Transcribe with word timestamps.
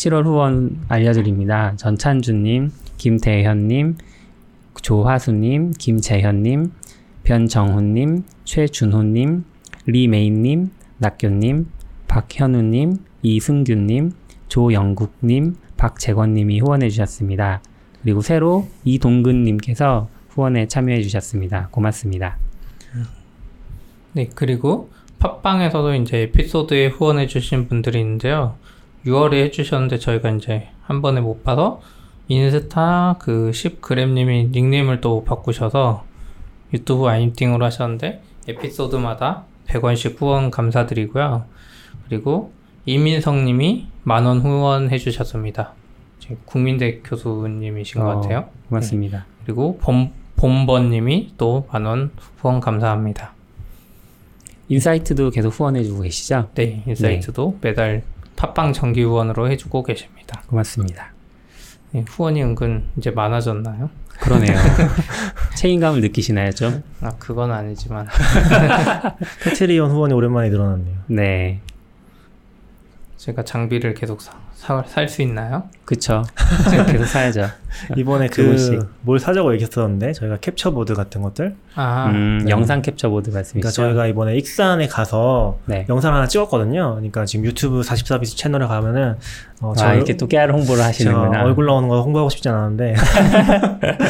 7월 0.00 0.24
후원 0.24 0.80
알려드립니다. 0.88 1.74
전찬주님, 1.76 2.72
김대현님, 2.96 3.98
조화수님, 4.80 5.72
김재현님, 5.72 6.72
변정훈님, 7.22 8.24
최준호님, 8.44 9.44
리메인님, 9.84 10.70
낙교님, 10.96 11.66
박현우님, 12.08 12.96
이승규님, 13.20 14.12
조영국님, 14.48 15.56
박재권님이 15.76 16.60
후원해 16.60 16.88
주셨습니다. 16.88 17.62
그리고 18.00 18.22
새로 18.22 18.68
이동근님께서 18.84 20.08
후원에 20.30 20.66
참여해 20.66 21.02
주셨습니다. 21.02 21.68
고맙습니다. 21.72 22.38
네, 24.14 24.30
그리고 24.34 24.90
팟빵에서도 25.18 25.94
이제 25.96 26.22
에피소드에 26.22 26.86
후원해 26.86 27.26
주신 27.26 27.68
분들이 27.68 28.00
있는데요. 28.00 28.56
6월에 29.06 29.44
해주셨는데 29.44 29.98
저희가 29.98 30.30
이제 30.30 30.68
한 30.82 31.02
번에 31.02 31.20
못 31.20 31.42
봐서 31.42 31.80
인스타 32.28 33.16
그 33.18 33.50
10그램님이 33.52 34.50
닉네임을 34.50 35.00
또 35.00 35.24
바꾸셔서 35.24 36.04
유튜브 36.72 37.08
아임팅으로 37.08 37.64
하셨는데 37.64 38.22
에피소드마다 38.48 39.44
100원씩 39.66 40.20
후원 40.20 40.50
감사드리고요. 40.50 41.44
그리고 42.08 42.52
이민성님이 42.86 43.88
만원 44.02 44.40
후원해 44.40 44.98
주셨습니다. 44.98 45.74
국민대 46.44 47.00
교수님이신 47.00 48.00
어, 48.00 48.04
것 48.04 48.20
같아요. 48.20 48.48
고맙습니다. 48.68 49.18
네. 49.18 49.24
그리고 49.44 49.78
봄, 49.78 50.12
봄번님이 50.36 51.34
또 51.36 51.66
만원 51.72 52.12
후원 52.38 52.60
감사합니다. 52.60 53.34
인사이트도 54.68 55.30
계속 55.30 55.48
후원해 55.50 55.82
주고 55.82 56.02
계시죠? 56.02 56.48
네, 56.54 56.84
인사이트도 56.86 57.58
네. 57.60 57.68
매달 57.68 58.02
팟빵 58.40 58.72
정기 58.72 59.02
후원으로 59.02 59.50
해주고 59.50 59.82
계십니다. 59.82 60.42
고맙습니다. 60.46 61.12
네, 61.90 62.06
후원이 62.08 62.42
은근 62.42 62.86
이제 62.96 63.10
많아졌나요? 63.10 63.90
그러네요. 64.18 64.56
책임감을 65.56 66.00
느끼시나요, 66.00 66.50
좀? 66.52 66.82
아, 67.02 67.10
그건 67.18 67.52
아니지만. 67.52 68.06
Patreon 69.44 69.90
후원이 69.90 70.14
오랜만에 70.14 70.48
늘어났네요. 70.48 70.96
네. 71.08 71.60
제가 73.18 73.44
장비를 73.44 73.92
계속 73.92 74.22
살수 74.86 75.20
있나요? 75.20 75.68
그쵸. 75.84 76.24
계속 76.90 77.04
사야죠. 77.04 77.42
이번에 77.96 78.28
그 78.28 78.56
뭘 79.02 79.18
사자고 79.18 79.52
얘기했었는데 79.54 80.12
저희가 80.12 80.36
캡처 80.36 80.72
보드 80.72 80.94
같은 80.94 81.22
것들. 81.22 81.54
아, 81.74 82.10
음, 82.12 82.40
네. 82.44 82.50
영상 82.50 82.82
캡처 82.82 83.08
보드 83.08 83.30
말씀이시죠? 83.30 83.60
그러니까 83.60 83.70
저희가 83.70 84.06
이번에 84.06 84.36
익산에 84.36 84.88
가서 84.88 85.58
네. 85.66 85.86
영상 85.88 86.14
하나 86.14 86.26
찍었거든요. 86.26 86.96
그러니까 86.96 87.24
지금 87.24 87.46
유튜브 87.46 87.80
44bits 87.80 88.36
채널에 88.36 88.66
가면은 88.66 89.16
어, 89.62 89.72
아, 89.78 89.94
이렇게 89.94 90.16
또 90.16 90.26
깨알 90.26 90.52
홍보를 90.52 90.82
하시는구나. 90.82 91.44
얼굴 91.44 91.66
나오는 91.66 91.88
거 91.88 92.02
홍보하고 92.02 92.30
싶지 92.30 92.48
않았는데 92.48 92.94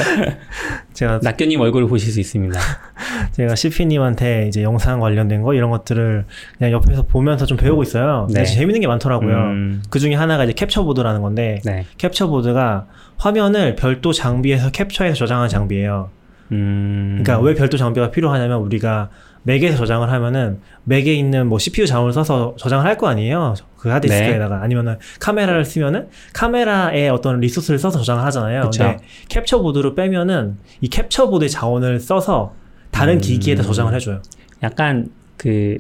제가 0.95 1.21
낙교님 1.23 1.61
얼굴을 1.61 1.89
보실 1.89 2.13
수 2.13 2.21
있습니다. 2.21 2.59
제가 3.33 3.55
seapy님한테 3.55 4.49
이제 4.49 4.63
영상 4.63 5.01
관련된 5.01 5.43
거 5.43 5.55
이런 5.55 5.71
것들을 5.71 6.25
그냥 6.59 6.73
옆에서 6.73 7.03
보면서 7.03 7.47
좀 7.47 7.57
배우고 7.57 7.83
있어요. 7.83 8.27
네. 8.33 8.45
재밌는 8.45 8.81
게 8.81 8.87
많더라고요. 8.87 9.37
음. 9.37 9.83
그 9.91 9.99
중에 9.99 10.15
하나가 10.15 10.45
이제 10.45 10.53
캡처 10.53 10.85
보드라는 10.85 11.23
건데 11.23 11.61
네. 11.65 11.87
캡처 11.99 12.29
보드가 12.29 12.87
화면을 13.21 13.77
별도 13.77 14.13
장비에서 14.13 14.71
캡처해서 14.71 15.15
저장하는 15.15 15.49
장비예요. 15.49 16.11
음... 16.53 17.21
그러니까 17.23 17.45
왜 17.45 17.55
별도 17.55 17.77
장비가 17.77 18.11
필요하냐면 18.11 18.59
우리가 18.61 19.11
맥에서 19.43 19.77
저장을 19.77 20.11
하면은 20.11 20.61
맥에 20.85 21.13
있는 21.15 21.47
뭐 21.47 21.59
CPU 21.59 21.87
자원을 21.87 22.13
써서 22.13 22.55
저장을 22.59 22.85
할 22.85 22.97
거 22.97 23.09
아니에요. 23.09 23.55
그 23.77 23.89
하드디스크에다가 23.91 24.57
네. 24.57 24.65
아니면은 24.65 24.97
카메라를 25.21 25.65
쓰면은 25.65 26.09
카메라에 26.35 27.09
어떤 27.09 27.41
리소스를 27.41 27.79
써서 27.79 27.99
저장을 27.99 28.25
하잖아요. 28.25 28.63
그쵸. 28.63 28.85
근데 28.85 28.99
캡처 29.29 29.61
보드로 29.61 29.95
빼면은 29.95 30.57
이 30.81 30.89
캡처 30.89 31.29
보드의 31.31 31.49
자원을 31.51 32.01
써서 32.01 32.55
다른 32.91 33.15
음... 33.15 33.21
기기에다 33.21 33.63
저장을 33.63 33.95
해줘요. 33.95 34.21
약간 34.63 35.09
그 35.37 35.77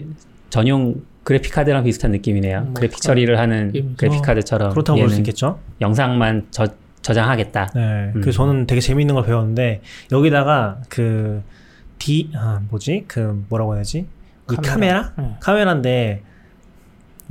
전용 0.50 0.94
그래픽 1.24 1.52
카드랑 1.52 1.84
비슷한 1.84 2.10
느낌이네요. 2.12 2.60
뭐, 2.62 2.74
그래픽 2.74 3.00
처리를 3.02 3.38
하는 3.38 3.72
그래픽 3.96 4.22
카드처럼 4.22 4.70
그렇다고 4.70 4.98
볼 5.00 5.10
수 5.10 5.18
있겠죠. 5.18 5.58
영상만 5.80 6.46
저 6.50 6.66
저장하겠다. 7.02 7.70
네. 7.74 8.12
음. 8.14 8.20
그 8.20 8.32
저는 8.32 8.66
되게 8.66 8.80
재미있는 8.80 9.14
걸 9.14 9.24
배웠는데 9.24 9.82
여기다가 10.12 10.80
그 10.88 11.42
D 11.98 12.30
아 12.34 12.60
뭐지 12.70 13.04
그 13.06 13.44
뭐라고 13.48 13.74
해야지 13.74 14.06
카메라? 14.46 14.72
카메라? 14.72 15.12
네. 15.16 15.36
카메라인데 15.40 16.22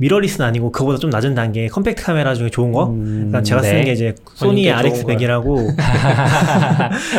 mirrorless는 0.00 0.48
아니고 0.48 0.72
그보다 0.72 0.98
좀 0.98 1.10
낮은 1.10 1.34
단계 1.34 1.68
compact 1.68 2.02
카메라 2.02 2.34
중에 2.34 2.48
좋은 2.48 2.72
거. 2.72 2.86
음, 2.86 3.04
그러니까 3.04 3.42
제가 3.42 3.60
쓰는 3.60 3.80
네. 3.80 3.84
게 3.84 3.92
이제 3.92 4.14
소니 4.34 4.64
RX100이라고 4.64 5.76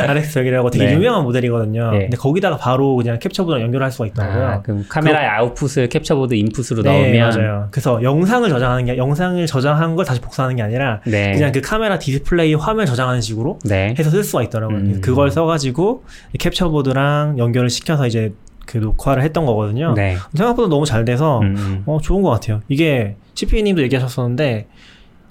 RX100이라고 0.07 0.71
되게 0.73 0.85
네. 0.85 0.93
유명한 0.93 1.23
모델이거든요. 1.23 1.91
네. 1.91 1.99
근데 1.99 2.17
거기다가 2.17 2.57
바로 2.57 2.95
그냥 2.95 3.19
캡처보드랑 3.19 3.61
연결할 3.61 3.91
수가 3.91 4.07
있더라고요. 4.07 4.47
아, 4.47 4.61
그럼 4.63 4.83
카메라의 4.89 5.29
그, 5.29 5.35
아웃풋을 5.35 5.89
캡처보드 5.89 6.33
인풋으로 6.33 6.81
네, 6.81 6.89
넣으면 6.91 7.29
맞아요. 7.29 7.67
그래서 7.69 8.01
영상을 8.01 8.49
저장하는 8.49 8.85
게 8.85 8.97
영상을 8.97 9.45
저장한 9.45 9.95
걸 9.95 10.03
다시 10.03 10.19
복사하는 10.19 10.55
게 10.55 10.63
아니라 10.63 11.01
네. 11.05 11.33
그냥 11.33 11.51
그 11.51 11.61
카메라 11.61 11.99
디스플레이 11.99 12.55
화면 12.55 12.87
저장하는 12.87 13.21
식으로 13.21 13.59
네. 13.63 13.93
해서 13.99 14.09
쓸 14.09 14.23
수가 14.23 14.41
있더라고요. 14.41 14.77
음. 14.77 15.01
그걸 15.01 15.29
써가지고 15.29 16.03
캡처보드랑 16.39 17.37
연결을 17.37 17.69
시켜서 17.69 18.07
이제 18.07 18.33
그 18.65 18.77
녹화를 18.77 19.23
했던 19.23 19.45
거거든요. 19.45 19.93
네. 19.93 20.15
생각보다 20.35 20.69
너무 20.69 20.85
잘 20.85 21.05
돼서 21.05 21.39
음, 21.39 21.55
음. 21.57 21.83
어, 21.85 21.99
좋은 22.01 22.21
것 22.21 22.29
같아요. 22.29 22.61
이게 22.69 23.15
seapy님도 23.33 23.81
얘기하셨었는데 23.83 24.67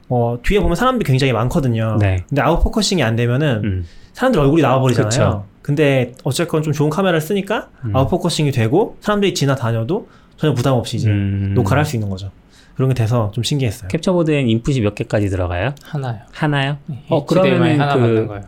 어, 0.09 0.39
뒤에 0.43 0.61
보면 0.61 0.75
사람들이 0.77 1.07
굉장히 1.07 1.33
많거든요. 1.33 1.97
네. 2.01 2.25
근데 2.29 2.43
out 2.43 2.61
focusing이 2.63 3.03
안 3.03 3.17
되면은 3.17 3.61
음. 3.65 3.87
사람들 4.13 4.41
얼굴이 4.41 4.63
나와버리잖아요. 4.63 5.09
그쵸. 5.09 5.45
근데 5.63 6.13
어쨌건 6.25 6.63
좀 6.63 6.73
좋은 6.73 6.91
카메라를 6.91 7.21
쓰니까 7.21 7.69
음. 7.85 7.95
out 7.97 8.09
focusing이 8.09 8.51
되고 8.51 8.97
사람들이 9.01 9.35
지나다녀도 9.35 10.09
전혀 10.37 10.55
부담 10.55 10.75
없이 10.75 10.97
이제 10.97 11.09
음. 11.11 11.53
녹화를 11.55 11.79
할 11.81 11.85
수 11.87 11.97
있는 11.97 12.09
거죠. 12.11 12.31
그런 12.75 12.89
게 12.89 12.95
돼서 12.95 13.31
좀 13.35 13.45
신기했어요. 13.45 13.89
캡처보드엔 13.89 14.49
인풋이 14.49 14.81
몇 14.81 14.95
개까지 14.95 15.29
들어가요? 15.29 15.75
하나요. 15.83 16.19
하나요? 16.33 16.79
네, 16.87 17.05
어 17.11 17.27
그러면 17.27 17.79
하나 17.79 17.95
그... 17.95 18.27
거예요. 18.27 18.43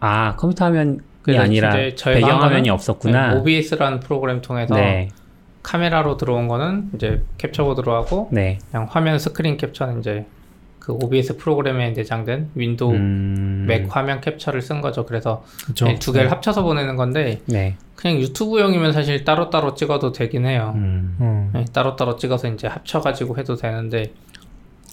아 0.00 0.36
컴퓨터 0.36 0.66
화면 0.66 0.98
이 0.98 1.00
아니라 1.28 1.72
배경화면이 1.72 2.70
없었구나. 2.70 3.34
네, 3.34 3.40
OBS라는 3.40 4.00
프로그램 4.00 4.40
통해서 4.42 4.74
네. 4.74 5.08
카메라로 5.62 6.16
들어온 6.16 6.48
거는 6.48 6.90
이제 6.94 7.22
캡처보드로 7.38 7.94
하고 7.94 8.28
네. 8.32 8.58
그냥 8.70 8.88
화면 8.90 9.18
스크린 9.18 9.56
캡처는 9.56 10.00
이제 10.00 10.26
그 10.78 10.92
OBS 10.92 11.36
프로그램에 11.36 11.90
내장된 11.90 12.50
윈도우 12.56 12.92
음... 12.92 13.64
맥 13.68 13.86
화면 13.94 14.20
캡처를 14.20 14.60
쓴 14.62 14.80
거죠. 14.80 15.06
그래서 15.06 15.44
두 16.00 16.12
개를 16.12 16.26
네. 16.26 16.30
합쳐서 16.30 16.64
보내는 16.64 16.96
건데 16.96 17.40
네. 17.46 17.76
그냥 17.94 18.18
유튜브용이면 18.18 18.92
사실 18.92 19.24
따로따로 19.24 19.76
찍어도 19.76 20.10
되긴 20.10 20.44
해요. 20.44 20.72
음... 20.74 21.16
음. 21.20 21.50
네, 21.52 21.64
따로따로 21.72 22.16
찍어서 22.16 22.48
이제 22.48 22.66
합쳐가지고 22.66 23.38
해도 23.38 23.54
되는데 23.54 24.12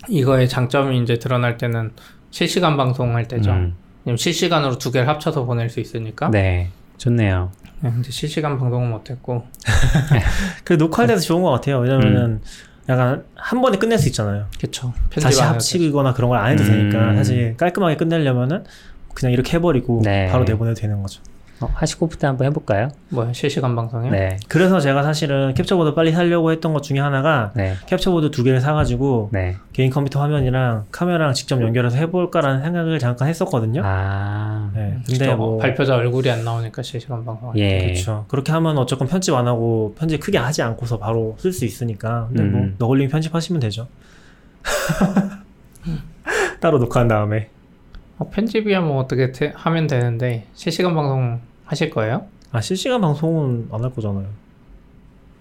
이거의 0.08 0.48
장점이 0.48 1.02
이제 1.02 1.18
드러날 1.18 1.58
때는 1.58 1.92
실시간 2.30 2.78
방송할 2.78 3.28
때죠. 3.28 3.52
음. 3.52 3.76
실시간으로 4.18 4.78
두 4.78 4.92
개를 4.92 5.08
합쳐서 5.08 5.46
보낼 5.46 5.70
수 5.70 5.80
있으니까. 5.80 6.30
네. 6.32 6.70
좋네요. 6.98 7.52
네, 7.82 7.90
근데 7.92 8.12
실시간 8.12 8.58
방송은 8.58 8.90
못했고. 8.90 9.44
그 10.64 10.74
녹화할 10.74 11.08
때도 11.08 11.22
좋은 11.22 11.42
것 11.42 11.52
같아요. 11.52 11.80
왜냐면은 11.80 12.22
음. 12.24 12.42
약간 12.90 13.24
한 13.36 13.62
번에 13.62 13.78
끝낼 13.78 13.98
수 14.00 14.08
있잖아요. 14.08 14.48
그쵸. 14.60 14.94
다시 15.22 15.42
합치거나 15.42 16.14
그런 16.14 16.30
걸 16.30 16.40
안 16.40 16.52
해도 16.52 16.64
음. 16.64 16.70
되니까 16.90 17.16
사실 17.16 17.56
깔끔하게 17.56 17.96
끝내려면은 17.98 18.64
그냥 19.14 19.32
이렇게 19.34 19.58
해버리고 19.58 20.02
네. 20.04 20.28
바로 20.32 20.44
내보내도 20.44 20.80
되는 20.80 21.02
거죠. 21.02 21.22
어, 21.62 21.70
하시고프 21.74 22.18
때 22.18 22.28
한번 22.28 22.48
해볼까요? 22.48 22.90
뭐야 23.10 23.34
실시간 23.34 23.76
방송이요? 23.76 24.12
네. 24.12 24.38
그래서 24.48 24.80
제가 24.80 25.04
사실은 25.04 25.54
캡처보드 25.54 25.94
빨리 25.94 26.12
사려고 26.12 26.52
했던 26.52 26.74
것 26.74 26.82
중에 26.84 27.00
하나가 27.00 27.52
네. 27.54 27.74
캡처보드 27.86 28.32
두 28.32 28.44
개를 28.44 28.62
사가지고 28.62 29.30
네. 29.34 29.58
개인 29.74 29.90
컴퓨터 29.90 30.22
화면이랑 30.22 30.86
카메라랑 30.92 31.34
직접 31.34 31.62
연결해서 31.62 31.98
해볼까라는 31.98 32.62
생각을 32.62 33.00
잠깐 33.00 33.28
했었거든요. 33.28 33.82
아. 33.84 34.72
네. 34.74 34.98
근데 35.06 35.36
뭐 35.36 35.58
발표자 35.58 35.96
얼굴이 35.96 36.30
안 36.30 36.46
나오니까 36.46 36.82
실시간 36.82 37.26
방송. 37.26 37.52
예. 37.58 37.80
그렇죠. 37.80 38.26
그렇게 38.30 38.52
하면 38.54 38.78
어쨌건 38.78 39.08
편집 39.08 39.34
안 39.34 39.48
하고 39.48 39.96
편집 39.98 40.22
크게 40.22 40.38
하지 40.38 40.62
않고서 40.62 40.98
바로 40.98 41.36
쓸 41.40 41.52
수 41.52 41.66
있으니까. 41.66 42.28
근데 42.30 42.44
뭐 42.44 42.62
음. 42.62 42.66
뭐 42.78 42.88
너걸림 42.88 43.10
편집하시면 43.10 43.60
되죠. 43.60 43.88
따로 46.62 46.78
녹화한 46.78 47.08
다음에. 47.08 47.50
어, 48.18 48.30
편집이야 48.30 48.82
뭐 48.82 49.00
어떻게 49.02 49.32
하면 49.56 49.88
되는데 49.88 50.46
실시간 50.54 50.94
방송 50.94 51.40
하실 51.70 51.90
거예요? 51.90 52.26
아 52.52 52.62
실시간 52.62 53.00
방송은 53.02 53.68
안 53.72 53.84
할 53.84 53.92
거잖아요. 53.94 54.26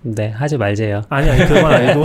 네 0.02 0.28
하지 0.28 0.56
말재요. 0.56 1.02
아니 1.08 1.28
아니 1.28 1.44
그건 1.44 1.64
아니고 1.72 2.04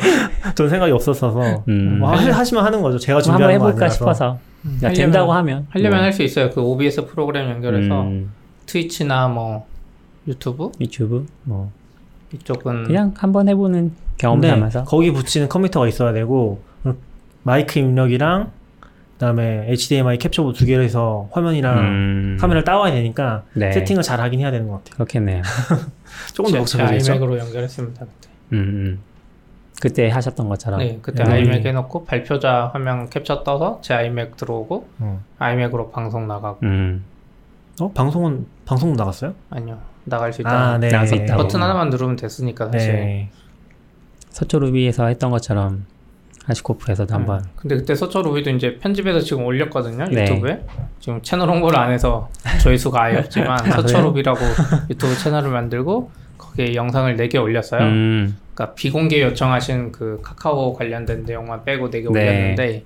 전 0.56 0.68
생각이 0.68 0.90
없었어서 0.92 1.62
음. 1.68 1.98
뭐 2.00 2.10
하, 2.10 2.44
시면 2.44 2.64
하는 2.64 2.82
거죠. 2.82 2.98
제가 2.98 3.20
준비한 3.20 3.52
한번 3.52 3.68
해볼까 3.70 3.88
싶어서. 3.88 4.38
음. 4.64 4.80
야, 4.82 4.92
된다고 4.92 5.32
하면 5.32 5.66
하려면 5.70 5.98
네. 5.98 6.04
할수 6.04 6.22
있어요. 6.24 6.50
그 6.50 6.60
OBS 6.60 7.06
프로그램 7.06 7.48
연결해서 7.48 8.02
음. 8.02 8.32
트위치나 8.66 9.28
뭐 9.28 9.66
유튜브, 10.26 10.72
유튜브 10.80 11.26
뭐 11.44 11.70
이쪽은 12.34 12.84
그냥 12.84 13.14
한번 13.16 13.48
해보는 13.48 13.92
경험 14.18 14.42
삼아서 14.42 14.84
거기 14.84 15.12
붙이는 15.12 15.48
컴퓨터가 15.48 15.86
있어야 15.88 16.12
되고 16.12 16.60
마이크 17.44 17.78
입력이랑 17.78 18.50
그다음에 19.18 19.66
HDMI 19.68 20.16
캡처보 20.18 20.52
두 20.52 20.64
개를 20.64 20.84
해서 20.84 21.28
화면이랑 21.32 21.78
음... 21.78 22.36
카메라를 22.40 22.62
따와야 22.62 22.92
되니까 22.92 23.42
네. 23.52 23.72
세팅을 23.72 24.04
잘 24.04 24.20
하긴 24.20 24.38
해야 24.40 24.52
되는 24.52 24.68
것 24.68 24.78
같아요. 24.78 24.94
그렇겠네요. 24.94 25.42
조금 26.32 26.52
더 26.52 26.58
복잡해졌죠. 26.58 27.12
아이맥으로 27.12 27.38
연결했습니다 27.38 28.06
그때. 28.06 28.28
음, 28.52 28.58
음. 28.58 28.98
그때 29.80 30.08
하셨던 30.08 30.48
것처럼. 30.48 30.78
네, 30.78 30.98
그때 31.02 31.24
음. 31.24 31.30
아이맥 31.30 31.66
해놓고 31.66 32.04
발표자 32.04 32.70
화면 32.72 33.10
캡처 33.10 33.42
떠서 33.42 33.80
제 33.82 33.94
아이맥 33.94 34.36
들어오고 34.36 34.88
음. 35.00 35.20
아이맥으로 35.38 35.90
방송 35.90 36.28
나가고. 36.28 36.58
음. 36.62 37.04
어 37.80 37.90
방송은 37.92 38.46
방송 38.64 38.94
나갔어요? 38.94 39.34
아니요, 39.50 39.78
나갈 40.04 40.32
수 40.32 40.42
있다. 40.42 40.50
아, 40.50 40.78
네. 40.78 40.88
나갈 40.90 41.08
수 41.08 41.16
있다. 41.16 41.36
버튼 41.36 41.60
하나만 41.60 41.90
누르면 41.90 42.14
됐으니까 42.16 42.70
사실. 42.70 42.92
네. 42.92 43.30
서초루비에서 44.30 45.06
했던 45.06 45.32
것처럼 45.32 45.86
하시코프에서도 46.48 47.06
네. 47.08 47.12
한번. 47.14 47.44
근데 47.56 47.76
그때 47.76 47.94
서초루비도 47.94 48.50
이제 48.50 48.78
편집해서 48.78 49.20
지금 49.20 49.44
올렸거든요 49.44 50.06
네. 50.06 50.22
유튜브에. 50.22 50.64
지금 50.98 51.20
채널 51.22 51.50
홍보를 51.50 51.78
안 51.78 51.92
해서 51.92 52.28
조회수가 52.62 53.00
아예 53.00 53.18
없지만 53.18 53.60
아, 53.60 53.76
서초루비라고 53.82 54.40
유튜브 54.90 55.14
채널을 55.16 55.50
만들고 55.50 56.10
거기에 56.38 56.74
영상을 56.74 57.16
4개 57.16 57.40
올렸어요. 57.42 57.82
음. 57.82 58.36
그러니까 58.54 58.74
비공개 58.74 59.22
요청하신 59.22 59.92
그 59.92 60.20
카카오 60.22 60.72
관련된 60.74 61.24
내용만 61.24 61.64
빼고 61.64 61.90
4개 61.90 62.10
네. 62.12 62.20
올렸는데 62.22 62.84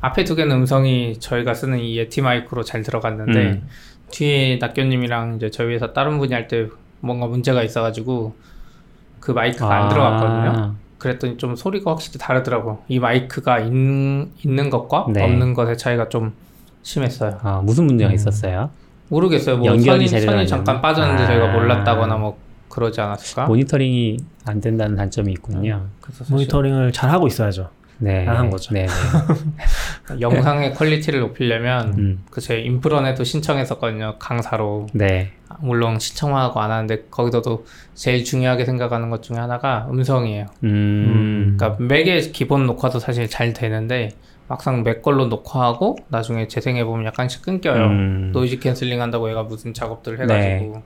앞에 0.00 0.24
두 0.24 0.34
개는 0.36 0.54
음성이 0.56 1.18
저희가 1.18 1.52
쓰는 1.52 1.78
이 1.78 1.98
예티 1.98 2.22
마이크로 2.22 2.62
잘 2.62 2.82
들어갔는데 2.82 3.38
음. 3.40 3.68
뒤에 4.10 4.56
낙교님이랑 4.56 5.36
이제 5.36 5.50
저희 5.50 5.74
회사 5.74 5.92
다른 5.92 6.18
분이 6.18 6.32
할 6.32 6.48
때 6.48 6.68
뭔가 7.00 7.26
문제가 7.26 7.62
있어가지고 7.62 8.34
그 9.20 9.32
마이크가 9.32 9.66
아. 9.74 9.82
안 9.82 9.88
들어갔거든요. 9.88 10.74
그랬더니 11.00 11.38
좀 11.38 11.56
소리가 11.56 11.90
확실히 11.90 12.18
다르더라고. 12.20 12.82
이 12.86 13.00
마이크가 13.00 13.58
있, 13.58 13.72
있는 13.72 14.70
것과 14.70 15.06
네. 15.12 15.24
없는 15.24 15.54
것의 15.54 15.76
차이가 15.76 16.08
좀 16.08 16.32
심했어요. 16.82 17.38
아 17.42 17.60
무슨 17.64 17.86
문제가 17.86 18.10
음. 18.10 18.14
있었어요? 18.14 18.70
모르겠어요. 19.08 19.56
뭐 19.56 19.66
연결이 19.66 20.06
선이, 20.06 20.22
선이 20.22 20.46
잠깐 20.46 20.80
빠졌는데 20.80 21.24
아. 21.24 21.26
저희가 21.26 21.52
몰랐다거나 21.52 22.16
뭐 22.16 22.38
그러지 22.68 23.00
않았을까? 23.00 23.46
모니터링이 23.46 24.18
안 24.44 24.60
된다는 24.60 24.94
단점이 24.94 25.32
있군요. 25.32 25.74
음, 25.74 25.90
모니터링을 26.28 26.92
잘 26.92 27.10
하고 27.10 27.26
있어야죠. 27.26 27.70
네, 28.00 28.26
안 28.26 28.36
한 28.36 28.50
거죠. 28.50 28.72
네, 28.74 28.86
네. 28.86 28.88
영상의 30.20 30.74
quality를 30.74 31.20
높이려면 31.20 31.94
음. 31.98 32.24
그제 32.30 32.60
인프런에도 32.60 33.24
신청했었거든요. 33.24 34.16
강사로. 34.18 34.86
네. 34.92 35.32
물론 35.60 35.98
신청하고 35.98 36.60
안 36.60 36.70
하는데 36.70 37.04
거기서도 37.10 37.66
제일 37.94 38.24
중요하게 38.24 38.64
생각하는 38.64 39.10
것 39.10 39.22
중에 39.22 39.36
하나가 39.36 39.86
음성이에요. 39.90 40.46
음. 40.64 41.56
그러니까 41.58 41.82
맥의 41.82 42.32
기본 42.32 42.66
녹화도 42.66 42.98
사실 42.98 43.28
잘 43.28 43.52
되는데 43.52 44.10
막상 44.48 44.82
맥 44.82 45.02
걸로 45.02 45.26
녹화하고 45.26 45.96
나중에 46.08 46.48
재생해 46.48 46.84
보면 46.84 47.06
약간씩 47.06 47.42
끊겨요. 47.42 47.84
음. 47.86 48.30
noise 48.32 48.58
canceling 48.60 49.00
한다고 49.00 49.28
얘가 49.28 49.42
무슨 49.42 49.74
작업들을 49.74 50.20
해가지고. 50.22 50.72
네. 50.74 50.82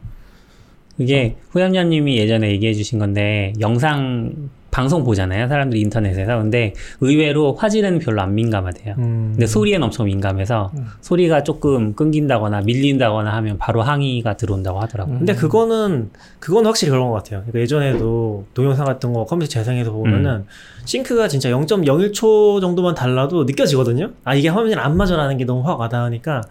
이게 0.99 1.37
어. 1.39 1.43
후연녀님이 1.51 2.19
예전에 2.19 2.51
얘기해 2.51 2.75
주신 2.75 2.99
건데 2.99 3.53
영상 3.61 4.51
방송 4.75 5.05
보잖아요 5.05 5.47
사람들이 5.47 5.81
인터넷에서 5.83 6.37
근데 6.37 6.75
의외로 7.01 7.55
화질은 7.55 8.01
별로 8.01 8.23
안 8.23 8.35
민감하대요 8.35 8.97
음. 8.99 9.29
근데 9.31 9.47
소리엔 9.47 9.81
엄청 9.81 10.07
민감해서 10.07 10.73
음. 10.77 10.87
소리가 11.01 11.45
조금 11.45 11.95
끊긴다거나 11.95 12.63
밀린다거나 12.63 13.33
하면 13.37 13.57
바로 13.57 13.83
항의가 13.83 14.37
들어온다고 14.37 14.81
하더라고요 14.81 15.15
음. 15.15 15.19
근데 15.21 15.37
그거는 15.37 16.11
그건 16.41 16.67
확실히 16.67 16.91
그런 16.91 17.09
것 17.09 17.15
같아요 17.15 17.43
그러니까 17.43 17.61
예전에도 17.61 18.47
동영상 18.53 18.85
같은 18.85 19.13
거 19.13 19.25
컴퓨터 19.27 19.49
재생해서 19.49 19.93
보면은 19.93 20.31
음. 20.39 20.47
싱크가 20.87 21.29
진짜 21.29 21.51
0.01초 21.51 22.61
정도만 22.61 22.97
달라도 22.97 23.45
느껴지거든요 23.45 24.11
아 24.25 24.35
이게 24.35 24.49
화면이 24.49 24.75
안 24.75 24.97
맞아라는 24.97 25.39
게 25.39 25.45
너무 25.45 25.63
확 25.65 25.79
와닿으니까 25.79 26.43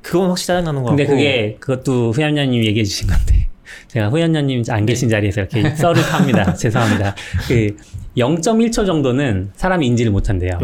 그건 0.00 0.28
확실히 0.28 0.46
짜증나는 0.46 0.84
것 0.84 0.88
같고 0.88 0.96
근데 0.96 1.06
그게 1.06 1.56
그것도 1.60 2.12
후연녀님 2.12 2.64
얘기해 2.64 2.82
주신 2.82 3.08
건데 3.08 3.48
제가 3.88 4.08
후연녀님 4.08 4.62
안 4.70 4.86
계신 4.86 5.08
자리에서 5.08 5.42
이렇게 5.42 5.74
썰을 5.74 6.02
팝니다. 6.10 6.54
죄송합니다. 6.54 7.14
그 7.48 7.76
0.1초 8.16 8.84
정도는 8.86 9.50
사람이 9.54 9.86
인지를 9.86 10.10
못한대요. 10.12 10.58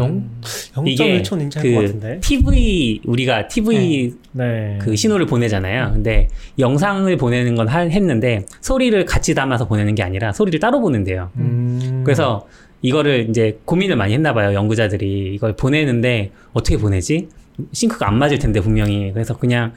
0.1초는 0.75 1.41
인지할 1.41 1.67
그 1.67 1.73
것 1.75 1.81
같은데. 1.81 2.19
TV 2.19 3.01
우리가 3.05 3.47
TV 3.47 4.13
네. 4.31 4.45
네. 4.45 4.77
그 4.81 4.95
신호를 4.95 5.25
보내잖아요. 5.25 5.91
근데 5.93 6.27
영상을 6.59 7.15
보내는 7.17 7.55
건 7.55 7.69
했는데 7.69 8.45
소리를 8.61 9.05
같이 9.05 9.33
담아서 9.33 9.67
보내는 9.67 9.95
게 9.95 10.03
아니라 10.03 10.33
소리를 10.33 10.59
따로 10.59 10.81
보낸대요. 10.81 11.31
음. 11.37 12.01
그래서 12.05 12.47
이거를 12.81 13.27
이제 13.29 13.57
고민을 13.65 13.95
많이 13.95 14.13
했나 14.13 14.33
봐요. 14.33 14.53
연구자들이 14.53 15.33
이걸 15.33 15.55
보내는데 15.55 16.31
어떻게 16.53 16.77
보내지? 16.77 17.29
sync가 17.71 18.07
안 18.07 18.19
맞을 18.19 18.37
텐데 18.37 18.59
분명히. 18.59 19.11
그래서 19.13 19.37
그냥 19.37 19.71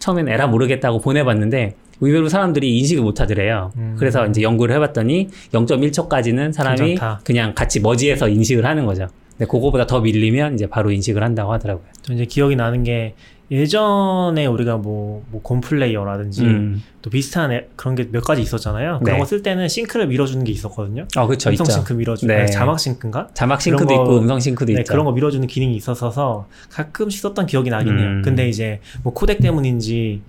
처음엔 0.00 0.28
에라 0.28 0.48
모르겠다고 0.48 1.00
보내봤는데 1.00 1.74
의외로 2.00 2.28
사람들이 2.28 2.78
인식을 2.78 3.02
못 3.02 3.20
하더래요. 3.20 3.72
음. 3.76 3.96
그래서 3.98 4.26
이제 4.26 4.42
연구를 4.42 4.74
해봤더니 4.76 5.28
0.1초까지는 5.52 6.52
사람이 6.52 6.78
괜찮다. 6.78 7.20
그냥 7.24 7.54
같이 7.54 7.80
머지에서 7.80 8.28
인식을 8.28 8.64
하는 8.64 8.86
거죠. 8.86 9.08
근데 9.36 9.50
그거보다 9.50 9.86
더 9.86 10.00
밀리면 10.00 10.54
이제 10.54 10.66
바로 10.66 10.90
인식을 10.90 11.22
한다고 11.22 11.52
하더라고요. 11.52 11.84
저 12.02 12.12
이제 12.14 12.24
기억이 12.24 12.56
나는 12.56 12.82
게 12.84 13.14
예전에 13.50 14.46
우리가 14.46 14.76
뭐, 14.76 15.24
뭐 15.30 15.42
곰플레이어라든지 15.42 16.42
음. 16.44 16.82
또 17.02 17.10
비슷한 17.10 17.50
애, 17.50 17.66
그런 17.74 17.96
게 17.96 18.06
몇 18.12 18.22
가지 18.22 18.42
있었잖아요. 18.42 19.00
그런 19.02 19.16
네. 19.16 19.18
거 19.18 19.27
쓸 19.27 19.42
때는 19.42 19.66
sync를 19.68 20.06
밀어주는 20.06 20.44
게 20.44 20.52
있었거든요. 20.52 21.06
어, 21.16 21.26
그렇죠. 21.26 21.50
음성 21.50 21.64
있죠. 21.64 21.72
싱크 21.74 21.92
밀어주는 21.94 22.32
네. 22.34 22.46
자막 22.46 22.78
sync인가? 22.78 23.28
자막 23.34 23.60
sync도 23.60 23.86
거, 23.86 23.94
있고 23.94 24.18
음성 24.18 24.38
sync도 24.38 24.72
네, 24.72 24.80
있죠. 24.80 24.92
그런 24.92 25.04
거 25.04 25.10
밀어주는 25.12 25.46
기능이 25.48 25.74
있었어서 25.74 26.46
가끔씩 26.70 27.20
썼던 27.22 27.46
기억이 27.46 27.70
나긴 27.70 27.98
해요. 27.98 28.06
음. 28.08 28.22
근데 28.22 28.48
이제 28.48 28.80
뭐 29.02 29.12
코덱 29.12 29.38
때문인지 29.38 30.22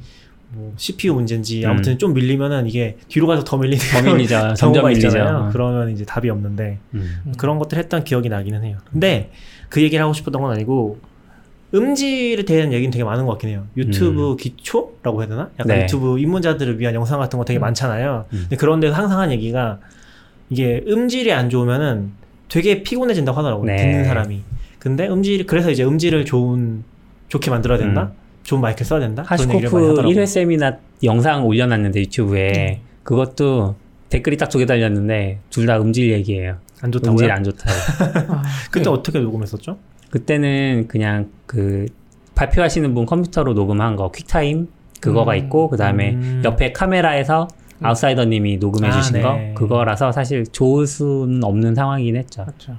뭐 0.53 0.73
CPU 0.75 1.13
문제인지 1.13 1.63
음. 1.63 1.69
아무튼 1.69 1.97
좀 1.97 2.13
밀리면은 2.13 2.67
이게 2.67 2.97
뒤로 3.07 3.27
가서 3.27 3.43
더 3.43 3.57
밀리는 3.57 3.79
더 3.79 4.01
밀리죠. 4.01 4.53
점점 4.55 4.87
밀리죠. 4.87 5.49
그러면 5.51 5.89
이제 5.91 6.03
답이 6.05 6.29
없는데 6.29 6.79
음. 6.93 7.33
그런 7.37 7.57
것들 7.57 7.77
했던 7.77 8.03
기억이 8.03 8.29
나기는 8.29 8.63
해요. 8.63 8.77
근데 8.91 9.31
그 9.69 9.81
얘기를 9.81 10.03
하고 10.03 10.13
싶었던 10.13 10.41
건 10.41 10.51
아니고 10.51 10.99
음질에 11.73 12.43
대한 12.43 12.73
얘기는 12.73 12.91
되게 12.91 13.03
많은 13.03 13.25
것 13.25 13.33
같긴 13.33 13.49
해요. 13.49 13.65
유튜브 13.77 14.31
음. 14.31 14.37
기초라고 14.37 15.21
해야 15.21 15.29
되나? 15.29 15.49
약간 15.57 15.77
네. 15.77 15.83
유튜브 15.83 16.19
입문자들을 16.19 16.79
위한 16.79 16.93
영상 16.95 17.19
같은 17.19 17.39
거 17.39 17.45
되게 17.45 17.59
음. 17.59 17.61
많잖아요. 17.61 18.25
음. 18.33 18.37
근데 18.41 18.57
그런 18.57 18.81
데서 18.81 18.93
항상 18.93 19.19
한 19.19 19.31
얘기가 19.31 19.79
이게 20.49 20.83
음질이 20.85 21.31
안 21.31 21.49
좋으면은 21.49 22.11
되게 22.49 22.83
피곤해진다고 22.83 23.37
하더라고요. 23.37 23.65
네. 23.67 23.77
듣는 23.77 24.03
사람이. 24.03 24.41
근데 24.79 25.07
음질 25.07 25.45
그래서 25.45 25.71
이제 25.71 25.85
음질을 25.85 26.25
좋은 26.25 26.83
좋게 27.29 27.49
만들어야 27.49 27.77
된다. 27.77 28.11
음. 28.41 28.43
좋은 28.43 28.61
마이크 28.61 28.83
써야 28.83 28.99
된다. 28.99 29.23
하시코프 29.25 29.67
1회 30.03 30.25
세미나 30.25 30.77
영상 31.03 31.45
올려놨는데 31.45 31.99
유튜브에 32.01 32.81
음. 32.81 32.87
그것도 33.03 33.75
댓글이 34.09 34.37
딱 34.37 34.49
두 34.49 34.59
개 34.59 34.65
달렸는데 34.65 35.39
둘 35.49 35.65
다 35.65 35.79
음질 35.79 36.11
얘기예요. 36.11 36.57
안 36.81 36.91
좋다고요? 36.91 37.11
음질 37.13 37.31
안 37.31 37.43
좋다고. 37.43 37.71
아, 38.33 38.43
그때 38.71 38.85
그, 38.85 38.89
어떻게 38.91 39.19
녹음했었죠? 39.19 39.77
그때는 40.09 40.87
그냥 40.87 41.29
그 41.45 41.85
발표하시는 42.35 42.93
분 42.93 43.05
컴퓨터로 43.05 43.53
녹음한 43.53 43.95
거 43.95 44.11
퀵타임 44.11 44.67
그거가 44.99 45.33
음, 45.33 45.37
있고 45.37 45.69
그 45.69 45.77
다음에 45.77 46.11
음. 46.13 46.41
옆에 46.43 46.73
카메라에서 46.73 47.47
음. 47.79 47.85
아웃사이더님이 47.85 48.57
녹음해 48.57 48.89
아, 48.89 48.91
주신 48.91 49.13
네. 49.13 49.21
거 49.21 49.39
그거라서 49.55 50.11
사실 50.11 50.45
좋을 50.45 50.85
수는 50.87 51.43
없는 51.43 51.75
상황이긴 51.75 52.15
했죠. 52.17 52.45
그렇죠. 52.45 52.75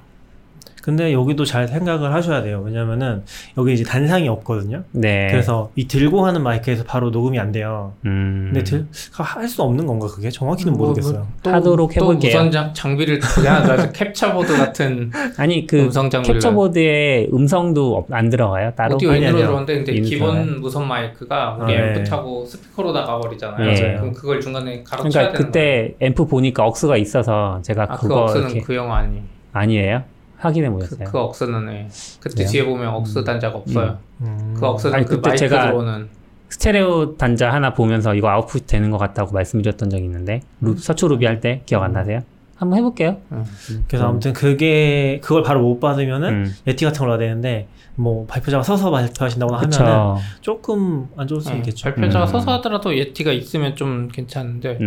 근데 0.82 1.12
여기도 1.12 1.44
잘 1.44 1.68
생각을 1.68 2.12
하셔야 2.12 2.42
돼요. 2.42 2.60
왜냐면은 2.66 3.22
여기 3.56 3.72
이제 3.72 3.84
단상이 3.84 4.28
없거든요. 4.28 4.82
네. 4.90 5.28
그래서 5.30 5.70
이 5.76 5.86
들고 5.86 6.26
하는 6.26 6.42
마이크에서 6.42 6.82
바로 6.82 7.10
녹음이 7.10 7.38
안 7.38 7.52
돼요. 7.52 7.94
음. 8.04 8.50
근데 8.52 8.64
들, 8.64 8.86
할 9.12 9.48
수 9.52 9.62
없는 9.62 9.86
건가 9.86 10.06
그게? 10.06 10.30
정확히는 10.30 10.72
뭐, 10.72 10.88
모르겠어요. 10.88 11.18
뭐, 11.18 11.26
또, 11.42 11.50
하도록 11.50 11.94
해볼게요. 11.96 12.32
또 12.32 12.44
무선 12.48 12.74
장비를 12.74 13.20
그냥 13.20 13.92
capture 13.92 14.30
board 14.30 14.56
같은 14.56 15.10
아니 15.36 15.66
그 15.66 15.78
음성 15.78 16.08
장비를 16.10 16.34
캡처보드에 16.40 17.28
음성도 17.32 18.06
안 18.10 18.30
들어가요 18.30 18.72
따로? 18.74 18.94
audio 18.96 19.14
in으로 19.14 19.36
들어오는데 19.38 19.74
근데 19.74 20.00
기본 20.00 20.60
무선 20.60 20.88
마이크가 20.88 21.58
우리 21.60 21.76
아, 21.76 21.78
앰프 21.78 21.98
네. 21.98 22.04
타고 22.04 22.44
스피커로 22.46 22.92
나가버리잖아요. 22.92 23.72
네. 23.72 23.94
그럼 23.98 24.12
그걸 24.12 24.40
중간에 24.40 24.82
가로채야 24.82 25.28
그러니까 25.30 25.44
그때 25.44 25.94
앰프 26.00 26.26
보니까 26.26 26.64
AUX가 26.64 26.96
있어서 26.96 27.60
제가 27.62 27.86
아, 27.90 27.96
그거 27.96 28.14
그 28.14 28.20
AUX는 28.22 28.44
이렇게... 28.50 28.60
그 28.62 28.74
영화 28.74 28.98
아니 28.98 29.22
아니에요? 29.52 30.02
확인해 30.42 30.68
보셨어요? 30.70 31.04
그, 31.04 31.12
그 31.12 31.18
억스는 31.18 31.66
네. 31.66 31.88
그때 32.20 32.44
네. 32.44 32.50
뒤에 32.50 32.64
보면 32.64 32.88
억스 32.88 33.18
음. 33.18 33.24
단자가 33.24 33.58
없어요. 33.58 33.98
음. 34.22 34.54
그 34.58 34.66
억스는 34.66 34.94
아니, 34.94 35.04
그 35.04 35.14
마이크 35.14 35.36
제가 35.38 35.66
들어오는 35.66 36.08
스테레오 36.48 37.16
단자 37.16 37.50
하나 37.52 37.72
보면서 37.72 38.14
이거 38.14 38.28
아웃풋 38.28 38.66
되는 38.66 38.90
것 38.90 38.98
같다고 38.98 39.32
말씀드렸던 39.32 39.88
적이 39.88 40.04
있는데 40.04 40.42
루, 40.60 40.76
서초 40.76 41.08
루비 41.08 41.24
할 41.24 41.40
때 41.40 41.62
기억 41.64 41.82
안 41.82 41.92
나세요? 41.92 42.20
한번 42.56 42.78
해볼게요. 42.78 43.16
음. 43.32 43.44
그래서 43.88 44.06
아무튼 44.06 44.32
그게 44.32 45.18
그걸 45.22 45.42
바로 45.42 45.62
못 45.62 45.80
받으면은 45.80 46.28
음. 46.28 46.54
예티 46.66 46.84
같은 46.84 46.98
걸 47.00 47.08
넣어야 47.08 47.18
되는데 47.18 47.68
뭐 47.94 48.26
발표자가 48.26 48.62
서서 48.62 48.90
발표하신다고 48.90 49.54
하면은 49.56 50.20
조금 50.40 51.08
안 51.16 51.26
좋을 51.26 51.40
수 51.40 51.50
네. 51.50 51.56
있겠죠. 51.58 51.84
발표자가 51.84 52.26
음. 52.26 52.30
서서 52.30 52.52
하더라도 52.54 52.96
예티가 52.96 53.32
있으면 53.32 53.74
좀 53.74 54.08
괜찮은데 54.08 54.78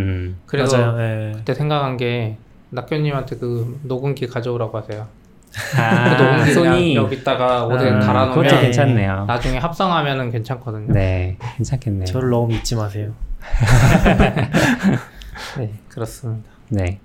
그래서 0.46 0.96
네. 0.96 1.32
그때 1.36 1.54
생각한 1.54 1.98
게 1.98 2.38
낙교님한테 2.70 3.38
그 3.38 3.80
녹음기 3.84 4.28
가져오라고 4.28 4.78
하세요. 4.78 5.08
아, 5.78 6.46
소니 6.46 6.96
여기다가 6.96 7.66
오뎅 7.66 7.96
아, 7.96 8.00
달아놓으면 8.00 8.44
그것도 8.44 8.62
괜찮네요. 8.62 9.26
나중에 9.26 9.58
합성하면은 9.58 10.32
괜찮거든요. 10.32 10.94
네, 10.94 11.38
괜찮겠네요. 11.58 12.06
저를 12.06 12.30
너무 12.30 12.48
믿지 12.48 12.76
마세요. 12.76 13.14
네, 15.58 15.72
그렇습니다. 15.90 16.50
네. 16.70 17.00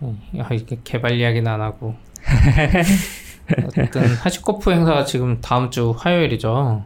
아, 0.00 0.48
이렇게 0.52 0.78
개발 0.84 1.12
이야기는 1.12 1.50
안 1.50 1.60
하고. 1.60 1.94
어쨌든 3.66 4.14
하시코프 4.16 4.70
행사가 4.70 5.04
지금 5.04 5.40
다음 5.40 5.70
주 5.70 5.94
화요일이죠. 5.96 6.82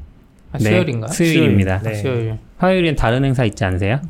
아, 0.53 0.59
네, 0.59 0.65
수요일인가요? 0.65 1.13
수요일입니다. 1.13 1.79
네. 1.81 1.95
수요일. 1.95 2.39
화요일엔 2.59 2.97
다른 2.97 3.25
행사 3.25 3.45
있지 3.45 3.65
않으세요? 3.65 4.01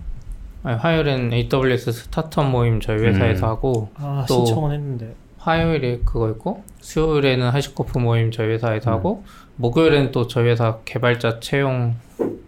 아니, 0.62 0.76
화요일엔 0.78 1.32
AWS 1.32 1.92
스타트업 1.92 2.50
모임 2.50 2.80
저희 2.80 2.98
회사에서 2.98 3.46
음. 3.46 3.50
하고 3.50 3.90
아, 3.96 4.24
또 4.28 4.44
신청은 4.44 4.72
했는데 4.72 5.14
화요일에 5.48 6.00
그거 6.04 6.28
있고 6.30 6.62
수요일에는 6.80 7.48
하시코프 7.48 7.98
모임 7.98 8.30
저희 8.30 8.48
회사에서 8.48 8.90
음. 8.90 8.94
하고 8.94 9.24
목요일엔 9.56 10.12
또 10.12 10.26
저희 10.26 10.48
회사 10.48 10.78
개발자 10.84 11.40
채용 11.40 11.96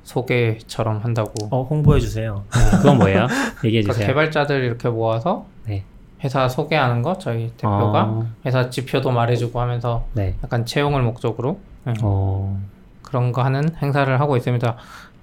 소개처럼 0.05 0.99
한다고. 0.99 1.33
어 1.51 1.63
홍보해 1.63 1.99
주세요. 1.99 2.45
네. 2.53 2.59
그건 2.77 2.99
뭐예요? 2.99 3.27
얘기해 3.65 3.83
주세요. 3.83 3.95
그러니까 3.95 4.07
개발자들 4.07 4.65
이렇게 4.65 4.89
모아서 4.89 5.47
네. 5.67 5.85
회사 6.23 6.49
소개하는 6.49 7.01
거 7.03 7.17
저희 7.17 7.49
대표가 7.57 8.05
어... 8.05 8.27
회사 8.45 8.69
지표도 8.69 9.11
말해주고 9.11 9.59
하면서 9.59 10.07
네. 10.13 10.35
약간 10.45 10.67
채용을 10.67 11.03
목적으로 11.03 11.59
네. 11.85 11.95
어... 12.03 12.61
그런 13.03 13.33
거 13.33 13.43
하는 13.43 13.75
행사를 13.81 14.21
하고 14.21 14.37
있습니다. 14.37 14.77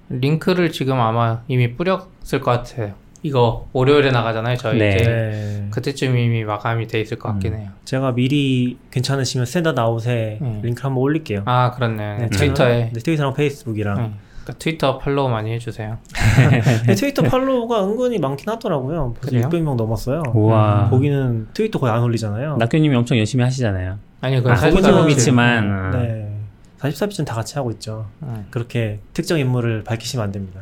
링크를 0.08 0.72
지금 0.72 1.00
아마 1.00 1.42
이미 1.46 1.74
뿌렸을 1.74 2.40
것 2.40 2.50
같아요. 2.50 2.94
이거 3.22 3.66
월요일에 3.72 4.10
나가잖아요. 4.10 4.56
저희 4.56 4.78
네. 4.78 4.94
이제 4.94 5.04
네. 5.04 5.66
그때쯤 5.70 6.16
이미 6.16 6.44
마감이 6.44 6.86
돼 6.86 7.00
있을 7.00 7.18
것 7.18 7.30
같긴 7.30 7.54
음. 7.54 7.58
해요. 7.58 7.68
제가 7.84 8.12
미리 8.12 8.78
괜찮으시면 8.90 9.46
standard 9.46 9.80
out에 9.80 10.38
네. 10.40 10.60
링크 10.62 10.82
한번 10.82 11.02
올릴게요. 11.02 11.42
아 11.46 11.72
그렇네. 11.72 12.18
네, 12.18 12.28
트위터에 12.28 12.90
네, 12.92 13.00
트위터랑 13.00 13.34
페이스북이랑. 13.34 13.96
네. 13.96 14.10
그러니까 14.44 14.58
트위터 14.58 14.98
follow 14.98 15.28
많이 15.28 15.52
해주세요. 15.52 15.98
트위터 16.96 17.22
follow가 17.28 17.84
은근히 17.84 18.18
많긴 18.18 18.48
하더라고요. 18.48 19.14
벌써 19.20 19.36
600명 19.48 19.74
넘었어요. 19.76 20.22
우와. 20.34 20.88
거기는 20.90 21.48
트위터 21.52 21.78
거의 21.78 21.92
안 21.92 22.02
올리잖아요. 22.02 22.56
낙교님이 22.56 22.94
엄청 22.96 23.18
열심히 23.18 23.44
하시잖아요. 23.44 23.98
아니 24.20 24.36
그건 24.36 24.52
아, 24.52 24.56
사실이지만. 24.56 25.90
네. 25.90 26.27
44비전 26.80 27.24
다 27.26 27.34
같이 27.34 27.54
하고 27.56 27.70
있죠. 27.72 28.08
음. 28.22 28.46
그렇게 28.50 29.00
특정 29.12 29.38
인물을 29.38 29.82
밝히시면 29.84 30.24
안 30.24 30.32
됩니다. 30.32 30.60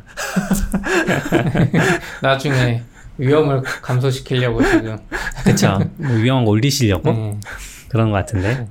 나중에 2.23 2.83
위험을 3.19 3.63
감소시키려고 3.83 4.63
지금. 4.65 4.99
그쵸. 5.45 5.79
뭐 5.97 6.11
위험한 6.17 6.45
거 6.45 6.51
올리시려고? 6.51 7.13
네. 7.13 7.41
그런 7.89 8.11
것 8.11 8.17
같은데. 8.19 8.55
네, 8.55 8.69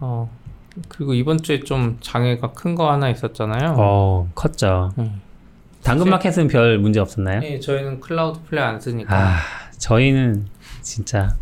어, 0.00 0.30
그리고 0.88 1.14
이번 1.14 1.40
주에 1.42 1.60
좀 1.60 1.98
장애가 2.00 2.52
큰 2.52 2.74
거 2.74 2.90
하나 2.92 3.08
있었잖아요. 3.08 3.74
어, 3.78 4.28
컸죠. 4.34 4.92
음. 4.98 5.20
당근마켓은 5.82 6.48
별 6.48 6.78
문제 6.78 6.98
없었나요? 7.00 7.40
네, 7.40 7.60
저희는 7.60 8.00
클라우드 8.00 8.40
플레이 8.48 8.64
안 8.64 8.80
쓰니까. 8.80 9.14
아, 9.16 9.36
저희는 9.78 10.46
진짜 10.80 11.36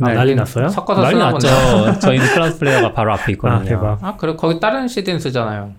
아, 0.00 0.14
난리 0.14 0.34
났어요? 0.34 0.68
섞어서 0.68 1.02
난리 1.02 1.18
났죠. 1.18 1.48
저희는 2.00 2.26
Cloudflare가 2.26 2.92
바로 2.92 3.12
앞에 3.14 3.32
있거든요. 3.32 3.60
아, 3.60 3.64
대박. 3.64 3.98
아, 4.02 4.16
그래 4.16 4.34
거기 4.36 4.60
다른 4.60 4.86
CDN 4.88 5.18
쓰잖아요. 5.18 5.72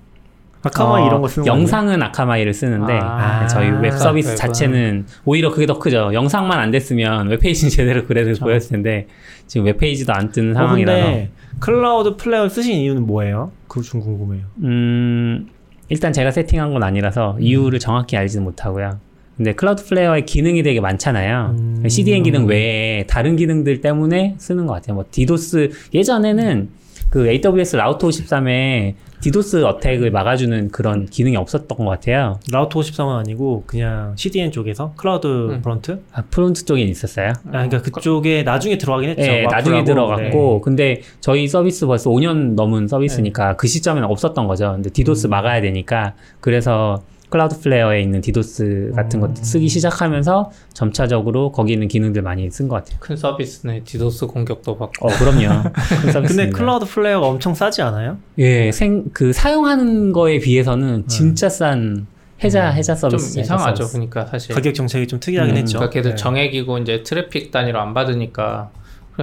Akamai 0.62 1.03
어, 1.04 1.08
이런 1.08 1.22
거 1.22 1.28
쓰는 1.30 1.48
영상은 1.48 2.04
Akamai를 2.03 2.53
쓰는데 2.54 2.94
아, 3.02 3.44
아, 3.44 3.48
저희 3.48 3.70
웹 3.70 3.94
서비스 3.94 4.36
자체는 4.36 5.06
오히려 5.24 5.52
그게 5.52 5.66
더 5.66 5.80
크죠. 5.80 6.12
영상만 6.14 6.60
안 6.60 6.70
됐으면 6.72 7.30
웹페이지는 7.30 7.70
제대로 7.72 8.06
그래도 8.06 8.26
그렇죠. 8.26 8.44
보였을 8.44 8.72
텐데 8.72 9.08
지금 9.48 9.68
웹페이지도 9.68 10.12
안 10.14 10.32
뜨는 10.32 10.52
어, 10.52 10.54
상황이라서. 10.56 11.28
Cloudflare 11.60 12.50
쓰신 12.50 12.76
이유는 12.76 13.06
뭐예요? 13.08 13.52
그거 13.68 13.82
좀 13.82 14.02
궁금해요. 14.02 14.46
음, 14.64 15.48
일단 15.88 16.12
제가 16.12 16.32
세팅한 16.32 16.74
건 16.74 16.84
아니라서 16.84 17.36
음. 17.38 17.42
이유를 17.42 17.80
정확히 17.80 18.18
알지는 18.18 18.44
못하고요. 18.44 19.00
근데 19.39 19.53
Cloudflare의 19.53 20.25
기능이 20.25 20.63
되게 20.63 20.81
많잖아요. 20.81 21.55
음. 21.58 21.88
CDN 21.88 22.24
기능 22.24 22.46
외에 22.46 23.05
다른 23.08 23.38
기능들 23.38 23.79
때문에 23.79 24.36
쓰는 24.38 24.65
것 24.65 24.74
같아요. 24.74 24.96
뭐 24.96 25.05
디도스 25.10 25.72
예전에는 25.93 26.67
그 27.10 27.25
AWS 27.25 27.77
Route 27.77 28.10
53에 28.10 28.96
DDoS 29.22 29.63
attack을 29.63 30.12
막아주는 30.12 30.72
그런 30.72 31.05
기능이 31.05 31.38
없었던 31.38 31.77
것 31.77 31.86
같아요. 31.86 32.41
Route 32.51 32.82
53은 32.81 33.17
아니고 33.19 33.63
그냥 33.65 34.13
CDN 34.17 34.51
쪽에서 34.51 34.91
클라우드 34.98 35.27
음. 35.27 35.62
Front? 35.62 36.01
아 36.12 36.24
Front 36.29 36.65
쪽에 36.65 36.81
있었어요? 36.81 37.29
아 37.29 37.51
그러니까 37.51 37.81
그쪽에 37.81 38.43
나중에 38.43 38.77
들어가긴 38.77 39.12
했죠. 39.12 39.22
네, 39.22 39.43
나중에 39.43 39.86
들어갔고 39.86 40.55
네. 40.55 40.62
근데 40.62 41.01
저희 41.22 41.48
서비스 41.48 41.86
벌써 41.86 42.10
5년 42.10 42.55
넘은 42.55 42.89
서비스니까 42.89 43.51
네. 43.51 43.55
그 43.58 43.67
시점에는 43.67 44.05
없었던 44.10 44.48
거죠. 44.48 44.74
근데 44.74 44.89
디도스 44.89 45.27
음. 45.27 45.29
막아야 45.29 45.62
되니까 45.62 46.15
그래서 46.41 47.01
Cloudflare에 47.29 48.01
있는 48.01 48.21
디도스 48.21 48.93
같은 48.95 49.19
것 49.19 49.38
쓰기 49.38 49.69
시작하면서 49.69 50.51
점차적으로 50.74 51.51
거기 51.51 51.74
있는 51.74 51.88
기능들 51.88 52.21
많이 52.21 52.50
쓴 52.50 52.67
것 52.67 52.77
같아요. 52.77 52.98
큰 53.00 53.15
서비스네. 53.15 53.83
디도스 53.83 54.27
공격도 54.27 54.77
받고. 54.77 55.07
어, 55.07 55.12
그럼요. 55.12 55.63
근데 56.27 56.50
Cloudflare가 56.50 57.27
엄청 57.27 57.53
싸지 57.53 57.81
않아요? 57.83 58.17
예, 58.39 58.71
생, 58.71 59.05
그 59.13 59.31
사용하는 59.31 60.12
거에 60.12 60.39
비해서는 60.39 61.01
네. 61.01 61.07
진짜 61.07 61.50
싼 61.50 62.07
해자, 62.43 62.71
음. 62.71 62.75
해자 62.75 62.95
서비스. 62.95 63.33
좀 63.33 63.43
이상하죠. 63.43 63.88
그러니까 63.89 64.25
사실. 64.25 64.55
가격 64.55 64.74
정책이 64.74 65.07
좀 65.07 65.19
특이하긴 65.19 65.55
음, 65.55 65.57
했죠. 65.57 65.77
그러니까 65.77 65.93
걔들 65.93 66.12
네. 66.12 66.15
정액이고 66.15 66.77
이제 66.79 67.03
트래픽 67.03 67.51
단위로 67.51 67.79
안 67.79 67.93
받으니까 67.93 68.71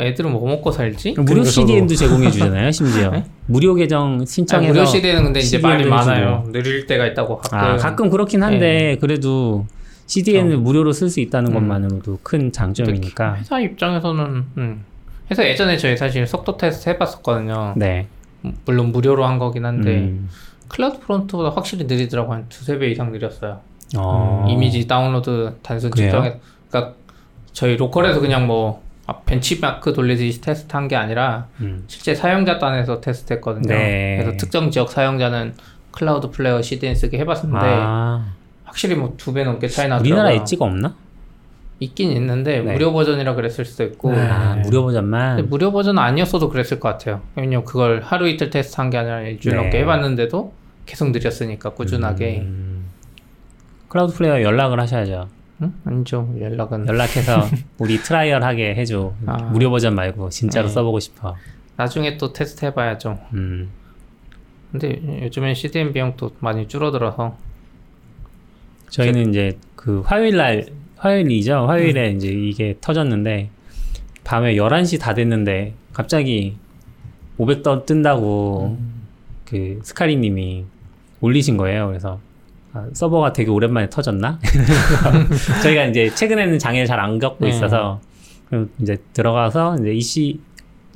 애들은 0.03 0.33
뭐 0.33 0.47
먹고 0.49 0.71
살지? 0.71 1.15
무료 1.19 1.45
CDN도 1.45 1.95
제공해 1.95 2.31
주잖아요, 2.31 2.71
심지어. 2.71 3.11
네? 3.13 3.25
무료 3.47 3.75
계정 3.75 4.25
신청해서. 4.25 4.73
무료 4.73 4.85
CDN은 4.85 5.25
근데 5.25 5.41
이제 5.41 5.59
많이 5.59 5.85
많아요. 5.85 6.45
느릴 6.53 6.87
때가 6.87 7.07
있다고 7.07 7.39
가끔. 7.39 7.59
아, 7.59 7.77
가끔 7.77 8.11
그렇긴 8.11 8.43
한데 8.43 8.59
네. 8.59 8.97
그래도 8.97 9.67
CDN을 10.07 10.57
어. 10.57 10.59
무료로 10.59 10.93
쓸 10.93 11.09
수 11.11 11.21
있다는 11.21 11.51
음. 11.51 11.55
것만으로도 11.55 12.21
큰 12.23 12.53
장점이니까. 12.53 13.37
회사 13.37 13.61
입장에서는 13.61 14.45
음. 14.57 14.85
회사 15.31 15.45
예전에 15.45 15.77
저희 15.77 15.97
사실 15.97 16.27
속도 16.27 16.57
테스트 16.57 16.89
해봤었거든요. 16.91 17.75
네. 17.77 18.07
물론 18.65 18.93
무료로 18.93 19.25
한 19.25 19.39
거긴 19.39 19.65
한데 19.65 19.97
음. 19.97 20.29
CloudFront보다 20.69 21.51
확실히 21.51 21.85
느리더라고 21.87 22.33
한 22.33 22.47
두세 22.49 22.79
배 22.79 22.91
이상 22.91 23.11
느렸어요. 23.13 23.61
어. 23.97 24.45
이미지 24.49 24.87
다운로드 24.87 25.55
단순 25.63 25.91
측정해. 25.93 26.39
그러니까 26.69 26.95
저희 27.53 27.77
local에서 27.77 28.21
그냥 28.21 28.47
뭐 28.47 28.83
아, 29.07 29.21
벤치마크 29.25 29.93
돌리듯이 29.93 30.41
테스트한 30.41 30.89
게 30.89 30.97
아니라 30.97 31.47
음. 31.61 31.85
실제 31.87 32.15
사용자 32.15 32.59
단에서 32.59 33.01
테스트했거든요. 33.01 33.69
네. 33.69 34.19
그래서 34.21 34.37
특정 34.37 34.71
지역 34.71 34.91
사용자는 34.91 35.55
Cloudflare 35.93 36.61
CDN 36.63 36.95
쓰게 36.95 37.19
해봤는데 37.19 37.57
아. 37.63 38.25
확실히 38.65 38.97
뭐 38.97 39.15
두 39.17 39.33
배 39.33 39.45
넘게 39.45 39.69
차이 39.69 39.89
나더라고요. 39.89 40.13
우리나라 40.13 40.33
엣지가 40.33 40.65
없나? 40.65 40.95
있긴 41.79 42.11
있는데 42.13 42.61
네. 42.61 42.73
무료 42.73 42.93
버전이라 42.93 43.35
그랬을 43.35 43.65
수도 43.65 43.85
있고 43.85 44.13
아, 44.15 44.57
무료 44.65 44.83
버전만 44.83 45.49
무료 45.51 45.71
버전 45.73 45.99
아니었어도 45.99 46.49
그랬을 46.49 46.81
것 46.81 46.89
같아요. 46.89 47.21
왜냐면 47.37 47.65
그걸 47.65 48.01
하루 48.03 48.27
이틀 48.29 48.51
테스트한 48.51 48.91
게 48.91 48.97
아니라 48.99 49.21
일주일 49.21 49.57
네. 49.57 49.63
넘게 49.63 49.79
해봤는데도 49.81 50.53
계속 50.87 51.11
느렸으니까 51.11 51.71
꾸준하게 51.71 52.39
음. 52.41 52.87
Cloudflare 53.89 54.43
연락을 54.43 54.81
하셔야죠. 54.81 55.29
응? 55.63 55.73
아니죠. 55.85 56.35
연락은. 56.39 56.87
연락해서 56.87 57.47
우리 57.79 57.99
trial 57.99 58.43
하게 58.43 58.75
해줘. 58.75 59.15
아. 59.27 59.37
무료 59.45 59.71
버전 59.71 59.95
말고 59.95 60.31
진짜로 60.31 60.69
네. 60.69 60.75
써보고 60.75 61.01
싶어. 61.01 61.37
나중에 61.77 62.17
또 62.17 62.33
테스트 62.33 62.65
해봐야죠. 62.67 63.19
음. 63.35 63.71
근데 64.73 65.23
요즘엔 65.25 65.55
CDN 65.55 65.93
비용도 65.93 66.33
많이 66.41 66.69
줄어들어서. 66.69 67.37
저희는 68.91 69.33
제... 69.33 69.49
이제 69.49 69.59
그 69.75 70.01
화요일 70.01 70.37
날, 70.37 70.67
화요일이죠. 70.97 71.67
화요일에 71.67 72.11
음. 72.11 72.17
이제 72.17 72.29
이게 72.29 72.77
터졌는데, 72.81 73.51
밤에 74.25 74.55
11시 74.55 75.01
다 75.01 75.15
됐는데, 75.15 75.75
갑자기 75.93 76.57
500더 77.39 77.87
뜬다고 77.87 78.77
음. 78.79 79.03
그 79.45 79.81
스카리 79.83 80.17
님이 80.17 80.65
올리신 81.21 81.57
거예요. 81.57 81.87
그래서 81.87 82.21
아, 82.77 82.87
서버가 82.93 83.33
되게 83.33 83.51
오랜만에 83.51 83.89
터졌나? 83.89 84.39
저희가 85.63 85.85
이제 85.85 86.11
최근에는 86.15 86.59
장애를 86.59 86.87
잘 86.87 87.01
안 87.01 87.19
겪고 87.19 87.45
네. 87.45 87.51
있어서 87.51 88.01
이제 88.79 88.97
들어가서 89.13 89.77
이제 89.81 89.93
이씨 89.93 90.41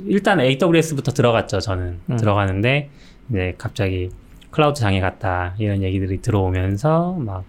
일단 0.06 0.40
AWS부터 0.40 1.12
들어갔죠. 1.12 1.60
저는 1.60 1.99
음. 2.10 2.16
들어가는데 2.16 2.88
이제 3.30 3.54
갑자기 3.58 4.10
클라우드 4.50 4.80
장애 4.80 5.00
같다 5.00 5.54
이런 5.58 5.82
얘기들이 5.82 6.20
들어오면서 6.22 7.16
막 7.20 7.44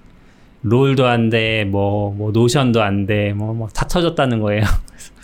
롤도 0.63 1.07
안 1.07 1.29
돼, 1.31 1.65
뭐, 1.65 2.13
뭐, 2.13 2.31
Notion도 2.31 2.83
안 2.83 3.07
돼, 3.07 3.33
뭐, 3.33 3.51
뭐, 3.51 3.67
다 3.69 3.88
터졌다는 3.88 4.39
거예요. 4.41 4.61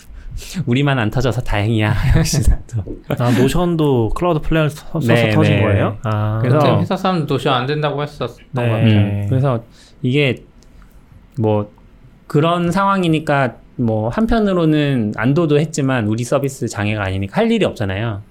우리만 0.66 0.98
안 0.98 1.10
터져서 1.10 1.42
다행이야. 1.42 1.94
아, 3.18 3.30
Notion도 3.38 4.10
Cloudflare 4.10 4.68
써서 4.68 5.06
네, 5.06 5.30
터진 5.30 5.56
네. 5.56 5.62
거예요? 5.62 5.98
아, 6.04 6.38
그래서 6.42 6.80
회사 6.80 6.96
사람 6.96 7.26
Notion 7.26 7.52
안 7.54 7.66
된다고 7.66 8.02
했었던 8.02 8.28
네. 8.52 8.62
것 8.62 8.68
같아요. 8.68 8.98
음, 8.98 9.26
그래서 9.28 9.64
이게 10.02 10.44
뭐 11.38 11.70
그런 12.26 12.70
상황이니까 12.70 13.56
뭐 13.76 14.08
한편으로는 14.08 15.14
안도도 15.16 15.58
했지만 15.60 16.06
우리 16.08 16.24
서비스 16.24 16.68
장애가 16.68 17.02
아니니까 17.04 17.40
할 17.40 17.50
일이 17.50 17.64
없잖아요. 17.64 18.22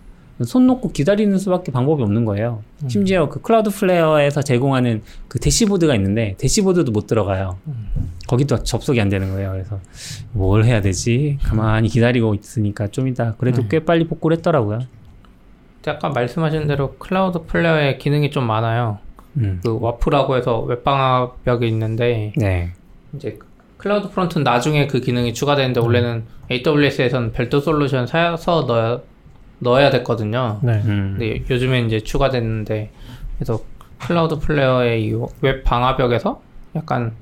손 0.44 0.68
놓고 0.68 0.92
기다리는 0.92 1.36
수밖에 1.38 1.72
방법이 1.72 2.04
없는 2.04 2.26
거예요. 2.26 2.62
음. 2.84 2.90
심지어 2.90 3.28
그 3.28 3.42
Cloudflare에서 3.42 4.42
제공하는 4.42 5.02
그 5.28 5.40
dashboard가 5.40 5.96
있는데 5.96 6.36
dashboard도 6.38 6.92
못 6.92 7.08
들어가요. 7.08 7.58
음. 7.68 8.12
거기도 8.28 8.64
접속이 8.64 9.02
안 9.02 9.10
되는 9.10 9.32
거예요. 9.32 9.52
그래서 9.52 9.80
뭘 10.34 10.64
해야 10.66 10.82
되지? 10.82 11.40
가만히 11.44 11.88
기다리고 11.90 12.36
있으니까 12.36 12.88
좀 12.88 13.08
이따 13.08 13.34
그래도 13.38 13.64
음. 13.64 13.68
꽤 13.70 13.80
빨리 13.80 14.06
복구를 14.06 14.38
했더라고요. 14.38 14.80
아까 15.88 16.10
말씀하신 16.10 16.68
대로 16.68 16.96
Cloudflare의 16.96 17.98
기능이 17.98 18.30
좀 18.30 18.46
많아요. 18.46 19.00
음. 19.38 19.60
그 19.64 19.80
WAF라고 19.80 20.36
해서 20.36 20.60
웹방화벽이 20.62 21.68
있는데 21.70 22.34
네. 22.36 22.74
이제 23.16 23.40
CloudFront는 23.78 24.44
나중에 24.44 24.88
그 24.88 25.00
기능이 25.00 25.34
추가되는데 25.34 25.80
원래는 25.80 26.26
AWS에서는 26.52 27.32
별도 27.32 27.60
솔루션 27.60 28.06
사서 28.06 28.66
넣어야 28.68 29.00
넣어야 29.60 29.90
됐거든요. 29.90 30.60
네. 30.62 30.74
음. 30.86 31.16
근데 31.18 31.44
요즘에 31.50 31.82
이제 31.82 32.00
추가됐는데 32.00 32.92
그래서 33.38 33.62
Cloudflare의 34.00 35.04
이 35.06 35.16
웹 35.42 35.64
방화벽에서 35.64 36.42
약간 36.76 37.14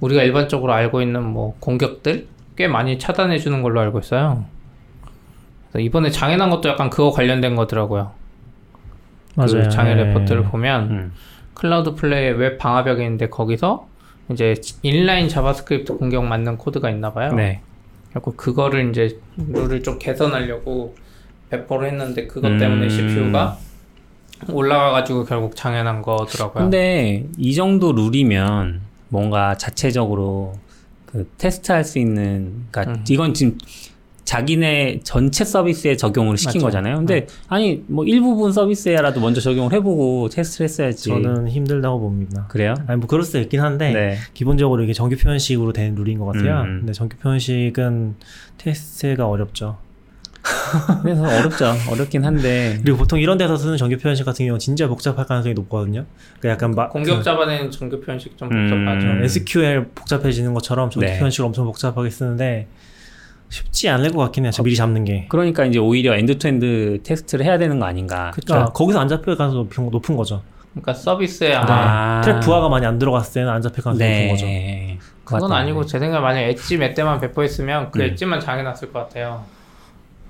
우리가 0.00 0.22
일반적으로 0.22 0.72
알고 0.72 1.02
있는 1.02 1.22
뭐 1.24 1.56
공격들 1.60 2.26
꽤 2.56 2.68
많이 2.68 2.98
차단해 2.98 3.38
주는 3.38 3.62
걸로 3.62 3.80
알고 3.80 3.98
있어요. 4.00 4.44
그래서 5.70 5.84
이번에 5.84 6.10
장애 6.10 6.36
난 6.36 6.50
것도 6.50 6.68
약간 6.68 6.88
그거 6.90 7.10
관련된 7.10 7.54
거더라고요. 7.56 8.12
그 9.34 9.40
맞아요. 9.40 9.64
그 9.64 9.68
장애 9.68 9.94
네. 9.94 10.04
레포트를 10.04 10.44
보면 10.44 10.90
음. 10.90 11.12
Cloudflare 11.54 12.30
웹 12.32 12.58
방화벽이 12.58 13.02
있는데 13.02 13.28
거기서 13.28 13.88
이제 14.30 14.54
inline 14.82 15.28
JavaScript 15.28 15.96
공격 15.98 16.24
막는 16.24 16.56
코드가 16.58 16.88
있나 16.90 17.12
봐요. 17.12 17.32
네. 17.32 17.60
그리고 18.10 18.32
그거를 18.36 18.88
이제 18.90 19.18
룰을 19.36 19.82
좀 19.82 19.98
개선하려고 19.98 20.94
배포를 21.60 21.88
했는데 21.88 22.26
그것 22.26 22.58
때문에 22.58 22.86
음... 22.86 22.90
CPU가 22.90 23.58
올라가가지고 24.48 25.24
결국 25.24 25.56
장애난 25.56 26.02
거더라고요. 26.02 26.64
근데 26.64 27.26
이 27.38 27.54
정도 27.54 27.92
룰이면 27.92 28.80
뭔가 29.08 29.56
자체적으로 29.56 30.54
그 31.06 31.28
테스트할 31.38 31.84
수 31.84 31.98
있는, 31.98 32.64
그러니까 32.70 32.94
음. 32.94 33.04
이건 33.08 33.34
지금 33.34 33.56
자기네 34.24 35.00
전체 35.04 35.44
서비스에 35.44 35.96
적용을 35.96 36.36
시킨 36.36 36.60
맞죠. 36.60 36.66
거잖아요. 36.66 36.96
근데 36.96 37.20
네. 37.20 37.26
아니 37.46 37.84
뭐 37.86 38.04
일부분 38.04 38.52
서비스에라도 38.52 39.20
먼저 39.20 39.40
적용을 39.40 39.72
해보고 39.74 40.30
테스트를 40.30 40.64
했어야지. 40.64 41.10
저는 41.10 41.48
힘들다고 41.48 42.00
봅니다. 42.00 42.46
그래요? 42.48 42.74
아니 42.86 42.98
뭐 42.98 43.06
그럴 43.06 43.22
수도 43.22 43.38
있긴 43.38 43.60
한데 43.60 43.92
네. 43.92 44.16
기본적으로 44.32 44.82
이게 44.82 44.92
정규 44.92 45.16
표현식으로 45.16 45.72
된 45.72 45.94
룰인 45.94 46.18
것 46.18 46.24
같아요. 46.26 46.62
음. 46.62 46.78
근데 46.80 46.92
정규 46.92 47.16
표현식은 47.18 48.14
테스트가 48.58 49.28
어렵죠. 49.28 49.76
그래서 51.02 51.22
어렵죠. 51.22 51.72
어렵긴 51.90 52.24
한데. 52.24 52.78
그리고 52.82 52.98
보통 52.98 53.18
이런 53.18 53.38
데서 53.38 53.56
쓰는 53.56 53.76
정규 53.76 53.96
표현식 53.96 54.26
같은 54.26 54.46
경우 54.46 54.58
진짜 54.58 54.86
복잡할 54.86 55.26
가능성이 55.26 55.54
높거든요. 55.54 56.04
그러니까 56.38 56.48
약간 56.50 56.74
막 56.74 56.90
공격 56.90 57.22
자반에는 57.22 57.70
그, 57.70 57.70
정규 57.70 58.00
표현식 58.00 58.36
좀 58.36 58.48
복잡하죠. 58.48 59.06
음. 59.06 59.24
SQL 59.24 59.86
복잡해지는 59.94 60.52
것처럼 60.54 60.90
정규 60.90 61.06
네. 61.06 61.18
표현식을 61.18 61.46
엄청 61.46 61.64
복잡하게 61.64 62.10
쓰는데 62.10 62.68
쉽지 63.48 63.88
않을 63.88 64.10
것 64.10 64.18
같긴 64.18 64.44
해요. 64.44 64.50
어, 64.58 64.62
미리 64.62 64.76
잡는 64.76 65.04
게. 65.04 65.26
그러니까 65.28 65.64
이제 65.64 65.78
오히려 65.78 66.14
end-to-end 66.16 67.00
테스트를 67.04 67.44
해야 67.46 67.56
되는 67.56 67.78
거 67.78 67.86
아닌가. 67.86 68.30
그렇죠. 68.32 68.54
아, 68.54 68.64
거기서 68.66 68.98
안 69.00 69.08
잡힐 69.08 69.36
가능성이 69.36 69.64
높은, 69.64 69.90
높은 69.90 70.16
거죠. 70.16 70.42
그러니까 70.72 70.92
서비스에 70.92 71.50
네. 71.50 72.20
트래픽 72.24 72.40
부하가 72.40 72.68
많이 72.68 72.84
안 72.84 72.98
들어갔을 72.98 73.34
때는 73.34 73.48
안 73.48 73.62
잡힐 73.62 73.84
가능성이 73.84 74.10
네. 74.10 74.26
높은 74.26 74.34
거죠. 74.34 75.14
그건 75.24 75.52
아니고 75.52 75.86
제 75.86 75.98
생각에 75.98 76.20
만약 76.20 76.40
엣지 76.40 76.76
몇 76.76 76.94
대만 76.94 77.20
배포했으면 77.20 77.90
그 77.92 78.00
음. 78.00 78.06
엣지만 78.06 78.40
장애났을 78.40 78.92
것 78.92 78.98
같아요. 79.00 79.44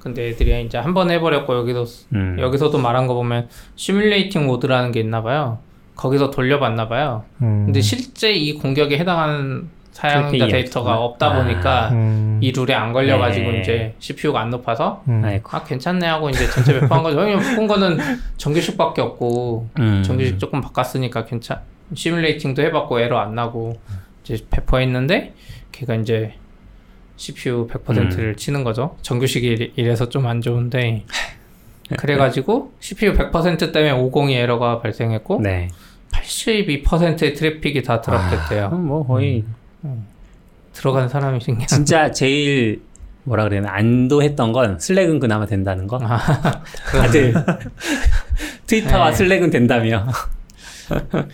근데 0.05 0.29
애들이 0.29 0.65
이제 0.65 0.79
한 0.79 0.95
번 0.95 1.11
해버렸고 1.11 1.57
여기도 1.57 1.85
음. 2.13 2.37
여기서도 2.39 2.79
말한 2.79 3.07
거 3.07 3.15
보면 3.15 3.49
시뮬레이팅 3.75 4.47
모드라는 4.47 4.93
게 4.93 5.01
있나 5.01 5.23
봐요. 5.23 5.59
거기서 5.97 6.31
돌려봤나 6.31 6.89
봐요. 6.89 7.25
음. 7.43 7.65
근데 7.67 7.81
실제 7.81 8.33
이 8.33 8.53
공격에 8.55 8.99
해당하는 8.99 9.69
사용자 9.93 10.47
데이터가 10.49 10.99
없다 10.99 11.29
아. 11.29 11.43
보니까 11.43 11.89
음. 11.93 12.39
이 12.43 12.51
룰에 12.53 12.75
안 12.75 12.93
걸려가지고 12.93 13.51
네. 13.53 13.61
이제 13.61 13.95
CPU가 14.01 14.41
안 14.41 14.51
높아서 14.51 15.03
음. 15.09 15.23
아 15.51 15.63
괜찮네 15.65 16.07
하고 16.07 16.29
이제 16.31 16.47
전체 16.51 16.79
배포한 16.81 17.03
거죠. 17.03 17.17
왜냐면 17.19 17.43
바꾼 17.43 17.67
거는 17.67 17.99
정규식밖에 18.37 19.01
없고 19.01 19.69
음. 19.79 20.03
정규식 20.05 20.39
조금 20.39 20.61
바꿨으니까 20.61 21.25
괜찮. 21.25 21.61
시뮬레이팅도 21.95 22.61
해봤고 22.63 23.01
에러 23.01 23.19
안 23.19 23.35
나고 23.35 23.79
이제 24.25 24.39
배포했는데 24.51 25.33
걔가 25.73 25.95
이제 25.95 26.35
CPU 27.17 27.67
100%를 27.69 28.31
음. 28.31 28.37
치는 28.37 28.65
거죠. 28.65 28.97
정규식이 29.03 29.73
이래서 29.77 30.09
좀 30.09 30.27
안 30.27 30.41
좋은데 30.41 31.05
그래가지고 31.99 32.73
CPU 32.81 33.13
100% 33.15 33.73
때문에 33.73 33.93
50이 33.93 34.33
에러가 34.33 34.81
발생했고 34.81 35.41
네. 35.43 35.69
82%의 36.13 37.35
트래픽이 37.35 37.83
다 37.83 38.01
드랍됐대요. 38.01 38.67
아, 38.67 38.69
뭐 38.71 39.07
거의 39.07 39.41
음. 39.41 39.55
음. 39.85 40.07
들어간 40.73 41.09
사람이 41.09 41.41
신기한. 41.41 41.69
진짜 41.69 42.11
제일 42.11 42.83
뭐라 43.25 43.45
그래야 43.45 43.63
되나 43.63 43.75
안도했던 43.75 44.53
건 44.53 44.79
슬랙은 44.79 45.19
그나마 45.21 45.47
된다는 45.47 45.87
거. 45.87 45.99
아, 46.03 46.19
다들 46.93 47.35
트위터와 48.67 49.11
네. 49.11 49.17
슬랙은 49.17 49.51
된다며. 49.51 50.07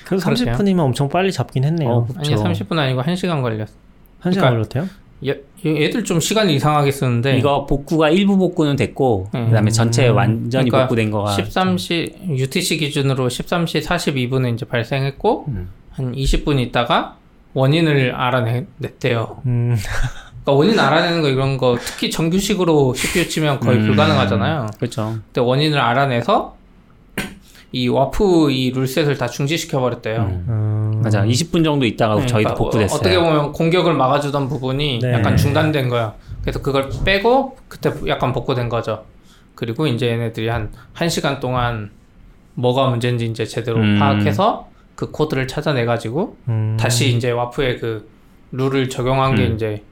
그래서 0.05 0.31
30분이면 0.31 0.79
엄청 0.81 1.09
빨리 1.09 1.33
잡긴 1.33 1.65
했네요. 1.65 1.89
어, 1.91 2.09
아니 2.17 2.35
30분 2.35 2.79
아니고 2.79 3.03
1시간 3.03 3.43
걸렸어. 3.43 3.73
1시간 4.21 4.23
그러니까 4.23 4.51
걸렸대요? 4.51 4.89
얘, 5.27 5.41
얘들 5.65 6.05
좀 6.05 6.21
시간이 6.21 6.55
이상하게 6.55 6.91
쓰는데 6.91 7.37
이거 7.37 7.67
복구가 7.67 8.11
일부 8.11 8.37
복구는 8.39 8.77
됐고 8.77 9.29
음. 9.35 9.47
그다음에 9.47 9.71
전체 9.71 10.09
완전히 10.09 10.71
그러니까 10.71 10.83
복구된 10.89 11.11
거가 11.11 11.37
13시 11.37 12.39
UTC 12.39 12.79
기준으로 12.79 13.29
13시 13.29 13.85
42분에 13.85 14.55
이제 14.55 14.65
발생했고 14.65 15.45
음. 15.49 15.69
한 15.91 16.13
20분 16.15 16.59
있다가 16.61 17.17
원인을 17.53 18.15
알아냈대요. 18.15 19.43
음. 19.47 19.77
그러니까 20.45 20.53
원인 20.53 20.79
알아내는 20.79 21.23
거 21.23 21.29
이런 21.29 21.59
거 21.59 21.77
특히 21.79 22.11
정규식으로 22.11 22.95
CPU 22.95 23.29
치면 23.29 23.61
거의 23.61 23.79
음. 23.79 23.87
불가능하잖아요. 23.87 24.69
그렇죠. 24.79 25.19
근데 25.27 25.41
원인을 25.41 25.79
알아내서 25.79 26.57
이 27.73 27.89
와프 27.89 28.51
이 28.51 28.73
룰셋을 28.73 29.17
다 29.17 29.27
중지시켜 29.27 29.81
버렸대요. 29.81 30.21
음. 30.23 30.47
음. 30.49 31.01
맞아. 31.03 31.23
20분 31.23 31.65
정도 31.65 31.87
있다가 31.87 32.17
네, 32.17 32.27
저희도 32.27 32.55
그러니까 32.55 32.55
복구됐어요. 32.55 32.99
어떻게 32.99 33.19
보면 33.19 33.53
공격을 33.53 33.95
막아주던 33.95 34.49
부분이 34.49 34.99
네. 35.01 35.13
약간 35.13 35.37
중단된 35.37 35.89
거야. 35.89 36.15
그래서 36.43 36.61
그걸 36.61 36.91
빼고 37.05 37.57
그때 37.69 37.93
약간 38.09 38.33
복구된 38.33 38.69
거죠. 38.69 39.05
그리고 39.55 39.87
이제 39.87 40.09
얘네들이 40.09 40.49
한 40.49 40.73
1시간 40.95 41.39
동안 41.39 41.91
뭐가 42.55 42.89
문제인지 42.89 43.27
이제 43.27 43.45
제대로 43.45 43.79
음. 43.79 43.99
파악해서 43.99 44.69
그 44.97 45.11
코드를 45.11 45.47
찾아내 45.47 45.85
가지고 45.85 46.37
음. 46.49 46.77
다시 46.79 47.15
이제 47.15 47.31
와프의 47.31 47.79
그 47.79 48.09
룰을 48.53 48.89
적용한 48.89 49.37
게 49.37 49.47
음. 49.47 49.55
이제 49.55 49.83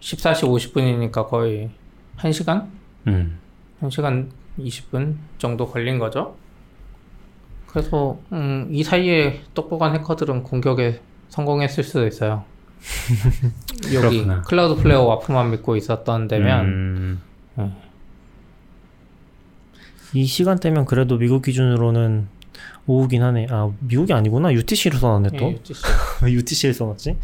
14시 0.00 0.42
50분이니까 0.72 1.28
거의 1.28 1.70
1시간? 2.18 2.66
음. 3.06 3.38
1시간 3.82 4.28
20분 4.58 5.16
정도 5.38 5.66
걸린 5.66 5.98
거죠. 5.98 6.36
그래서 7.74 8.20
음, 8.30 8.68
이 8.70 8.84
사이에 8.84 9.40
똑똑한 9.52 9.96
해커들은 9.96 10.44
공격에 10.44 11.00
성공했을 11.28 11.82
수도 11.82 12.06
있어요. 12.06 12.44
여기 13.92 14.20
그렇구나. 14.22 14.42
Cloudflare 14.42 15.02
WAF만 15.02 15.50
믿고 15.50 15.74
있었던 15.74 16.28
데면 16.28 16.64
음... 16.66 17.22
네. 17.56 17.72
이 20.12 20.24
시간대면 20.24 20.84
그래도 20.84 21.18
미국 21.18 21.42
기준으로는 21.42 22.28
오후긴 22.86 23.24
하네. 23.24 23.48
아 23.50 23.72
미국이 23.80 24.12
아니구나. 24.12 24.52
UTC로 24.52 24.96
써놨네 24.96 25.30
또. 25.36 25.46
예, 25.46 25.52
UTC. 25.54 25.82
왜 26.22 26.32
UTC를 26.32 26.74
써놨지? 26.74 27.16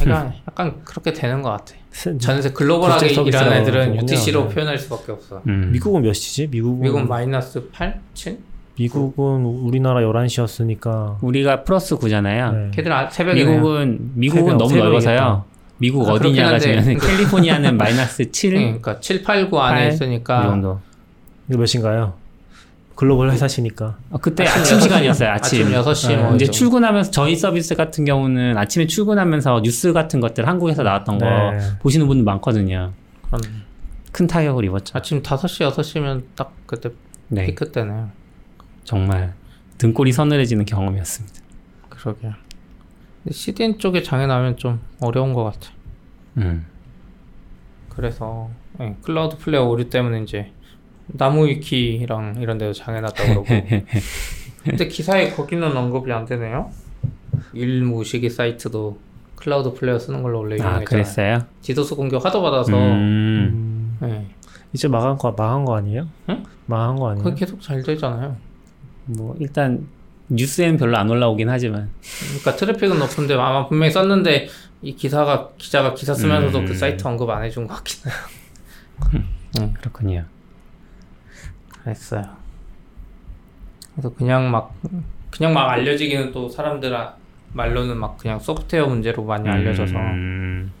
약간 0.00 0.34
약간 0.48 0.84
그렇게 0.84 1.12
되는 1.12 1.42
것 1.42 1.50
같아. 1.50 1.76
전세 2.18 2.50
글로벌하게 2.50 3.06
일하는 3.06 3.52
애들은 3.58 4.02
UTC로 4.02 4.48
네. 4.48 4.54
표현할 4.56 4.78
수밖에 4.78 5.12
없어. 5.12 5.42
음. 5.46 5.70
미국은 5.70 6.02
몇 6.02 6.12
시지? 6.12 6.48
미국은 6.48 6.80
미국은 6.80 7.06
마이너스 7.06 7.68
8, 7.70 8.00
7? 8.14 8.51
미국은 8.76 9.44
우리나라 9.44 10.00
11시였으니까 10.00 11.22
우리가 11.22 11.64
플러스 11.64 11.96
9잖아요. 11.96 12.54
네. 12.54 12.70
걔들 12.72 12.92
아, 12.92 13.08
새벽에 13.08 13.44
미국은 13.44 14.12
미국은 14.14 14.44
새벽, 14.44 14.56
너무 14.58 14.76
넓어서요. 14.76 15.44
미국 15.78 16.08
아, 16.08 16.12
어디냐가 16.12 16.58
지금 16.58 16.82
캘리포니아는 16.98 17.76
마이너스 17.76 18.30
7 18.30 18.50
그러니까 18.52 19.00
7, 19.00 19.22
8, 19.22 19.50
9 19.50 19.58
안에 19.58 19.88
있으니까 19.88 20.40
이 20.40 20.46
정도. 20.46 20.80
이거 21.50 21.58
몇인가요? 21.58 22.14
글로벌 22.94 23.30
회사시니까. 23.32 23.96
아, 24.10 24.18
그때 24.18 24.44
아침, 24.44 24.62
아침 24.62 24.80
시간이었어요. 24.80 25.30
아침. 25.30 25.66
아침 25.66 25.76
6시. 25.76 26.08
네. 26.08 26.22
뭐 26.22 26.34
이제 26.36 26.46
출근하면서 26.46 27.10
저희 27.10 27.34
서비스 27.34 27.74
같은 27.74 28.04
경우는 28.04 28.56
아침에 28.56 28.86
출근하면서 28.86 29.62
뉴스 29.62 29.92
같은 29.92 30.20
것들 30.20 30.46
한국에서 30.46 30.82
나왔던 30.82 31.18
네. 31.18 31.26
거 31.26 31.52
보시는 31.80 32.06
분들 32.06 32.24
많거든요. 32.24 32.92
그럼 33.26 33.40
큰 34.12 34.26
타격을 34.26 34.64
입었죠. 34.66 34.96
아침 34.96 35.22
5시, 35.22 35.68
6시면 35.72 36.22
딱 36.36 36.54
그때 36.66 36.90
네. 37.28 37.46
피크 37.46 37.72
때네요. 37.72 38.10
정말 38.84 39.34
등골이 39.78 40.12
서늘해지는 40.12 40.64
경험이었습니다. 40.64 41.40
그러게요. 41.88 42.34
CDN 43.30 43.78
쪽에 43.78 44.02
장애 44.02 44.26
나면 44.26 44.56
좀 44.56 44.80
어려운 45.00 45.32
것 45.32 45.44
같아. 45.44 45.70
음. 46.38 46.66
그래서 47.88 48.50
네, 48.78 48.96
Cloudflare 49.02 49.64
오류 49.64 49.88
때문에 49.88 50.22
이제 50.22 50.50
나무 51.06 51.46
위키랑 51.46 52.36
이런 52.40 52.58
데도 52.58 52.72
장애 52.72 53.00
났다 53.00 53.24
그러고 53.24 53.44
근데 54.64 54.88
기사에 54.88 55.30
거기는 55.30 55.76
언급이 55.76 56.12
안 56.12 56.24
되네요. 56.24 56.70
일 57.52 58.02
무시기 58.04 58.30
사이트도 58.30 58.98
Cloudflare 59.34 59.98
쓰는 59.98 60.22
걸로 60.22 60.38
원래 60.38 60.54
유명했잖아요. 60.54 60.82
아, 60.82 60.84
그랬어요? 60.84 61.38
디도스 61.62 61.96
공격 61.96 62.24
하도 62.24 62.42
받아서 62.42 62.72
음... 62.76 63.98
네. 64.00 64.26
이제 64.72 64.88
망한 64.88 65.18
거 65.18 65.32
망한 65.32 65.64
거 65.64 65.76
아니에요? 65.76 66.08
응? 66.30 66.44
망한 66.66 66.96
거 66.96 67.10
아니에요? 67.10 67.24
그 67.24 67.34
계속 67.34 67.60
잘 67.60 67.82
되잖아요. 67.82 68.36
뭐 69.16 69.36
일단 69.38 69.86
뉴스에는 70.28 70.78
별로 70.78 70.96
안 70.96 71.10
올라오긴 71.10 71.48
하지만. 71.48 71.90
그러니까 72.28 72.56
트래픽은 72.56 72.98
높은데 72.98 73.34
아마 73.34 73.68
분명히 73.68 73.90
썼는데 73.90 74.48
이 74.82 74.94
기사가 74.94 75.50
기자가 75.58 75.94
기사 75.94 76.14
쓰면서도 76.14 76.52
그 76.52 76.64
음... 76.64 76.66
그 76.66 76.74
사이트 76.74 77.06
언급 77.06 77.30
안 77.30 77.44
해준 77.44 77.66
것 77.66 77.74
같긴 77.74 78.10
해요. 78.10 79.24
음, 79.58 79.74
그렇군요. 79.78 80.24
그랬어요. 81.82 82.24
그래서 83.92 84.14
그냥 84.14 84.50
막 84.50 84.74
그냥 85.30 85.52
막 85.52 85.68
알려지기는 85.70 86.32
또 86.32 86.48
사람들 86.48 86.96
말로는 87.52 87.96
막 87.96 88.16
그냥 88.16 88.38
소프트웨어 88.38 88.86
문제로 88.86 89.24
많이 89.24 89.48
알려져서. 89.48 89.94
음... 89.94 90.72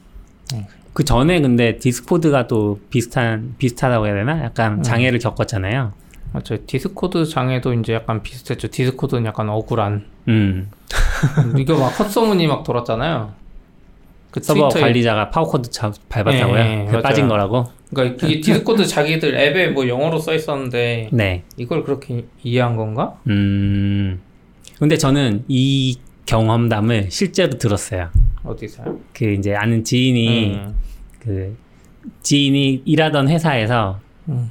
네. 0.52 0.66
그 0.92 1.04
전에 1.04 1.40
근데 1.40 1.78
Discord가 1.78 2.46
또 2.46 2.80
비슷한 2.90 3.54
비슷하다고 3.58 4.06
해야 4.06 4.14
되나? 4.14 4.44
약간 4.44 4.74
음. 4.74 4.82
장애를 4.82 5.18
음. 5.18 5.20
겪었잖아요. 5.20 5.92
맞죠. 6.32 6.56
Discord 6.66 7.26
장애도 7.26 7.74
이제 7.74 7.94
약간 7.94 8.22
비슷했죠. 8.22 8.68
Discord는 8.68 9.26
약간 9.26 9.48
억울한. 9.48 10.06
음. 10.28 10.70
이거 11.58 11.76
막 11.78 11.88
헛소문이 11.88 12.46
막 12.46 12.64
돌았잖아요. 12.64 13.34
그 14.30 14.40
서버 14.40 14.68
트위터에... 14.68 14.80
관리자가 14.80 15.30
power 15.30 15.52
cord 15.52 15.70
자, 15.70 15.92
밟았다고요? 16.08 16.54
네, 16.54 16.88
네, 16.90 17.02
빠진 17.02 17.28
거라고? 17.28 17.66
그러니까 17.94 18.26
이게 18.26 18.40
Discord 18.42 18.86
자기들 18.86 19.34
앱에 19.34 19.68
뭐 19.68 19.86
영어로 19.86 20.18
써 20.18 20.34
있었는데 20.34 21.10
네. 21.12 21.44
이걸 21.58 21.84
그렇게 21.84 22.24
이해한 22.42 22.76
건가? 22.76 23.18
음. 23.28 24.20
근데 24.78 24.96
저는 24.96 25.44
이 25.48 25.98
경험담을 26.24 27.10
실제로 27.10 27.58
들었어요. 27.58 28.08
어디서요? 28.42 28.98
그 29.12 29.26
이제 29.32 29.54
아는 29.54 29.84
지인이 29.84 30.54
음. 30.54 30.74
그 31.20 31.56
지인이 32.22 32.82
일하던 32.86 33.28
회사에서 33.28 34.00
음. 34.28 34.50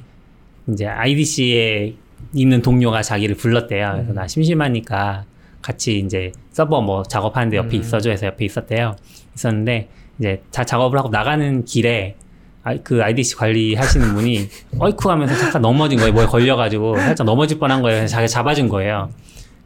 이제 0.68 0.86
IDC에 0.86 1.94
있는 2.34 2.62
동료가 2.62 3.02
자기를 3.02 3.36
불렀대요. 3.36 3.90
그래서 3.92 4.12
음. 4.12 4.14
나 4.14 4.28
심심하니까 4.28 5.24
같이 5.60 5.98
이제 5.98 6.32
서버 6.50 6.80
뭐 6.80 7.02
작업하는데 7.02 7.56
옆에 7.56 7.76
음. 7.76 7.80
있어줘 7.80 8.10
해서 8.10 8.26
옆에 8.26 8.44
있었대요. 8.44 8.96
있었는데 9.34 9.88
이제 10.18 10.42
자 10.50 10.64
작업을 10.64 10.98
하고 10.98 11.08
나가는 11.08 11.64
길에 11.64 12.16
아, 12.64 12.76
그 12.82 13.02
IDC 13.02 13.36
관리하시는 13.36 14.14
분이 14.14 14.48
어이쿠 14.78 15.10
하면서 15.10 15.36
잠깐 15.36 15.62
넘어진 15.62 15.98
거예요. 15.98 16.12
뭐에 16.12 16.26
걸려가지고 16.26 16.96
살짝 16.98 17.24
넘어질 17.24 17.58
뻔한 17.58 17.82
거예요. 17.82 18.06
자기 18.06 18.28
잡아준 18.28 18.68
거예요. 18.68 19.10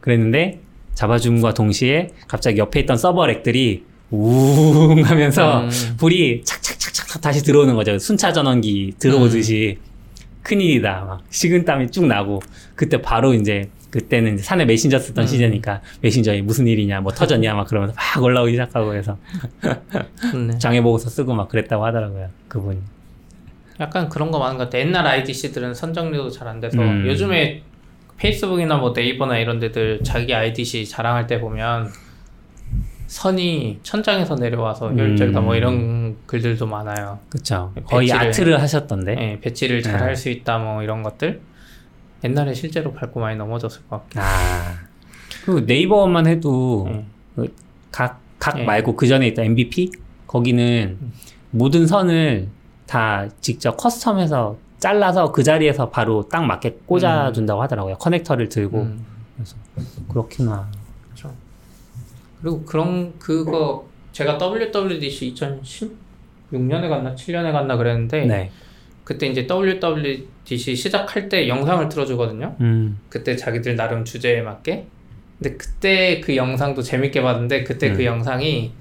그랬는데 0.01 0.61
잡아줌과 0.93 1.53
동시에 1.53 2.09
갑자기 2.27 2.57
옆에 2.57 2.79
있던 2.81 2.97
서버 2.97 3.27
렉들이 3.27 3.83
우웅 4.09 5.03
하면서 5.03 5.61
음. 5.61 5.69
불이 5.97 6.43
착착착착 6.43 7.21
다시 7.21 7.43
들어오는 7.43 7.75
거죠. 7.75 7.99
순차 7.99 8.33
전원기 8.33 8.93
들어오듯이 8.97 9.77
음. 9.79 9.86
큰일이다. 10.47 11.03
막 11.05 11.23
식은땀이 11.29 11.91
쭉 11.91 12.07
나고 12.07 12.41
그때 12.75 13.01
바로 13.01 13.33
이제 13.33 13.69
그때는 13.91 14.37
산에 14.37 14.63
메신저 14.65 14.97
쓰던 14.97 15.25
음. 15.25 15.27
시절이니까 15.27 15.81
메신저에 16.01 16.41
무슨 16.41 16.67
일이냐 16.67 17.01
뭐 17.01 17.11
터졌냐 17.11 17.53
막 17.53 17.67
그러면서 17.67 17.93
막 17.95 18.23
올라오기 18.23 18.51
시작하고 18.53 18.93
해서 18.93 19.17
장애 20.59 20.81
보고서 20.81 21.09
쓰고 21.09 21.33
막 21.33 21.49
그랬다고 21.49 21.83
하더라고요. 21.85 22.29
그분이. 22.47 22.79
약간 23.79 24.07
그런 24.09 24.31
거 24.31 24.39
많은 24.39 24.57
것 24.57 24.65
같아. 24.65 24.79
옛날 24.79 25.05
IDC들은 25.05 25.73
선정리도 25.73 26.29
잘 26.31 26.47
안 26.47 26.59
돼서 26.61 26.79
음. 26.81 27.05
요즘에 27.05 27.61
페이스북이나 28.17 28.77
뭐 28.77 28.93
네이버나 28.95 29.37
이런 29.37 29.59
데들 29.59 29.99
자기 30.03 30.33
IDC 30.33 30.85
자랑할 30.87 31.27
때 31.27 31.39
보면 31.41 31.91
선이 33.07 33.79
천장에서 33.83 34.35
내려와서 34.35 34.89
혈전다 34.93 35.39
음. 35.39 35.45
뭐 35.45 35.55
이런 35.55 36.17
글들도 36.25 36.65
많아요. 36.67 37.19
그렇죠. 37.29 37.73
거의 37.85 38.11
아트를 38.11 38.61
하셨던데. 38.61 39.15
네, 39.15 39.39
배치를 39.39 39.81
잘 39.81 40.01
할수 40.01 40.25
네. 40.25 40.31
있다 40.31 40.57
뭐 40.59 40.83
이런 40.83 41.03
것들. 41.03 41.41
옛날에 42.23 42.53
실제로 42.53 42.93
밟고 42.93 43.19
많이 43.19 43.37
넘어졌을 43.37 43.81
것 43.87 44.01
같긴. 44.01 44.21
아. 44.21 44.87
그 45.45 45.63
네이버만 45.65 46.27
해도 46.27 46.87
네. 46.91 47.05
그 47.35 47.55
각, 47.91 48.19
각 48.39 48.57
네. 48.57 48.65
말고 48.65 48.97
그 48.97 49.07
전에 49.07 49.27
있던 49.27 49.45
MVP 49.45 49.91
거기는 50.27 50.97
음. 51.01 51.13
모든 51.51 51.87
선을 51.87 52.49
다 52.85 53.27
직접 53.39 53.77
커스텀해서 53.77 54.57
잘라서 54.79 55.31
그 55.31 55.43
자리에서 55.43 55.89
바로 55.89 56.27
딱 56.27 56.45
맞게 56.45 56.79
꽂아준다고 56.85 57.61
음. 57.61 57.63
하더라고요. 57.63 57.95
커넥터를 57.95 58.49
들고. 58.49 58.81
음. 58.81 59.05
그래서 59.35 59.55
그렇구나. 60.09 60.69
그리고 62.41 62.63
그런 62.63 63.17
그거 63.19 63.87
제가 64.11 64.37
WWDC 64.37 65.33
2016년에 65.33 66.89
갔나 66.89 67.15
7년에 67.15 67.51
갔나 67.51 67.77
그랬는데 67.77 68.25
네. 68.25 68.51
그때 69.03 69.27
이제 69.27 69.47
WWDC 69.49 70.75
시작할 70.75 71.29
때 71.29 71.47
영상을 71.47 71.87
틀어주거든요. 71.87 72.55
음. 72.59 72.99
그때 73.09 73.35
자기들 73.35 73.75
나름 73.75 74.03
주제에 74.03 74.41
맞게. 74.41 74.85
근데 75.39 75.55
그때 75.55 76.19
그 76.19 76.35
영상도 76.35 76.81
재밌게 76.81 77.21
봤는데 77.21 77.63
그때 77.63 77.89
그 77.89 77.93
음. 77.93 77.97
그 77.97 78.05
영상이 78.05 78.71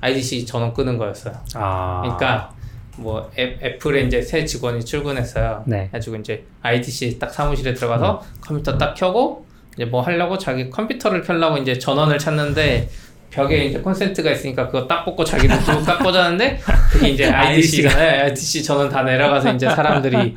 IDC 0.00 0.46
전원 0.46 0.72
끄는 0.74 0.96
거였어요. 0.98 1.34
아. 1.54 2.02
그러니까 2.02 2.54
뭐 2.98 3.30
애, 3.38 3.58
애플에 3.62 4.02
이제 4.02 4.22
새 4.22 4.44
직원이 4.44 4.84
출근했어요. 4.84 5.64
네. 5.66 5.88
가지고 5.90 6.16
이제 6.16 6.44
IDC 6.62 7.18
딱 7.18 7.32
사무실에 7.32 7.74
들어가서 7.74 8.22
음. 8.22 8.40
컴퓨터 8.40 8.76
딱 8.76 8.94
켜고 8.94 9.47
이제 9.78 9.84
뭐 9.84 10.02
하려고 10.02 10.36
자기 10.36 10.68
컴퓨터를 10.68 11.22
켜려고 11.22 11.56
이제 11.56 11.78
전원을 11.78 12.18
찾는데 12.18 12.88
벽에 13.30 13.66
이제 13.66 13.78
콘센트가 13.78 14.32
있으니까 14.32 14.66
그거 14.66 14.88
딱 14.88 15.04
뽑고 15.04 15.24
자기 15.24 15.46
노트북 15.46 15.84
딱 15.84 15.98
꽂았는데 16.00 16.58
그게 16.90 17.10
이제 17.10 17.26
IDC잖아요. 17.30 18.24
IDC 18.24 18.64
전원 18.64 18.88
다 18.88 19.04
내려가서 19.04 19.54
이제 19.54 19.68
사람들이 19.68 20.34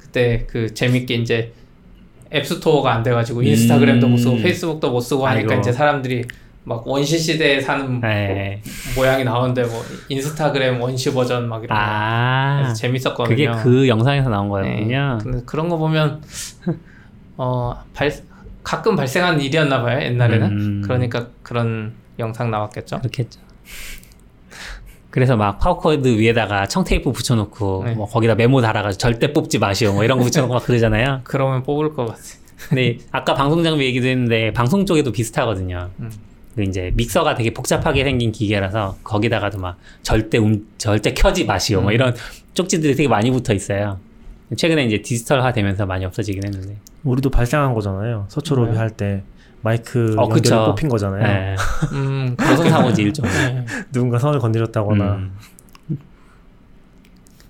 그때 0.00 0.44
그 0.48 0.74
재밌게 0.74 1.14
이제 1.14 1.52
App 2.32 2.50
Store가 2.50 2.92
안 2.92 3.02
돼가지고 3.04 3.42
Instagram도 3.42 4.08
못 4.08 4.16
쓰고 4.16 4.34
음. 4.34 4.42
Facebook도 4.42 4.90
못 4.90 5.00
쓰고 5.00 5.24
하니까 5.24 5.50
아이고. 5.50 5.60
이제 5.60 5.70
사람들이 5.70 6.24
막 6.64 6.84
원시 6.88 7.16
시대에 7.16 7.60
사는 7.60 8.00
뭐 8.00 8.10
모양이 8.96 9.22
나오는데 9.22 9.62
뭐 9.64 9.84
인스타그램 10.08 10.80
원시 10.80 11.12
버전 11.14 11.48
막 11.48 11.62
이런 11.62 11.78
아~ 11.78 12.72
재밌었거든요. 12.74 13.28
그게 13.28 13.62
그 13.62 13.86
영상에서 13.86 14.30
나온 14.30 14.48
거였군요. 14.48 15.18
네. 15.18 15.22
근데 15.22 15.42
그런 15.46 15.68
거 15.68 15.76
보면 15.76 16.22
어 17.36 17.84
발, 17.92 18.10
가끔 18.64 18.96
발생하는 18.96 19.40
일이었나 19.40 19.82
봐요 19.82 20.02
옛날에는 20.02 20.46
음. 20.50 20.82
그러니까 20.84 21.28
그런 21.42 21.92
영상 22.18 22.50
나왔겠죠 22.50 22.98
그렇겠죠 22.98 23.40
그래서 25.10 25.36
막 25.36 25.60
power 25.60 25.87
cord 25.87 26.08
위에다가 26.08 26.66
청테이프 26.66 27.12
붙여놓고 27.12 27.84
네. 27.86 27.94
뭐 27.94 28.08
거기다 28.08 28.34
메모 28.34 28.60
달아가지고 28.60 28.98
절대 28.98 29.32
뽑지 29.32 29.60
마시오 29.60 29.92
뭐 29.92 30.02
이런 30.02 30.18
거 30.18 30.24
붙여놓고 30.24 30.54
막 30.54 30.64
그러잖아요 30.64 31.20
그러면 31.24 31.62
뽑을 31.62 31.94
것 31.94 32.06
같아 32.06 32.20
근데 32.68 32.98
아까 33.12 33.34
방송 33.34 33.62
장비 33.62 33.84
얘기도 33.84 34.08
했는데 34.08 34.52
방송 34.52 34.86
쪽에도 34.86 35.12
비슷하거든요 35.12 35.90
음. 36.00 36.10
그 36.56 36.62
이제 36.62 36.92
믹서가 36.94 37.34
되게 37.34 37.52
복잡하게 37.52 38.04
생긴 38.04 38.32
기계라서 38.32 38.96
거기다가도 39.04 39.58
막 39.58 39.76
절대 40.02 40.38
음, 40.38 40.66
절대 40.78 41.12
켜지 41.12 41.44
마시오 41.44 41.78
뭐 41.78 41.82
음. 41.82 41.84
뭐 41.84 41.92
이런 41.92 42.14
쪽지들이 42.54 42.94
되게 42.94 43.08
많이 43.08 43.30
붙어 43.30 43.52
있어요 43.52 43.98
최근에 44.56 44.84
이제 44.84 45.02
디지털화 45.02 45.52
되면서 45.52 45.86
많이 45.86 46.04
없어지긴 46.04 46.44
했는데. 46.44 46.76
우리도 47.02 47.30
발생한 47.30 47.74
거잖아요. 47.74 48.26
서초로비 48.28 48.72
네. 48.72 48.78
할때 48.78 49.22
마이크 49.64 50.14
어, 50.18 50.28
연결 50.28 50.66
뽑힌 50.66 50.90
거잖아요. 50.90 51.22
네. 51.22 51.56
음, 51.92 52.36
고성 52.36 52.68
사고지 52.68 53.02
일종. 53.02 53.24
네. 53.24 53.64
누군가 53.92 54.18
선을 54.18 54.38
건드렸다거나. 54.38 55.14
음. 55.14 55.36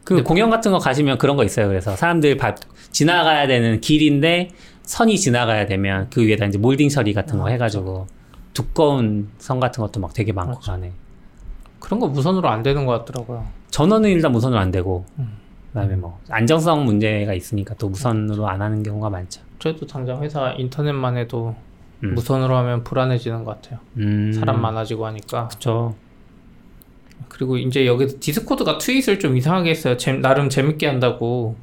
그 0.05 0.23
공연 0.23 0.49
같은 0.51 0.71
거 0.71 0.79
가시면 0.79 1.19
그런 1.19 1.37
거 1.37 1.43
있어요. 1.45 1.67
그래서 1.67 1.97
사람들 1.97 2.37
발, 2.37 2.55
지나가야 2.93 3.49
되는 3.49 3.81
길인데 3.81 4.51
선이 4.83 5.19
지나가야 5.19 5.67
되면 5.67 6.09
그 6.11 6.21
위에다 6.25 6.47
이제 6.47 6.59
몰딩 6.59 6.89
처리 6.89 7.15
같은 7.15 7.39
거 7.39 7.49
아, 7.49 7.51
해가지고 7.51 8.07
두꺼운 8.53 9.29
선 9.39 9.59
같은 9.59 9.83
것도 9.83 9.99
막 9.99 10.15
되게 10.15 10.33
많고. 10.33 10.61
가네. 10.61 10.93
그런 11.81 11.99
거 11.99 12.07
무선으로 12.07 12.49
안 12.49 12.63
되는 12.63 12.87
것 12.87 13.05
같더라고요. 13.05 13.45
전원은 13.71 14.11
일단 14.11 14.31
무선으로 14.31 14.61
안 14.61 14.71
되고. 14.71 15.05
음. 15.19 15.44
그다음에 15.75 15.97
뭐 15.97 16.21
안정성 16.31 16.85
문제가 16.85 17.35
있으니까 17.35 17.75
또 17.75 17.89
무선으로 17.89 18.49
안 18.49 18.63
하는 18.63 18.85
경우가 18.85 19.11
많죠. 19.11 19.43
저희도 19.59 19.89
당장 19.89 20.23
회사 20.23 20.53
인터넷만 20.57 21.17
해도 21.17 21.57
음. 22.05 22.15
무선으로 22.15 22.57
하면 22.59 22.85
불안해지는 22.85 23.43
것 23.43 23.61
같아요. 23.61 23.81
음. 23.97 24.33
사람 24.33 24.63
많아지고 24.63 25.05
하니까. 25.07 25.49
그렇죠. 25.49 25.97
그리고 27.29 27.57
이제 27.59 27.87
여기서 27.87 28.19
디스코드가 28.21 28.79
트윗을 28.79 29.19
좀 29.19 29.37
이상하게 29.37 29.71
했어요. 29.71 29.97
재, 29.97 30.13
나름 30.13 30.49
재밌게 30.49 30.87
한다고 30.87 31.57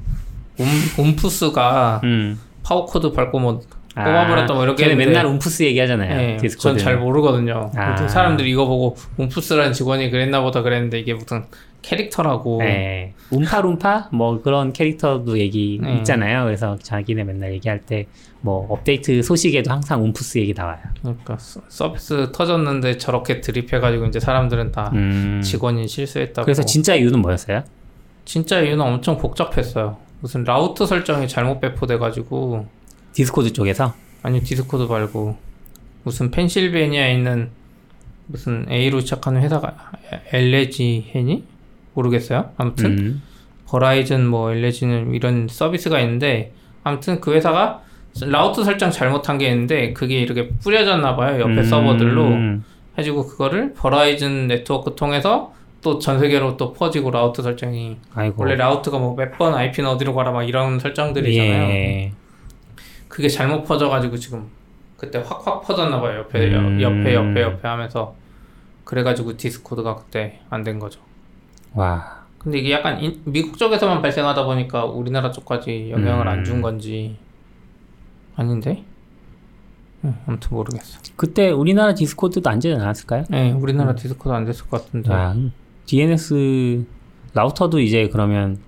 옴, 0.60 0.68
Wumpus가 1.00 2.02
음. 2.04 2.38
power 2.64 2.92
cord 2.92 3.14
밟고 3.14 3.40
뭐 3.40 3.62
아, 3.96 4.04
뽑아버렸다 4.06 4.54
뭐 4.54 4.64
이렇게 4.64 4.86
걔는 4.86 4.98
맨날 4.98 5.26
Wumpus 5.26 5.64
얘기하잖아요. 5.64 6.16
네, 6.16 6.38
전 6.48 6.76
잘 6.76 6.98
모르거든요. 6.98 7.72
아. 7.76 8.08
사람들이 8.08 8.50
이거 8.52 8.66
보고 8.66 8.96
Wumpus라는 9.18 9.74
직원이 9.74 10.10
그랬나 10.10 10.42
보다 10.42 10.62
그랬는데 10.62 11.00
이게 11.00 11.14
무슨 11.14 11.44
캐릭터라고. 11.82 12.60
네. 12.60 13.14
Oompa 13.32 13.67
Loompa 13.67 14.10
뭐 14.12 14.42
그런 14.42 14.72
캐릭터도 14.72 15.40
얘기 15.40 15.80
네. 15.82 15.98
있잖아요. 15.98 16.46
그래서 16.46 16.78
자기네 16.82 17.24
맨날 17.24 17.54
얘기할 17.54 17.82
때 17.82 18.08
뭐 18.42 18.66
업데이트 18.70 19.22
소식에도 19.22 19.72
항상 19.72 20.04
Wumpus 20.04 20.40
얘기 20.40 20.54
나와요. 20.54 20.80
그러니까 21.02 21.38
서비스 21.40 22.32
터졌는데 22.32 22.98
저렇게 22.98 23.40
드립해가지고 23.40 24.08
이제 24.08 24.20
사람들은 24.20 24.72
다 24.72 24.92
음. 24.94 25.42
직원이 25.44 25.88
실수했다고. 25.88 26.46
그래서 26.46 26.64
진짜 26.64 26.96
이유는 26.96 27.20
뭐였어요? 27.22 27.64
진짜 28.26 28.60
이유는 28.62 28.84
엄청 28.84 29.18
복잡했어요. 29.18 29.98
무슨 30.22 30.44
라우터 30.44 30.86
설정이 30.86 31.28
잘못 31.28 31.60
배포돼가지고 31.60 32.66
Discord 33.14 33.54
쪽에서? 33.54 33.94
아니 34.24 34.42
Discord 34.42 34.84
말고 34.84 35.38
무슨 36.04 36.32
펜실베니아에 36.32 37.14
있는 37.14 37.50
무슨 38.28 38.66
A로 38.70 39.00
시작하는 39.02 39.42
회사가 39.42 39.76
Allegheny 40.32 41.44
모르겠어요. 41.94 42.52
아무튼 42.58 42.86
음. 42.98 43.22
Verizon 43.68 44.26
뭐 44.26 44.52
Allegheny는 44.52 45.14
이런 45.14 45.48
서비스가 45.50 46.00
있는데 46.02 46.54
아무튼 46.84 47.20
그 47.20 47.34
회사가 47.34 47.82
라우터 48.22 48.64
설정 48.64 48.92
잘못한 48.92 49.38
게 49.38 49.50
있는데 49.50 49.94
그게 49.94 50.20
이렇게 50.22 50.50
뿌려졌나 50.64 51.16
봐요. 51.16 51.40
옆에 51.42 51.52
음. 51.54 51.64
서버들로 51.64 52.38
해주고 52.98 53.28
그거를 53.28 53.74
Verizon 53.74 54.48
네트워크 54.48 54.96
통해서 54.96 55.54
또 55.82 55.98
전 56.00 56.20
세계로 56.20 56.58
또 56.58 56.74
퍼지고 56.74 57.10
라우터 57.12 57.42
설정이 57.42 57.98
아이고. 58.14 58.36
원래 58.44 58.56
라우터가 58.56 59.00
뭐 59.00 59.16
몇 59.16 59.38
번 59.38 59.56
IP는 59.56 59.90
어디로 59.90 60.14
가라 60.14 60.32
막 60.32 60.44
이런 60.44 60.80
설정들이잖아요. 60.80 61.70
예. 61.70 62.12
그게 63.12 63.28
잘못 63.28 63.64
퍼져가지고 63.66 64.16
지금 64.16 64.48
그때 64.98 65.20
확확 65.20 65.62
퍼졌나 65.64 66.00
봐요. 66.00 66.20
옆에 66.20 66.56
음. 66.56 66.82
옆에 66.82 67.14
옆에 67.14 67.42
옆에 67.42 67.68
하면서 67.68 68.16
그래가지고 68.86 69.36
Discord가 69.36 69.96
그때 69.96 70.40
안 70.50 70.64
된 70.64 70.80
거죠. 70.80 71.02
와. 71.74 72.22
근데 72.38 72.60
이게 72.60 72.72
약간 72.72 73.00
인, 73.02 73.22
미국 73.26 73.58
쪽에서만 73.58 74.02
발생하다 74.02 74.46
보니까 74.46 74.86
우리나라 74.86 75.30
쪽까지 75.32 75.90
영향을 75.92 76.26
음. 76.26 76.32
안 76.32 76.44
준 76.44 76.62
건지 76.62 77.18
아닌데? 78.36 78.84
응, 80.06 80.16
아무튼 80.26 80.50
모르겠어. 80.56 81.00
그때 81.16 81.52
우리나라 81.52 81.94
Discord도 81.94 82.50
안 82.50 82.60
되지 82.60 82.74
않았을까요? 82.74 83.26
네, 83.30 83.52
우리나라 83.52 83.92
음. 83.92 83.96
Discord 83.96 84.34
안 84.34 84.46
됐을 84.46 84.66
것 84.68 84.86
같은데. 84.86 85.12
아, 85.14 85.36
DNS 85.86 86.86
라우터도 87.34 87.80
이제 87.82 88.08
그러면 88.12 88.60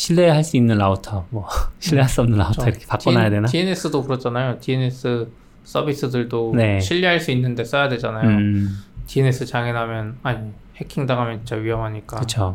신뢰할 0.00 0.42
수 0.42 0.56
있는 0.56 0.78
라우터, 0.78 1.26
뭐 1.28 1.46
신뢰할 1.78 2.08
수 2.08 2.22
없는 2.22 2.38
라우터 2.38 2.66
이렇게 2.66 2.86
바꿔놔야 2.86 3.28
되나? 3.28 3.46
DNS도 3.46 4.02
그렇잖아요. 4.02 4.58
DNS 4.58 5.28
서비스들도 5.64 6.54
네. 6.56 6.80
신뢰할 6.80 7.20
수 7.20 7.30
있는데 7.32 7.64
써야 7.64 7.86
되잖아요. 7.90 8.26
음. 8.30 8.78
DNS 9.06 9.44
장애 9.44 9.72
나면 9.72 10.16
아니 10.22 10.52
해킹 10.76 11.04
당하면 11.04 11.36
진짜 11.40 11.56
위험하니까. 11.56 12.16
그렇죠. 12.16 12.54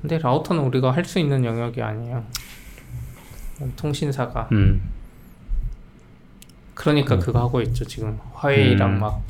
근데 0.00 0.18
라우터는 0.18 0.60
우리가 0.64 0.90
할 0.90 1.04
수 1.04 1.20
있는 1.20 1.44
영역이 1.44 1.80
아니에요. 1.80 2.24
통신사가. 3.76 4.48
음. 4.50 4.82
그러니까 6.74 7.14
음. 7.14 7.20
그거 7.20 7.38
하고 7.38 7.60
있죠. 7.60 7.84
지금 7.84 8.18
화웨이랑 8.34 8.94
음. 8.94 8.98
막 9.00 9.22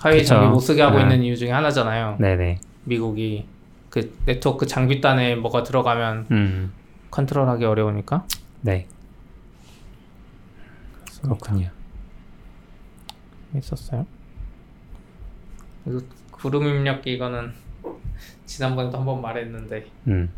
화웨이. 0.00 0.24
장비 0.24 0.46
못 0.46 0.60
쓰게 0.60 0.80
하고 0.80 0.98
아. 0.98 1.00
있는 1.00 1.24
이유 1.24 1.36
중에 1.36 1.50
하나잖아요. 1.50 2.18
네네. 2.20 2.60
미국이 2.84 3.46
그 3.90 4.16
네트워크 4.26 4.66
장비단에 4.66 5.36
뭐가 5.36 5.62
들어가면 5.62 6.26
음. 6.30 6.72
컨트롤하기 7.10 7.64
어려우니까. 7.64 8.26
네. 8.60 8.86
그렇군요. 11.22 11.70
있었어요. 13.56 14.06
구름 16.30 16.66
입력기 16.66 17.14
이거는 17.14 17.52
지난번에도 18.46 18.98
한번 18.98 19.20
말했는데 19.22 19.86
음. 20.06 20.30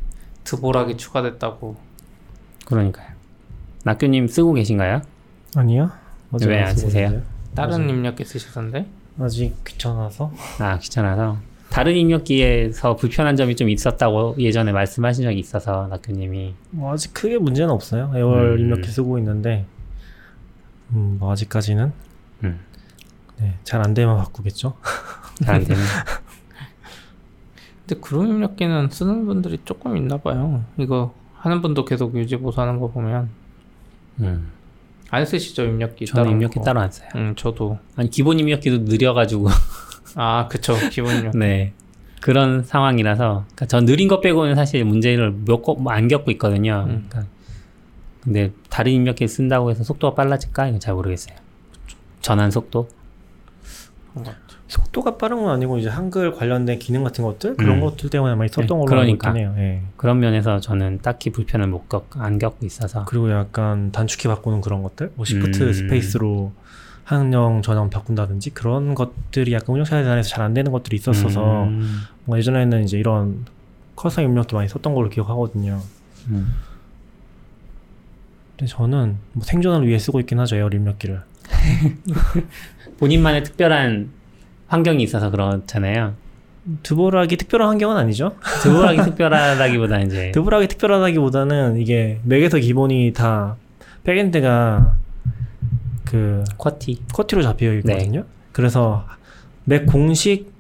드보락이 0.45 0.97
추가됐다고. 0.97 1.77
그러니까요. 2.67 3.11
낙교님 3.85 4.29
쓰고 4.29 4.55
계신가요? 4.55 5.03
아니요. 5.57 5.91
왜 6.47 6.63
안 6.63 6.77
쓰세요? 6.77 7.23
다른 7.55 7.75
아직... 7.83 7.89
입력기 7.91 8.25
쓰시던데? 8.25 8.87
아직 9.19 9.57
귀찮아서. 9.65 10.33
아 10.61 10.79
귀찮아서. 10.79 11.39
다른 11.71 11.95
입력기에서 11.97 12.97
불편한 12.97 13.37
점이 13.37 13.55
좀 13.57 13.69
있었다고 13.69 14.35
예전에 14.39 14.73
말씀하신 14.73 15.25
적이 15.25 15.39
있어서 15.39 15.87
낙교님이. 15.89 16.55
뭐 16.71 16.93
아직 16.93 17.15
크게 17.15 17.39
문제는 17.39 17.71
없어요. 17.71 18.11
에월 18.15 18.55
음. 18.55 18.59
입력기 18.59 18.89
쓰고 18.89 19.19
있는데 19.19 19.67
음, 20.93 21.17
뭐 21.21 21.31
아직까지는 21.33 21.93
음. 22.45 22.61
네, 23.39 23.55
잘 23.65 23.81
안 23.83 23.95
되면 23.95 24.17
바꾸겠죠. 24.19 24.75
잘 25.45 25.55
안 25.57 25.65
되면. 25.65 25.83
근데 27.87 28.01
그룹 28.01 28.27
입력기는 28.27 28.89
쓰는 28.91 29.27
분들이 29.27 29.59
조금 29.65 29.97
있나 29.97 30.17
봐요. 30.17 30.65
이거 30.77 31.15
하는 31.35 31.63
분도 31.63 31.85
계속 31.85 32.17
유지 32.17 32.37
보수하는 32.37 32.79
거 32.81 32.89
보면. 32.91 33.31
음. 34.21 34.51
안 35.13 35.27
쓰시죠 35.27 35.65
입력기 35.65 36.07
저는 36.07 36.23
따로 36.25 36.33
입력기 36.37 36.61
따로 36.65 36.81
안 36.81 36.91
써요. 36.91 37.09
음 37.17 37.35
저도 37.37 37.79
아니 37.97 38.09
기본 38.11 38.39
입력기도 38.39 38.79
느려가지고 38.85 39.49
아 40.17 40.49
그쵸 40.49 40.75
기본 40.91 41.17
입력 41.17 41.37
네 41.39 41.73
그런 42.21 42.63
상황이라서 42.63 43.45
그러니까 43.47 43.67
전 43.67 43.87
느린 43.87 44.09
것 44.09 44.21
빼고는 44.21 44.55
사실 44.55 44.85
문제를 44.85 45.35
몇거안 45.47 46.09
겪고 46.09 46.31
있거든요. 46.33 46.87
음. 46.89 47.07
그러니까 47.09 47.33
근데 48.23 48.53
다른 48.69 48.93
입력기 48.93 49.27
쓴다고 49.27 49.71
해서 49.71 49.83
속도가 49.83 50.15
빨라질까 50.15 50.69
이건 50.69 50.81
잘 50.81 50.95
모르겠어요. 50.95 51.37
전환 52.21 52.51
속도 52.51 52.89
속도가 54.71 55.17
빠른 55.17 55.43
건 55.43 55.51
아니고 55.51 55.79
이제 55.79 55.89
한글 55.89 56.33
관련된 56.33 56.79
기능 56.79 57.03
같은 57.03 57.25
것들 57.25 57.57
그런 57.57 57.79
음. 57.79 57.81
것들 57.81 58.09
때문에 58.09 58.37
많이 58.37 58.49
썼던 58.49 58.67
네, 58.67 58.75
걸로 58.75 58.85
그러니까. 58.85 59.29
알고 59.29 59.39
있긴 59.39 59.43
해요. 59.43 59.55
네. 59.57 59.83
그런 59.97 60.21
면에서 60.21 60.61
저는 60.61 61.01
딱히 61.03 61.31
불편을 61.31 61.67
못 61.67 61.89
겪, 61.89 62.09
안 62.19 62.39
겪고 62.39 62.67
있어서 62.67 63.05
그리고 63.07 63.31
약간 63.33 63.91
단축키 63.91 64.29
바꾸는 64.29 64.61
그런 64.61 64.83
것들, 64.83 65.13
뭐 65.17 65.25
Shift 65.25 65.63
음. 65.65 65.73
Space로 65.73 66.53
한영 67.11 67.61
전환 67.63 67.91
바꾼다든지 67.91 68.51
그런 68.51 68.95
것들이 68.95 69.53
약간 69.53 69.75
운영체제 69.75 70.03
단에서 70.03 70.29
잘 70.29 70.41
안 70.41 70.55
되는 70.55 70.71
것들이 70.73 70.97
있었어서 70.97 71.65
음. 71.65 72.03
뭐 72.25 72.39
예전에는 72.39 72.85
이제 72.85 72.99
이런 72.99 73.45
커서 73.97 74.23
입력도 74.23 74.57
많이 74.57 74.69
썼던 74.69 74.95
걸로 74.95 75.09
기억하거든요. 75.11 75.81
음. 76.29 76.55
근데 78.57 78.71
저는 78.71 79.17
뭐 79.33 79.45
생존을 79.45 79.87
위해 79.87 79.99
쓰고 79.99 80.21
있긴 80.21 80.39
하죠 80.41 80.57
에어 80.57 80.69
입력기를. 80.73 81.21
본인만의 82.99 83.45
특별한 83.45 84.11
환경이 84.69 85.03
있어서 85.03 85.31
그렇잖아요. 85.31 86.15
드보락이 86.83 87.37
특별한 87.37 87.69
환경은 87.69 87.97
아니죠. 87.97 88.37
드보락이 88.63 89.03
특별하다기보다 89.03 90.01
이제 90.01 90.31
드보락이 90.33 90.69
특별하다기보다는 90.69 91.79
이게 91.79 92.21
맥에서 92.25 92.59
기본이 92.59 93.13
다 93.13 93.57
backend가 94.05 94.97
그 96.11 96.43
쿼티 96.59 97.03
쿼티로 97.15 97.43
잡혀 97.43 97.73
있거든요. 97.75 98.21
네. 98.21 98.27
그래서 98.53 99.07
맥 99.65 99.87
공식 99.87 100.51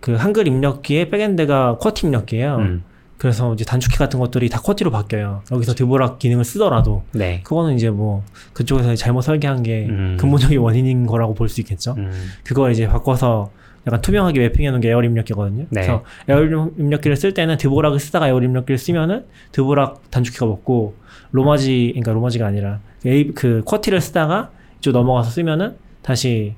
그 0.00 0.14
한글 0.14 0.46
입력기에 0.46 1.10
backend가 1.10 1.76
쿼티 1.78 2.06
입력기예요. 2.06 2.56
음. 2.56 2.84
그래서 3.18 3.54
이제 3.54 3.64
단축키 3.64 3.96
같은 3.96 4.18
것들이 4.18 4.48
다 4.48 4.60
쿼티로 4.60 4.90
바뀌어요. 4.90 5.42
여기서. 5.52 5.74
드보락 5.74 6.18
기능을 6.18 6.44
쓰더라도 6.44 7.02
네. 7.12 7.40
그거는 7.44 7.74
이제 7.74 7.90
뭐 7.90 8.22
그쪽에서 8.54 8.94
잘못 8.96 9.20
설계한 9.22 9.62
게 9.62 9.86
음. 9.86 10.16
근본적인 10.18 10.58
원인인 10.58 11.06
거라고 11.06 11.34
볼 11.34 11.48
수 11.48 11.60
있겠죠. 11.60 11.94
음. 11.98 12.10
그걸 12.42 12.72
이제 12.72 12.86
바꿔서 12.86 13.50
약간 13.86 14.00
투명하게 14.00 14.40
mapping해 14.40 14.70
놓은 14.70 14.80
게 14.80 14.90
에어 14.90 15.02
입력기거든요. 15.02 15.66
네. 15.70 15.82
그래서 15.82 16.04
에어 16.28 16.70
입력기를 16.78 17.16
쓸 17.16 17.34
때는 17.34 17.56
드보락을 17.58 17.98
쓰다가 18.00 18.28
에어 18.28 18.40
입력기를 18.40 18.78
쓰면은 18.78 19.24
드보락 19.52 20.10
단축키가 20.10 20.46
먹고 20.46 20.94
로마지 21.32 21.90
그러니까 21.94 22.12
로마지가 22.12 22.46
아니라 22.46 22.80
에, 23.04 23.32
그 23.32 23.62
쿼티를 23.64 24.00
쓰다가 24.00 24.50
이쪽 24.78 24.92
넘어가서 24.92 25.30
쓰면은 25.30 25.76
다시 26.02 26.54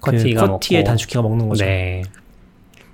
그 0.00 0.10
쿼티의 0.34 0.84
단축키가 0.84 1.22
먹는 1.22 1.48
거죠. 1.48 1.64
네. 1.64 2.02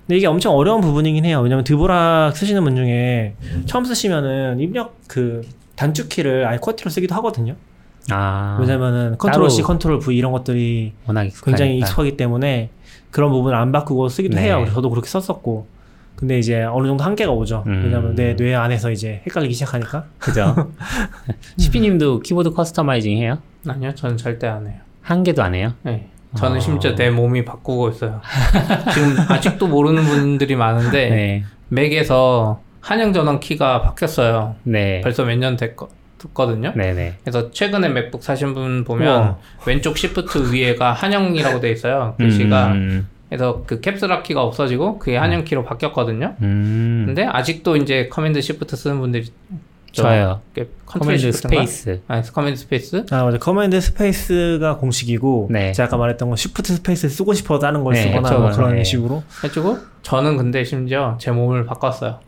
근데 0.06 0.18
이게 0.18 0.26
엄청 0.26 0.54
어려운 0.54 0.80
부분이긴 0.80 1.24
해요. 1.24 1.40
왜냐면 1.40 1.64
드보락 1.64 2.36
쓰시는 2.36 2.64
분 2.64 2.76
중에 2.76 3.34
처음 3.66 3.84
쓰시면은 3.84 4.60
입력 4.60 4.96
그 5.06 5.42
단축키를 5.76 6.46
아예 6.46 6.58
쿼티로 6.58 6.90
쓰기도 6.90 7.14
하거든요. 7.16 7.56
아, 8.10 8.56
왜냐면은 8.60 9.18
control 9.18 9.50
C, 9.50 9.62
control 9.62 9.98
V 9.98 10.16
이런 10.16 10.32
것들이 10.32 10.92
굉장히 11.44 11.78
익숙하기 11.78 12.16
때문에 12.16 12.70
그런 13.18 13.32
부분을 13.32 13.58
안 13.58 13.72
바꾸고 13.72 14.08
쓰기도 14.08 14.36
네. 14.36 14.44
해요. 14.44 14.64
저도 14.72 14.90
그렇게 14.90 15.08
썼었고. 15.08 15.66
근데 16.14 16.38
이제 16.38 16.62
어느 16.62 16.86
정도 16.86 17.02
한계가 17.02 17.32
오죠. 17.32 17.64
음. 17.66 17.82
왜냐면 17.86 18.14
내 18.14 18.36
뇌 18.36 18.54
안에서 18.54 18.92
이제 18.92 19.22
헷갈리기 19.26 19.54
시작하니까. 19.54 20.04
그죠. 20.20 20.54
시피님도 21.58 22.20
키보드 22.20 22.50
customizing 22.52 23.16
해요? 23.18 23.38
아니요, 23.66 23.92
저는 23.96 24.16
절대 24.16 24.46
안 24.46 24.68
해요. 24.68 24.76
한 25.02 25.24
개도 25.24 25.42
안 25.42 25.56
해요? 25.56 25.72
네. 25.82 26.06
저는 26.36 26.58
어... 26.58 26.60
심지어 26.60 26.94
내 26.94 27.10
몸이 27.10 27.44
바꾸고 27.44 27.88
있어요. 27.88 28.20
지금 28.94 29.16
아직도 29.28 29.66
모르는 29.66 30.04
분들이 30.04 30.54
많은데 30.54 31.10
네. 31.10 31.44
맥에서 31.70 32.60
한영 32.80 33.12
전환 33.12 33.40
키가 33.40 33.82
바뀌었어요. 33.82 34.54
네. 34.62 35.00
벌써 35.00 35.24
몇 35.24 35.36
년 35.38 35.56
됐거 35.56 35.88
거든요. 36.34 36.72
네네. 36.74 37.18
그래서 37.22 37.50
최근에 37.50 37.88
맥북 37.88 38.22
사신 38.22 38.54
분 38.54 38.84
보면 38.84 39.06
우와. 39.06 39.38
왼쪽 39.66 39.96
shift 39.96 40.52
위에가 40.52 40.92
한영이라고 40.92 41.60
돼 41.60 41.70
있어요. 41.70 42.14
글씨가 42.18 42.66
음. 42.72 43.08
그래서 43.28 43.62
그 43.66 43.80
Caps 43.80 44.22
키가 44.22 44.42
없어지고 44.42 44.98
그게 44.98 45.16
한영 45.16 45.44
키로 45.44 45.62
바뀌었거든요. 45.64 46.34
음. 46.42 47.04
근데 47.06 47.24
아직도 47.24 47.76
이제 47.76 48.08
command 48.08 48.40
shift 48.40 48.74
쓰는 48.74 48.98
분들이 49.00 49.26
좋아요. 49.92 50.40
command 50.86 51.32
space. 51.32 52.00
아, 52.08 52.22
command 52.22 52.58
space? 52.60 53.04
아, 53.10 53.24
맞아. 53.24 53.38
command 53.38 53.80
space가 53.80 54.76
공식이고, 54.76 55.48
네. 55.50 55.72
제가 55.72 55.86
아까 55.86 55.96
말했던 55.96 56.28
건 56.28 56.36
shift 56.36 56.74
space 56.74 57.08
쓰고 57.08 57.34
싶어서 57.34 57.66
하는 57.66 57.84
걸 57.84 57.94
네, 57.94 58.02
쓰거나 58.02 58.28
그렇죠. 58.28 58.40
뭐 58.40 58.50
그런 58.52 58.76
네. 58.76 58.84
식으로. 58.84 59.22
해주고, 59.44 59.78
저는 60.02 60.36
근데 60.36 60.62
심지어 60.64 61.16
제 61.18 61.30
몸을 61.30 61.64
바꿨어요. 61.66 62.20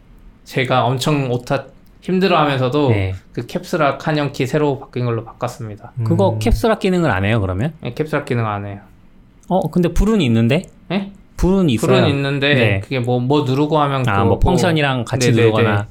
제가 0.44 0.84
엄청 0.84 1.30
오타 1.30 1.66
힘들어 2.00 2.38
하면서도 2.38 2.90
네. 2.90 3.14
그 3.32 3.46
Caps 3.46 3.76
Lock 3.76 4.06
한영키 4.06 4.46
새로 4.46 4.78
바뀐 4.80 5.04
걸로 5.04 5.24
바꿨습니다. 5.24 5.92
음. 5.98 6.04
그거 6.04 6.38
Caps 6.38 6.59
Lock 6.59 6.80
기능을 6.80 7.10
안 7.10 7.24
해요, 7.24 7.40
그러면? 7.40 7.74
네, 7.82 7.92
Caps 7.94 8.09
Lock 8.09 8.24
기능 8.24 8.46
안 8.46 8.66
해요. 8.66 8.78
어, 9.48 9.70
근데 9.70 9.92
불은 9.92 10.20
있는데? 10.22 10.64
네? 10.88 11.12
불은 11.36 11.68
있어요. 11.70 11.92
불은 11.92 12.08
있는데, 12.08 12.54
네. 12.54 12.80
그게 12.80 13.00
뭐, 13.00 13.20
뭐 13.20 13.44
누르고 13.44 13.78
하면. 13.78 14.08
아, 14.08 14.24
뭐 14.24 14.38
function이랑 14.38 15.04
같이 15.04 15.30
네네네. 15.30 15.42
누르거나. 15.42 15.86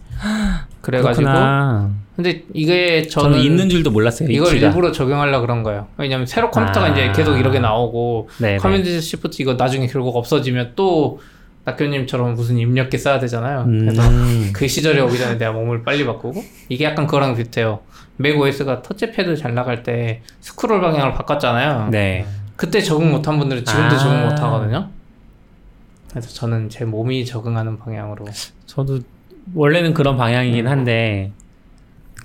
그래가지고. 0.81 1.25
그렇구나. 1.25 1.91
근데 2.15 2.43
이게 2.53 3.07
저는, 3.07 3.31
저는, 3.31 3.45
있는 3.45 3.69
줄도 3.69 3.91
몰랐어요. 3.91 4.29
이걸 4.29 4.53
키가. 4.53 4.67
일부러 4.67 4.91
적용하려고 4.91 5.41
그런 5.41 5.63
거예요. 5.63 5.87
왜냐면 5.97 6.25
새로 6.25 6.51
컴퓨터가 6.51 6.87
아. 6.87 6.89
이제 6.89 7.11
계속 7.13 7.37
이렇게 7.37 7.59
나오고, 7.59 8.29
command 8.59 8.99
shift 8.99 9.41
이거 9.41 9.53
나중에 9.53 9.87
결국 9.87 10.15
없어지면 10.15 10.73
또, 10.75 11.19
낙교님처럼 11.69 12.35
무슨 12.35 12.57
입력기 12.57 12.97
써야 12.97 13.19
되잖아요. 13.19 13.63
음. 13.67 13.79
그래서 13.79 14.01
그 14.53 14.67
시절에 14.67 14.99
오기 15.01 15.17
전에 15.17 15.37
내가 15.37 15.51
몸을 15.51 15.83
빨리 15.83 16.05
바꾸고 16.05 16.43
이게 16.69 16.85
약간 16.85 17.05
그거랑 17.05 17.35
비슷해요. 17.35 17.81
macOS가 18.17 18.81
터치패드 18.81 19.37
잘 19.37 19.53
나갈 19.53 19.83
때 19.83 20.21
스크롤 20.41 20.81
방향을 20.81 21.13
바꿨잖아요. 21.13 21.89
네. 21.91 22.25
그때 22.55 22.81
적응 22.81 23.11
못한 23.11 23.39
분들은 23.39 23.63
지금도 23.63 23.95
아. 23.95 23.97
적응 23.97 24.23
못 24.23 24.39
하거든요. 24.39 24.89
그래서 26.09 26.29
저는 26.29 26.69
제 26.69 26.85
몸이 26.85 27.25
적응하는 27.25 27.79
방향으로. 27.79 28.25
저도 28.65 28.99
원래는 29.53 29.93
그런 29.93 30.17
방향이긴 30.17 30.65
음. 30.65 30.71
한데 30.71 31.31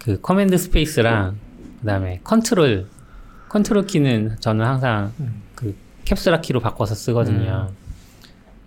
그 0.02 0.20
command 0.20 0.56
space랑 0.58 1.36
그다음에 1.80 2.20
control 2.24 2.86
control 3.48 3.86
키는 3.86 4.36
저는 4.40 4.64
항상 4.64 5.12
음. 5.20 5.42
그 5.54 5.76
Caps 6.04 6.22
Lock 6.22 6.40
키로 6.40 6.60
바꿔서 6.60 6.94
쓰거든요. 6.94 7.68
음. 7.70 7.83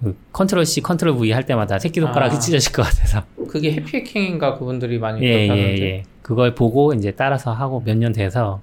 그 0.04 0.16
control 0.32 0.65
C, 0.66 0.82
control 0.82 1.17
V 1.18 1.32
할 1.32 1.46
때마다 1.46 1.80
새끼 1.80 2.00
손가락이 2.02 2.36
아. 2.36 2.40
찢어질 2.40 2.72
것 2.72 2.84
같아서. 2.84 3.24
그게 3.50 3.72
해피해킹인가 3.74 4.58
그분들이 4.60 5.00
많이 5.00 5.26
예, 5.26 5.48
예, 5.50 5.78
예. 5.82 6.04
그걸 6.22 6.54
보고 6.54 6.94
이제 6.94 7.12
따라서 7.12 7.52
하고 7.54 7.82
몇 7.86 7.98
년 7.98 8.12
돼서 8.14 8.62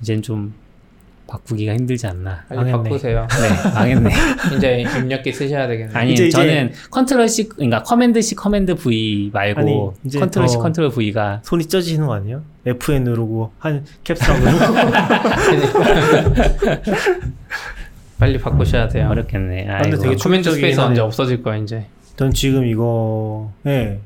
이젠 0.00 0.22
좀 0.22 0.54
바꾸기가 1.26 1.74
힘들지 1.74 2.06
않나. 2.06 2.44
빨리 2.48 2.70
바꾸세요. 2.70 3.26
네, 3.64 3.70
망했네. 3.74 4.10
이제 4.56 4.84
입력기 4.96 5.32
쓰셔야 5.32 5.66
되겠네. 5.66 5.92
아니, 5.92 6.12
이제, 6.12 6.28
저는 6.28 6.70
이제... 6.70 6.78
control 6.88 7.28
C, 7.28 7.48
그러니까 7.48 7.82
command 7.82 8.22
C, 8.22 8.36
command 8.36 8.76
V 8.76 9.30
말고 9.32 9.94
아니, 10.04 10.20
control 10.20 10.46
C, 10.48 10.56
control 10.58 10.90
V가 10.90 11.40
손이 11.42 11.66
찢어지는 11.66 12.06
거 12.06 12.14
아니에요? 12.14 12.42
F에 12.64 13.00
누르고 13.00 13.50
한 13.58 13.84
Caps 14.04 14.40
누르고. 14.40 14.56
빨리 18.18 18.38
바꾸셔야 18.38 18.88
돼요. 18.88 19.08
어렵겠네. 19.10 19.68
아, 19.68 19.82
근데 19.82 19.98
되게 19.98 20.16
command 20.16 20.50
space 20.50 20.80
언제 20.80 21.00
없어질 21.00 21.42
거야 21.42 21.56
이제. 21.56 21.86
전 22.16 22.32
지금 22.32 22.64
이거 22.66 23.50
네. 23.62 24.00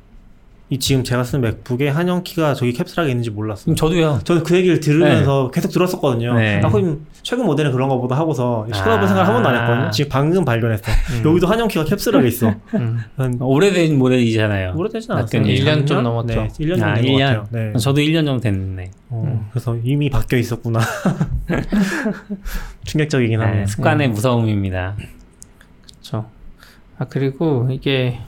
이 0.72 0.78
지금 0.78 1.02
제가 1.02 1.24
쓴 1.24 1.40
맥북에 1.40 1.88
한영 1.88 2.22
키가 2.22 2.54
저기 2.54 2.72
Caps 2.72 2.89
Lock에 2.89 3.10
있는지 3.10 3.30
몰랐어요. 3.30 3.74
저도요. 3.74 4.20
저는 4.22 4.44
그 4.44 4.54
얘기를 4.54 4.78
들으면서 4.78 5.50
네. 5.52 5.60
계속 5.60 5.72
들었었거든요. 5.72 6.34
네. 6.34 6.60
아, 6.64 6.70
그럼 6.70 7.06
최근 7.22 7.44
모델은 7.44 7.72
그런가 7.72 7.88
보다 7.88 8.16
하고서 8.16 8.68
쳐다볼 8.72 9.04
아~ 9.04 9.06
생각 9.08 9.26
한 9.26 9.34
번도 9.34 9.48
안 9.48 9.62
했거든요. 9.62 9.90
지금 9.90 10.08
방금 10.08 10.44
발견했어. 10.44 10.84
음. 11.10 11.22
여기도 11.28 11.48
한영 11.48 11.66
키가 11.66 11.84
Caps 11.86 12.05
Lock에 12.05 12.28
있어. 12.28 12.54
음. 12.74 13.00
오래된 13.40 13.98
모델이잖아요. 13.98 14.74
오래되진 14.76 15.10
않았어요. 15.10 15.42
1년 15.42 15.88
좀 15.88 16.04
넘었죠. 16.04 16.34
네, 16.34 16.48
1년 16.60 16.78
정도 16.78 16.86
아, 16.86 16.94
1년. 16.94 17.18
같아요. 17.18 17.46
네. 17.50 17.72
저도 17.76 18.00
1년 18.00 18.24
정도 18.24 18.40
됐네. 18.40 18.90
어, 19.08 19.24
음. 19.26 19.46
그래서 19.50 19.76
이미 19.82 20.08
바뀌어 20.08 20.38
있었구나. 20.38 20.78
충격적이긴 22.84 23.40
하네. 23.40 23.56
네, 23.56 23.66
습관의 23.66 24.06
음. 24.06 24.12
무서움입니다. 24.12 24.94
그렇죠. 25.94 26.30
아 26.96 27.06
그리고 27.06 27.66
이게 27.72 28.20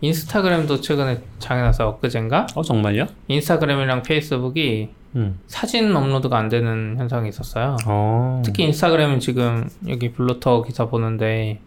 인스타그램도 0.00 0.80
최근에 0.80 1.20
장애나서 1.38 1.88
엊그젠가? 1.88 2.46
어 2.54 2.62
정말요? 2.62 3.06
인스타그램이랑 3.28 4.02
페이스북이 4.02 4.90
음. 5.16 5.40
사진 5.46 5.94
업로드가 5.96 6.38
안 6.38 6.48
되는 6.48 6.96
현상이 6.96 7.28
있었어요. 7.28 7.76
오. 7.86 7.90
어. 7.90 8.42
특히 8.44 8.64
인스타그램은 8.64 9.20
지금 9.20 9.68
여기 9.88 10.12
블로터 10.12 10.62
기사 10.62 10.86
보는데 10.86 11.60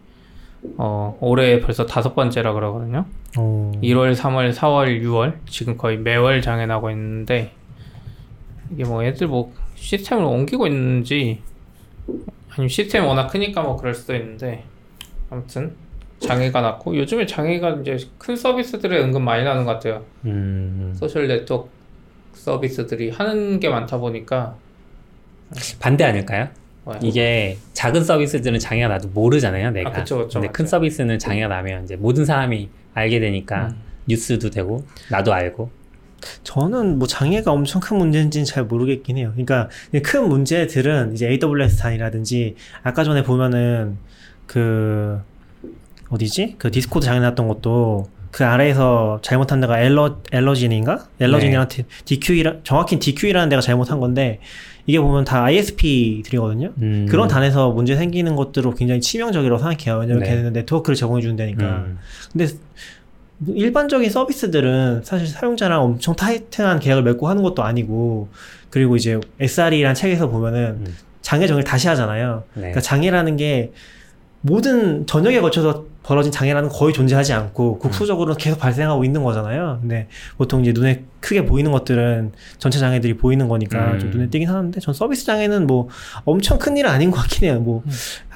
어 0.78 1.16
올해 1.20 1.60
벌써 1.60 1.86
다섯 1.86 2.14
번째라 2.14 2.52
그러거든요. 2.52 3.04
오. 3.38 3.72
1월, 3.82 4.14
3월, 4.14 4.54
4월, 4.54 5.02
6월 5.02 5.34
지금 5.46 5.76
거의 5.76 5.98
매월 5.98 6.40
장애 6.40 6.66
나고 6.66 6.90
있는데 6.90 7.52
이게 8.70 8.84
뭐 8.84 9.04
애들 9.04 9.26
뭐 9.26 9.52
시스템을 9.74 10.24
옮기고 10.24 10.66
있는지 10.66 11.40
아니면 12.50 12.68
시스템이 12.68 13.06
워낙 13.06 13.28
크니까 13.28 13.62
뭐 13.62 13.76
그럴 13.76 13.94
수도 13.94 14.14
있는데 14.14 14.64
아무튼 15.30 15.74
장애가 16.22 16.60
났고 16.60 16.96
요즘에 16.96 17.26
장애가 17.26 17.78
이제 17.82 17.98
큰 18.18 18.36
서비스들에 18.36 19.00
은근 19.00 19.22
많이 19.22 19.44
나는 19.44 19.64
것 19.64 19.74
같아요. 19.74 20.04
음. 20.24 20.94
소셜 20.96 21.28
네트워크 21.28 21.68
서비스들이 22.34 23.10
하는 23.10 23.60
게 23.60 23.68
많다 23.68 23.98
보니까 23.98 24.56
반대 25.78 26.04
아닐까요? 26.04 26.48
뭐요? 26.84 26.98
이게 27.02 27.58
작은 27.74 28.02
서비스들은 28.02 28.58
장애가 28.58 28.88
나도 28.88 29.08
모르잖아요, 29.08 29.70
내가. 29.70 29.90
아, 29.90 29.92
그쵸, 29.92 30.18
그쵸, 30.18 30.40
근데 30.40 30.48
맞죠. 30.48 30.52
큰 30.56 30.66
서비스는 30.66 31.18
장애가 31.18 31.48
나면 31.48 31.84
이제 31.84 31.96
모든 31.96 32.24
사람이 32.24 32.68
알게 32.94 33.20
되니까 33.20 33.68
음. 33.68 33.76
뉴스도 34.06 34.50
되고 34.50 34.84
나도 35.10 35.32
알고. 35.32 35.70
저는 36.44 36.98
뭐 36.98 37.06
장애가 37.06 37.50
엄청 37.50 37.80
큰 37.80 37.98
문제인지는 37.98 38.44
잘 38.44 38.64
모르겠긴 38.64 39.18
해요. 39.18 39.32
그러니까 39.34 39.68
큰 40.04 40.28
문제들은 40.28 41.14
이제 41.14 41.28
AWS 41.28 41.78
단이라든지 41.78 42.54
아까 42.82 43.04
전에 43.04 43.22
보면은 43.22 43.98
그 44.46 45.20
어디지? 46.12 46.56
그 46.58 46.70
디스코드 46.70 47.04
장애 47.06 47.20
났던 47.20 47.48
것도 47.48 48.06
그 48.30 48.44
아래에서 48.44 49.20
잘못한 49.22 49.60
데가 49.60 49.80
엘러 49.80 50.18
Allegheny인가? 50.30 51.06
Allegheny랑 51.20 51.68
네. 51.68 51.84
DQE라 52.04 52.56
정확히 52.64 52.98
DQE라는 52.98 53.48
데가 53.48 53.60
잘못한 53.60 54.00
건데 54.00 54.40
이게 54.86 55.00
보면 55.00 55.24
다 55.24 55.44
ISP들이거든요. 55.44 56.72
음. 56.80 57.06
그런 57.08 57.28
단에서 57.28 57.70
문제 57.70 57.94
생기는 57.94 58.34
것들로 58.36 58.74
굉장히 58.74 59.00
치명적이라고 59.00 59.58
생각해요. 59.58 60.00
왜냐면 60.00 60.22
네. 60.22 60.30
걔네는 60.30 60.52
네트워크를 60.54 60.96
제공해 60.96 61.22
주는 61.22 61.36
데니까. 61.36 61.64
음. 61.64 61.98
근데 62.32 62.48
일반적인 63.46 64.08
서비스들은 64.08 65.02
사실 65.04 65.26
사용자랑 65.26 65.82
엄청 65.82 66.14
타이트한 66.14 66.80
계약을 66.80 67.02
맺고 67.02 67.28
하는 67.28 67.42
것도 67.42 67.62
아니고 67.62 68.28
그리고 68.70 68.96
이제 68.96 69.20
SRE라는 69.40 69.94
책에서 69.94 70.28
보면은 70.28 70.84
음. 70.86 70.96
장애 71.20 71.46
정의를 71.46 71.64
다시 71.64 71.88
하잖아요. 71.88 72.44
네. 72.54 72.60
그러니까 72.60 72.80
장애라는 72.80 73.36
게 73.36 73.72
모든 74.42 75.06
전역에 75.06 75.40
걸쳐서 75.40 75.86
벌어진 76.02 76.32
장애라는 76.32 76.68
거의 76.68 76.92
존재하지 76.92 77.32
않고 77.32 77.78
국소적으로는 77.78 78.36
계속 78.36 78.58
발생하고 78.58 79.04
있는 79.04 79.22
거잖아요. 79.22 79.78
근데 79.80 80.08
보통 80.36 80.60
이제 80.62 80.72
눈에 80.72 81.04
크게 81.20 81.44
보이는 81.44 81.70
것들은 81.70 82.32
전체 82.58 82.80
장애들이 82.80 83.16
보이는 83.16 83.46
거니까 83.48 83.92
음. 83.92 83.98
좀 84.00 84.10
눈에 84.10 84.28
띄긴 84.28 84.48
하는데 84.48 84.80
전 84.80 84.92
서비스 84.94 85.24
장애는 85.24 85.68
뭐 85.68 85.88
엄청 86.24 86.58
큰 86.58 86.76
일은 86.76 86.90
아닌 86.90 87.12
것 87.12 87.18
같긴 87.20 87.48
해요. 87.48 87.60
뭐한 87.60 87.84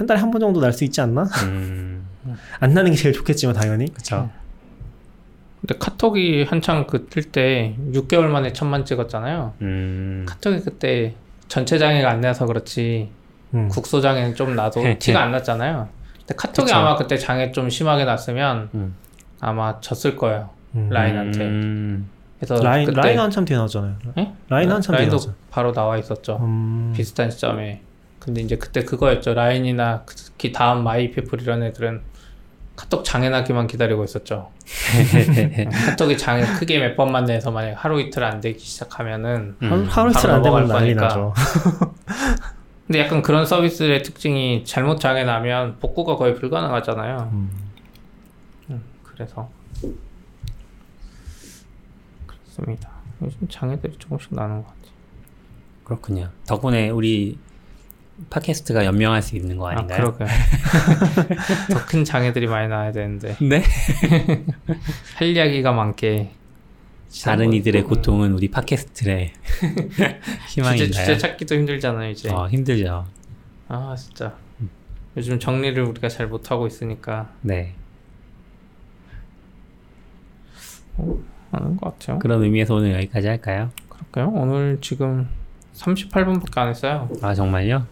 음. 0.00 0.06
달에 0.06 0.20
한 0.20 0.30
번 0.30 0.40
정도 0.40 0.60
날 0.60 0.72
수 0.72 0.84
있지 0.84 1.00
않나? 1.00 1.24
음. 1.42 2.06
안 2.60 2.72
나는 2.72 2.92
게 2.92 2.96
제일 2.96 3.12
좋겠지만 3.12 3.54
당연히. 3.56 3.86
그렇죠. 3.92 4.30
근데 5.60 5.74
카톡이 5.78 6.44
한창 6.44 6.86
그 6.86 7.08
뜰 7.08 7.24
때 7.24 7.74
6개월 7.92 8.26
만에 8.26 8.52
천만 8.52 8.84
찍었잖아요. 8.84 9.54
음. 9.62 10.24
카톡이 10.28 10.60
그때 10.60 11.14
전체 11.48 11.78
장애가 11.78 12.08
안 12.08 12.20
나서 12.20 12.46
그렇지 12.46 13.08
음. 13.54 13.68
국소 13.68 14.00
장애는 14.00 14.36
좀 14.36 14.54
나도 14.54 14.82
티가 15.00 15.20
안 15.20 15.32
났잖아요. 15.32 15.88
근데 16.26 16.34
카톡이 16.36 16.66
그쵸. 16.66 16.76
아마 16.76 16.96
그때 16.96 17.16
장애 17.16 17.52
좀 17.52 17.70
심하게 17.70 18.04
났으면 18.04 18.68
음. 18.74 18.96
아마 19.40 19.80
졌을 19.80 20.16
거예요. 20.16 20.50
음. 20.74 20.88
라인한테. 20.90 21.44
음. 21.44 22.10
그래서 22.38 22.62
라인 22.62 22.86
그때... 22.86 23.00
라인 23.00 23.18
한참 23.18 23.44
뒤에 23.44 23.56
나왔잖아요. 23.56 23.96
네? 24.16 24.32
라인 24.48 24.70
한참 24.70 24.96
뒤에 24.96 25.06
나왔죠. 25.06 25.34
바로 25.50 25.72
나와 25.72 25.96
있었죠. 25.96 26.38
음. 26.42 26.92
비슷한 26.96 27.30
시점에. 27.30 27.80
근데 28.18 28.40
이제 28.40 28.56
그때 28.56 28.84
그거였죠. 28.84 29.34
라인이나 29.34 30.02
특히 30.06 30.50
다음 30.52 30.82
마이피플 30.82 31.42
이런 31.42 31.62
애들은 31.62 32.02
카톡 32.74 33.04
장애 33.04 33.30
나기만 33.30 33.68
기다리고 33.68 34.02
있었죠. 34.04 34.50
카톡이 35.86 36.18
장애 36.18 36.44
크게 36.44 36.80
몇 36.80 36.96
번만 36.96 37.24
내서 37.24 37.52
만약 37.52 37.82
하루 37.82 38.00
이틀 38.00 38.24
안 38.24 38.40
되기 38.40 38.58
시작하면은 38.58 39.56
음. 39.62 39.86
하루 39.88 40.10
이틀 40.10 40.30
안 40.30 40.42
되면 40.42 40.66
난리 40.66 40.94
나죠. 40.94 41.32
근데 42.86 43.00
약간 43.00 43.20
그런 43.22 43.44
서비스의 43.46 44.02
특징이 44.02 44.64
잘못 44.64 45.00
장애 45.00 45.24
나면 45.24 45.78
복구가 45.80 46.16
거의 46.16 46.34
불가능하잖아요. 46.34 47.30
음. 47.32 47.50
음, 48.70 48.82
그래서 49.02 49.50
그렇습니다. 52.26 52.90
요즘 53.22 53.48
장애들이 53.48 53.96
조금씩 53.98 54.34
나는 54.34 54.62
것 54.62 54.68
같아요. 54.68 54.92
그렇군요. 55.84 56.30
덕분에 56.46 56.90
우리 56.90 57.38
팟캐스트가 58.30 58.84
연명할 58.84 59.20
수 59.22 59.36
있는 59.36 59.56
거 59.56 59.68
아, 59.68 59.72
아닌가요? 59.72 59.98
아, 59.98 60.00
그러게요. 60.12 60.28
더 61.72 61.86
큰 61.86 62.04
장애들이 62.04 62.46
많이 62.46 62.68
나야 62.68 62.92
되는데. 62.92 63.36
네. 63.40 63.62
할 65.16 65.28
이야기가 65.28 65.72
많게. 65.72 66.30
다른 67.24 67.52
이들의 67.52 67.82
고통은 67.84 68.32
우리 68.32 68.50
팟캐스트의 68.50 69.32
희망인가요? 70.50 70.86
주제, 70.86 71.00
주제 71.00 71.18
찾기도 71.18 71.54
힘들잖아요, 71.54 72.10
이제. 72.10 72.30
어, 72.30 72.48
힘들죠. 72.48 73.06
아, 73.68 73.94
진짜. 73.96 74.34
요즘 75.16 75.38
정리를 75.38 75.82
우리가 75.82 76.08
잘 76.08 76.26
못하고 76.28 76.66
있으니까. 76.66 77.32
네. 77.40 77.74
어, 80.98 81.18
하는 81.52 81.76
것 81.76 81.98
같아요. 81.98 82.18
그런 82.18 82.42
의미에서 82.42 82.74
오늘 82.74 82.92
여기까지 82.94 83.28
할까요? 83.28 83.70
그럴까요? 83.88 84.28
오늘 84.34 84.78
지금 84.80 85.28
38분밖에 85.74 86.58
안 86.58 86.68
했어요. 86.68 87.08
아, 87.22 87.34
정말요? 87.34 87.86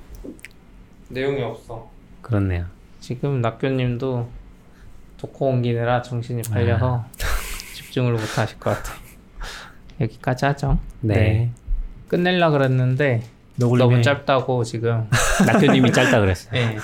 내용이 1.08 1.42
없어. 1.42 1.90
그렇네요. 2.22 2.66
지금 3.00 3.40
낙교님도 3.40 4.28
독고 5.18 5.46
옮기느라 5.48 6.02
정신이 6.02 6.42
팔려서 6.42 7.04
아. 7.04 7.06
집중을 7.74 8.12
못 8.12 8.38
하실 8.38 8.58
것 8.58 8.70
같아요. 8.70 9.03
여기까지 10.00 10.44
하죠. 10.46 10.78
네. 11.00 11.14
네. 11.14 11.50
끝낼라 12.08 12.50
그랬는데 12.50 13.22
너무 13.56 14.02
짧다고 14.02 14.64
지금 14.64 15.08
낙교님이 15.46 15.92
짧다 15.92 16.20
그랬어요. 16.20 16.52
네. 16.52 16.76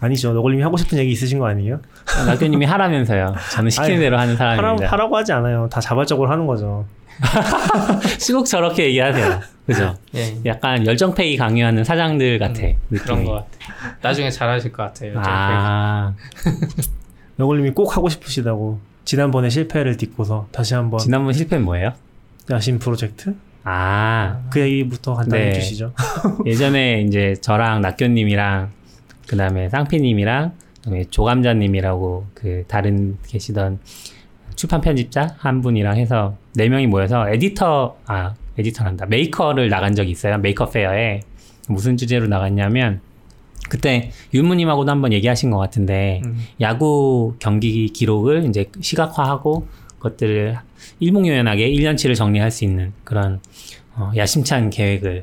아니죠. 0.00 0.32
너굴님이 0.32 0.62
하고 0.62 0.76
싶은 0.76 0.98
얘기 0.98 1.12
있으신 1.12 1.38
거 1.38 1.46
아니에요? 1.46 1.80
아, 2.18 2.24
낙교님이 2.24 2.64
하라면서요. 2.66 3.34
저는 3.52 3.70
시키는 3.70 3.90
아니, 3.92 4.00
대로 4.00 4.18
하는 4.18 4.36
사람입니다. 4.36 4.90
하라, 4.90 5.06
고 5.08 5.16
하지 5.16 5.32
않아요. 5.32 5.68
다 5.70 5.80
자발적으로 5.80 6.28
하는 6.28 6.46
거죠. 6.46 6.86
시국 8.18 8.46
저렇게 8.46 8.86
얘기하세요. 8.86 9.40
그죠? 9.66 9.96
예. 10.16 10.38
약간 10.44 10.84
열정페이 10.84 11.36
강요하는 11.36 11.84
사장들 11.84 12.40
같아. 12.40 12.62
음, 12.62 12.76
그런 13.00 13.24
것 13.24 13.32
같아. 13.32 13.48
나중에 14.00 14.28
잘하실 14.30 14.72
것 14.72 14.82
같아요. 14.82 15.14
아. 15.18 16.14
너굴님이 17.36 17.70
꼭 17.70 17.96
하고 17.96 18.08
싶으시다고. 18.08 18.80
지난번에 19.04 19.50
실패를 19.50 19.96
딛고서 19.96 20.48
다시 20.52 20.74
한번. 20.74 21.00
지난번 21.00 21.32
실패는 21.32 21.64
뭐예요? 21.64 21.92
야신 22.50 22.78
프로젝트? 22.78 23.34
아. 23.64 24.48
그 24.50 24.60
얘기부터 24.60 25.14
간단히 25.14 25.44
네. 25.44 25.48
해주시죠. 25.50 25.92
예전에 26.46 27.02
이제 27.02 27.34
저랑 27.40 27.80
낙교님이랑 27.80 28.70
그 29.26 29.36
다음에 29.36 29.68
쌍피님이랑 29.68 30.52
그다음에 30.78 31.04
조감자님이라고 31.04 32.26
그 32.34 32.64
다른 32.66 33.16
계시던 33.26 33.78
출판 34.56 34.80
편집자 34.80 35.36
한 35.38 35.62
분이랑 35.62 35.96
해서 35.96 36.36
네 36.54 36.68
명이 36.68 36.88
모여서 36.88 37.28
에디터 37.30 37.96
아 38.06 38.34
에디터란다 38.58 39.06
메이커를 39.06 39.68
나간 39.68 39.94
적이 39.94 40.10
있어요 40.10 40.38
Maker 40.38 40.68
Faire에 40.68 41.22
무슨 41.68 41.96
주제로 41.96 42.26
나갔냐면 42.26 43.00
그때 43.72 44.10
윤무님하고도 44.34 44.90
한번 44.90 45.14
얘기하신 45.14 45.50
것 45.50 45.56
같은데 45.56 46.20
음. 46.26 46.44
야구 46.60 47.36
경기 47.38 47.88
기록을 47.88 48.44
이제 48.44 48.70
시각화하고 48.78 49.66
그것들을 49.96 50.58
일목요연하게 51.00 51.70
1년치를 51.70 52.14
정리할 52.14 52.50
수 52.50 52.64
있는 52.64 52.92
그런 53.02 53.40
어, 53.94 54.12
야심찬 54.14 54.68
계획을 54.68 55.22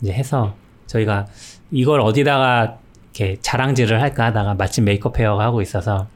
이제 0.00 0.12
해서 0.14 0.54
저희가 0.86 1.26
이걸 1.70 2.00
어디다가 2.00 2.78
이렇게 3.12 3.36
자랑질을 3.42 4.00
할까 4.00 4.24
하다가 4.24 4.54
마침 4.54 4.84
메이크업 4.84 5.12
페어가 5.12 5.44
하고 5.44 5.60
있어서 5.60 6.08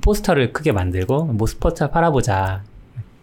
포스터를 0.00 0.52
크게 0.52 0.70
만들고 0.70 1.24
뭐 1.24 1.48
스포츠 1.48 1.90
팔아보자 1.90 2.62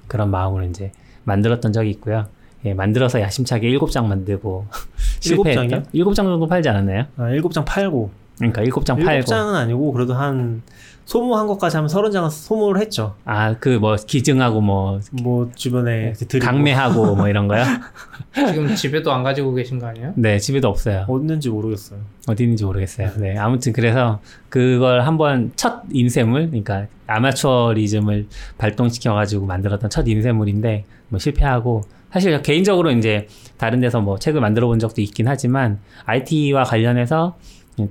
그런 0.08 0.30
마음으로 0.30 0.66
이제 0.66 0.92
만들었던 1.24 1.72
적이 1.72 1.92
있고요. 1.92 2.28
예, 2.66 2.74
만들어서 2.74 3.22
야심차게 3.22 3.70
일곱 3.70 3.92
장 3.92 4.08
만들고 4.10 4.66
실패했죠. 5.22 5.84
일곱 5.94 6.14
장 6.14 6.26
정도 6.26 6.48
팔지 6.48 6.68
않았나요? 6.70 7.06
아, 7.18 7.30
일곱 7.30 7.54
장 7.54 7.64
팔고. 7.66 8.10
그러니까 8.38 8.62
일곱 8.62 8.86
장 8.86 8.98
팔고. 8.98 9.12
일곱 9.12 9.26
장은 9.28 9.56
아니고 9.56 9.92
그래도 9.94 10.14
한 10.14 10.62
소모한 11.06 11.48
것까지 11.48 11.76
하면 11.78 11.90
서른 11.90 12.12
장은 12.12 12.30
소모를 12.30 12.80
했죠. 12.82 13.16
아, 13.26 13.56
그 13.58 13.80
뭐 13.80 13.96
기증하고 13.96 14.62
뭐. 14.62 15.00
뭐 15.24 15.50
주변에 15.56 16.14
드리고. 16.14 16.46
강매하고 16.46 17.16
뭐 17.16 17.28
이런 17.28 17.48
거요? 17.48 17.64
지금 18.36 18.76
집에도 18.76 19.12
안 19.12 19.24
가지고 19.24 19.54
계신 19.56 19.80
거 19.80 19.88
아니에요? 19.88 20.14
네, 20.16 20.38
집에도 20.38 20.68
없어요. 20.70 21.06
어딘지 21.08 21.50
모르겠어요. 21.50 22.00
어디 22.28 22.44
있는지 22.44 22.64
모르겠어요. 22.64 23.10
네, 23.18 23.36
아무튼 23.38 23.74
그래서 23.74 24.20
그걸 24.50 25.02
한번 25.02 25.52
첫 25.56 25.82
인쇄물, 25.92 26.48
그러니까 26.48 26.86
아마추어리즘을 27.08 28.28
발동시켜 28.58 29.14
가지고 29.14 29.46
만들었던 29.48 29.90
첫 29.90 30.08
인쇄물인데 30.08 30.86
뭐 31.10 31.20
실패하고 31.20 31.84
사실 32.12 32.42
개인적으로 32.42 32.92
이제 32.92 33.28
다른 33.58 33.80
데서 33.80 34.02
뭐 34.02 34.18
책을 34.18 34.42
만들어 34.42 34.68
본 34.68 34.80
적도 34.80 35.02
있긴 35.02 35.28
하지만 35.28 35.80
IT와 36.06 36.64
관련해서 36.64 37.38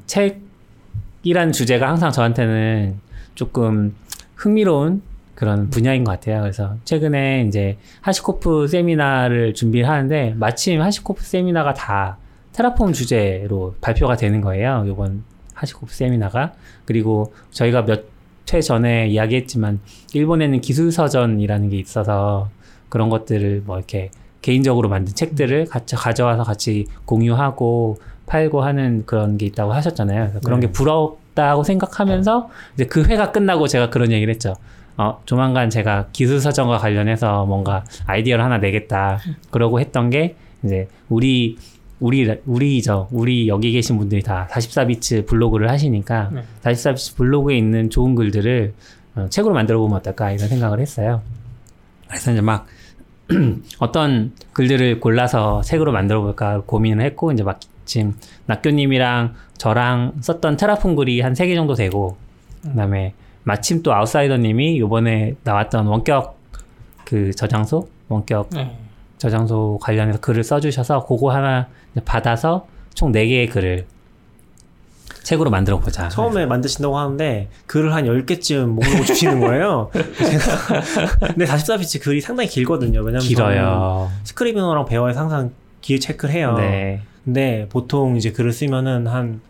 책이란 0.07 1.53
주제가 1.53 1.89
항상 1.89 2.11
저한테는 2.11 2.97
조금 3.35 3.95
흥미로운 4.35 5.03
그런 5.35 5.71
분야인 5.71 6.03
것 6.03 6.11
같아요. 6.13 6.41
그래서 6.41 6.77
최근에 6.85 7.45
이제 7.47 7.79
하시코프 8.01 8.67
세미나를 8.67 9.55
준비를 9.55 9.89
하는데 9.89 10.35
마침 10.37 10.83
하시코프 10.83 11.23
세미나가 11.23 11.75
다 11.75 12.19
테라폼 12.53 12.93
주제로 12.93 13.77
발표가 13.81 14.17
되는 14.17 14.41
거예요. 14.41 14.85
이번 14.89 15.23
하시코프 15.55 15.95
세미나가. 15.95 16.55
그리고 16.85 17.33
저희가 17.51 17.85
몇 17.85 18.19
회 18.53 18.61
전에 18.61 19.09
이야기했지만 19.09 19.81
일본에는 20.15 20.61
기술서전이라는 20.61 21.69
게 21.71 21.77
있어서 21.79 22.49
그런 22.89 23.09
것들을 23.09 23.63
뭐 23.65 23.77
이렇게 23.77 24.11
개인적으로 24.43 24.89
만든 24.89 25.15
책들을 25.15 25.67
같이 25.67 25.97
가져와서 25.97 26.43
같이 26.45 26.87
공유하고 27.05 27.99
팔고 28.27 28.63
하는 28.63 29.05
그런 29.07 29.39
게 29.39 29.47
있다고 29.47 29.73
하셨잖아요. 29.73 30.41
그런 30.45 30.61
네. 30.61 30.67
게 30.67 30.73
부럽 30.73 31.19
있다고 31.39 31.63
생각하면서 31.63 32.51
이제 32.75 32.85
그 32.87 33.05
회가 33.05 33.31
끝나고 33.31 33.69
제가 33.69 33.91
그런 33.91 34.11
얘기를 34.11 34.35
했죠. 34.35 34.55
어, 34.97 35.21
조만간 35.25 35.71
제가 35.71 36.09
기술 36.13 36.41
사정과 36.41 36.79
관련해서 36.79 37.47
뭔가 37.47 37.85
아이디어를 38.07 38.45
하나 38.45 38.59
내겠다. 38.59 39.21
그러고 39.51 39.79
했던 39.79 40.11
게 40.11 40.35
이제 40.65 40.89
우리 41.09 41.57
우리 42.01 42.41
우리죠. 42.47 43.09
우리 43.13 43.49
여기 43.49 43.71
계신 43.71 43.97
분들이 43.97 44.23
다 44.23 44.49
44비츠 44.51 45.27
블로그를 45.27 45.71
하시니까 45.71 46.31
네. 46.33 46.43
44비츠 46.63 47.17
블로그에 47.17 47.57
있는 47.57 47.91
좋은 47.91 48.17
글들을 48.17 48.75
어, 49.15 49.27
책으로 49.31 49.55
만들어 49.55 49.79
보면 49.79 49.99
어떨까 49.99 50.33
이런 50.33 50.49
생각을 50.49 50.81
했어요. 50.81 51.23
그래서 52.09 52.33
이제 52.33 52.41
막 52.41 52.67
어떤 53.79 54.33
글들을 54.53 55.01
골라서 55.01 55.61
책으로 55.63 55.93
만들어 55.93 56.23
볼까 56.23 56.63
고민을 56.65 57.05
했고 57.05 57.33
이제 57.33 57.43
막 57.43 57.61
지금 57.85 58.17
낙교님이랑 58.47 59.35
저랑 59.59 60.15
썼던 60.21 60.57
테라폼 60.57 60.95
글이 60.97 61.21
한 61.21 61.33
세 61.35 61.47
개 61.47 61.55
정도 61.55 61.75
되고 61.75 62.17
그다음에 62.63 63.15
마침 63.45 63.83
또 63.83 63.95
아웃사이더님이 63.95 64.79
요번에 64.79 65.35
나왔던 65.45 65.87
원격 65.87 66.39
그 67.05 67.33
저장소 67.33 67.89
원격 68.09 68.51
네. 68.51 68.77
저장소 69.19 69.79
관련해서 69.81 70.21
글을 70.21 70.45
써주셔서 70.45 71.07
그거 71.07 71.31
하나 71.33 71.69
받아서 72.05 72.67
총 72.95 73.13
4개의 73.13 73.51
글을 73.51 73.87
책으로 75.29 75.51
만들어 75.51 75.79
보자. 75.79 76.09
처음에 76.09 76.47
만드신다고 76.47 76.97
하는데 76.97 77.51
글을 77.67 77.93
한 77.93 78.07
10개쯤 78.07 78.65
목록을 78.69 79.05
주시는 79.05 79.41
거예요. 79.41 79.91
근데 79.93 81.45
44비치 81.45 82.01
글이 82.01 82.23
상당히 82.23 82.49
길거든요. 82.49 83.01
왜냐면 83.01 83.21
길어요. 83.21 84.11
스크리비너랑 84.25 84.87
배워서 84.87 85.21
항상 85.21 85.51
길이 85.83 86.01
체크를 86.01 86.35
해요. 86.35 86.55
네. 86.57 87.03
근데 87.27 87.67
보통 87.69 88.17
이제 88.17 88.33
글을 88.33 88.53
쓰면은 88.53 89.07
한 89.07 89.43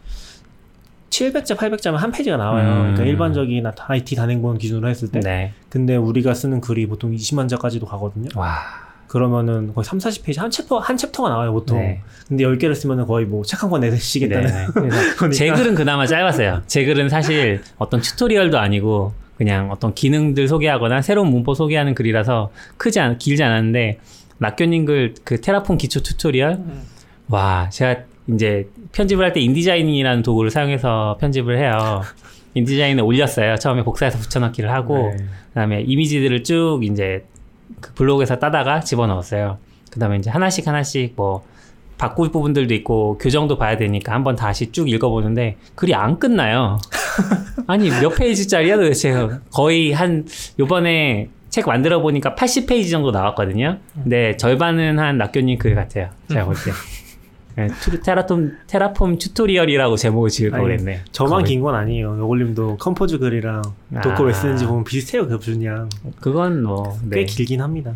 700자, 1.10 1.56
800자면 1.56 1.94
한 1.94 2.10
페이지가 2.10 2.36
나와요. 2.36 2.68
음. 2.68 2.78
그러니까 2.80 3.04
일반적인 3.04 3.64
IT 3.64 4.16
단행본 4.16 4.58
기준으로 4.58 4.88
했을 4.88 5.12
때. 5.12 5.20
네. 5.20 5.52
근데 5.68 5.94
우리가 5.94 6.34
쓰는 6.34 6.60
글이 6.60 6.88
보통 6.88 7.12
20만 7.12 7.48
자까지도 7.48 7.86
가거든요. 7.86 8.30
와. 8.34 8.87
그러면은 9.08 9.72
거의 9.74 9.84
3, 9.84 9.98
40페이지 9.98 10.38
한 10.38 10.50
챕터 10.50 10.78
한 10.78 10.96
챕터가 10.96 11.28
나와요, 11.30 11.52
보통. 11.52 11.78
네. 11.78 12.00
근데 12.28 12.44
10개를 12.44 12.74
쓰면은 12.74 13.06
거의 13.06 13.24
뭐 13.26 13.42
책 13.42 13.62
한 13.62 13.70
권 13.70 13.80
내시겠다는. 13.80 14.46
네. 14.46 14.66
그래서 14.74 15.30
제 15.32 15.50
글은 15.50 15.74
그나마 15.74 16.06
짧았어요. 16.06 16.62
제 16.66 16.84
글은 16.84 17.08
사실 17.08 17.62
어떤 17.78 18.00
tutorial도 18.00 18.58
아니고 18.58 19.12
그냥 19.36 19.70
어떤 19.70 19.94
기능들 19.94 20.46
소개하거나 20.48 21.00
새로운 21.02 21.28
문법 21.30 21.56
소개하는 21.56 21.94
글이라서 21.94 22.50
크지 22.76 23.00
않 23.00 23.18
길지 23.18 23.42
않았는데 23.42 23.98
낙교님 24.38 24.84
글 24.84 25.14
그 25.24 25.40
Terraform 25.40 25.78
기초 25.78 26.00
tutorial 26.02 26.52
음. 26.52 26.82
와, 27.28 27.68
제가 27.70 28.02
이제 28.34 28.68
편집을 28.92 29.24
할 29.24 29.32
때 29.32 29.40
InDesign이라는 29.40 30.22
도구를 30.22 30.50
사용해서 30.50 31.16
편집을 31.20 31.58
해요. 31.58 32.02
InDesign을 32.54 33.02
올렸어요. 33.04 33.56
처음에 33.56 33.82
복사해서 33.84 34.18
붙여넣기를 34.18 34.70
하고, 34.70 35.14
네. 35.16 35.24
그다음에 35.48 35.82
이미지들을 35.82 36.42
쭉 36.44 36.80
이제 36.82 37.24
그 37.80 37.92
블로그에서 37.94 38.38
따다가 38.38 38.80
집어넣었어요. 38.80 39.58
그 39.90 39.98
다음에 39.98 40.16
이제 40.16 40.30
하나씩 40.30 40.66
하나씩 40.66 41.14
뭐 41.16 41.44
바꿀 41.96 42.30
부분들도 42.30 42.72
있고 42.74 43.18
교정도 43.18 43.58
봐야 43.58 43.76
되니까 43.76 44.12
한번 44.12 44.36
다시 44.36 44.70
쭉 44.70 44.88
읽어보는데 44.88 45.56
글이 45.74 45.94
안 45.94 46.18
끝나요. 46.18 46.78
아니 47.66 47.90
몇 47.90 48.10
페이지짜리야 48.10 48.76
도대체 48.76 49.28
거의 49.52 49.92
한 49.92 50.24
요번에 50.58 51.28
책 51.50 51.66
만들어 51.66 52.00
보니까 52.00 52.34
80페이지 52.34 52.90
정도 52.90 53.10
나왔거든요. 53.10 53.78
근데 53.94 54.36
절반은 54.36 54.98
한 54.98 55.18
낙교님 55.18 55.58
글 55.58 55.74
같아요. 55.74 56.10
제가 56.28 56.44
볼 56.44 56.54
때. 56.54 56.70
네, 57.58 58.00
테라톰 58.04 58.56
Terraform 58.66 59.18
tutorial이라고 59.18 59.96
제목을 59.96 60.30
지을 60.30 60.50
거 60.50 60.60
그랬네. 60.62 61.00
저만 61.12 61.44
긴 61.44 61.60
건 61.60 61.74
아니에요. 61.74 62.16
요걸님도 62.18 62.76
Compose 62.76 63.18
글이랑 63.18 63.62
Docker 64.02 64.24
왜 64.24 64.32
쓰는지 64.32 64.64
보면 64.66 64.84
비슷해요, 64.84 65.26
그 65.26 65.38
분량. 65.38 65.88
그건 66.20 66.62
뭐 66.62 66.96
꽤 67.10 67.20
네. 67.20 67.24
길긴 67.24 67.60
합니다. 67.60 67.94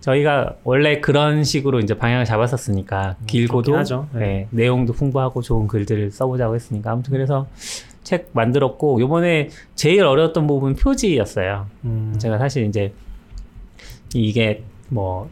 저희가 0.00 0.54
원래 0.64 1.00
그런 1.00 1.42
식으로 1.44 1.80
이제 1.80 1.98
방향을 1.98 2.24
잡았었으니까 2.24 3.16
음, 3.20 3.26
길고도 3.26 3.72
네. 4.12 4.20
네, 4.20 4.48
내용도 4.50 4.92
풍부하고 4.92 5.42
좋은 5.42 5.66
글들을 5.66 6.12
써보자고 6.12 6.54
했으니까 6.54 6.92
아무튼 6.92 7.12
그래서 7.12 7.46
책 8.04 8.30
만들었고 8.32 9.00
요번에 9.00 9.48
제일 9.74 10.04
어려웠던 10.04 10.46
부분 10.46 10.76
표지였어요. 10.76 11.66
음. 11.84 12.14
제가 12.18 12.38
사실 12.38 12.66
이제 12.66 12.92
이게 14.14 14.62
뭐 14.88 15.28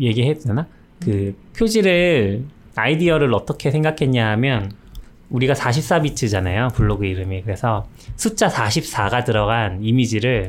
얘기해도 0.00 0.40
되나? 0.40 0.66
그 1.02 1.34
표지를 1.56 2.44
아이디어를 2.76 3.34
어떻게 3.34 3.70
생각했냐 3.70 4.30
하면 4.32 4.72
우리가 5.30 5.54
44비트잖아요. 5.54 6.72
블로그 6.74 7.04
이름이. 7.04 7.42
그래서 7.42 7.88
숫자 8.16 8.48
44가 8.48 9.24
들어간 9.24 9.82
이미지를 9.82 10.48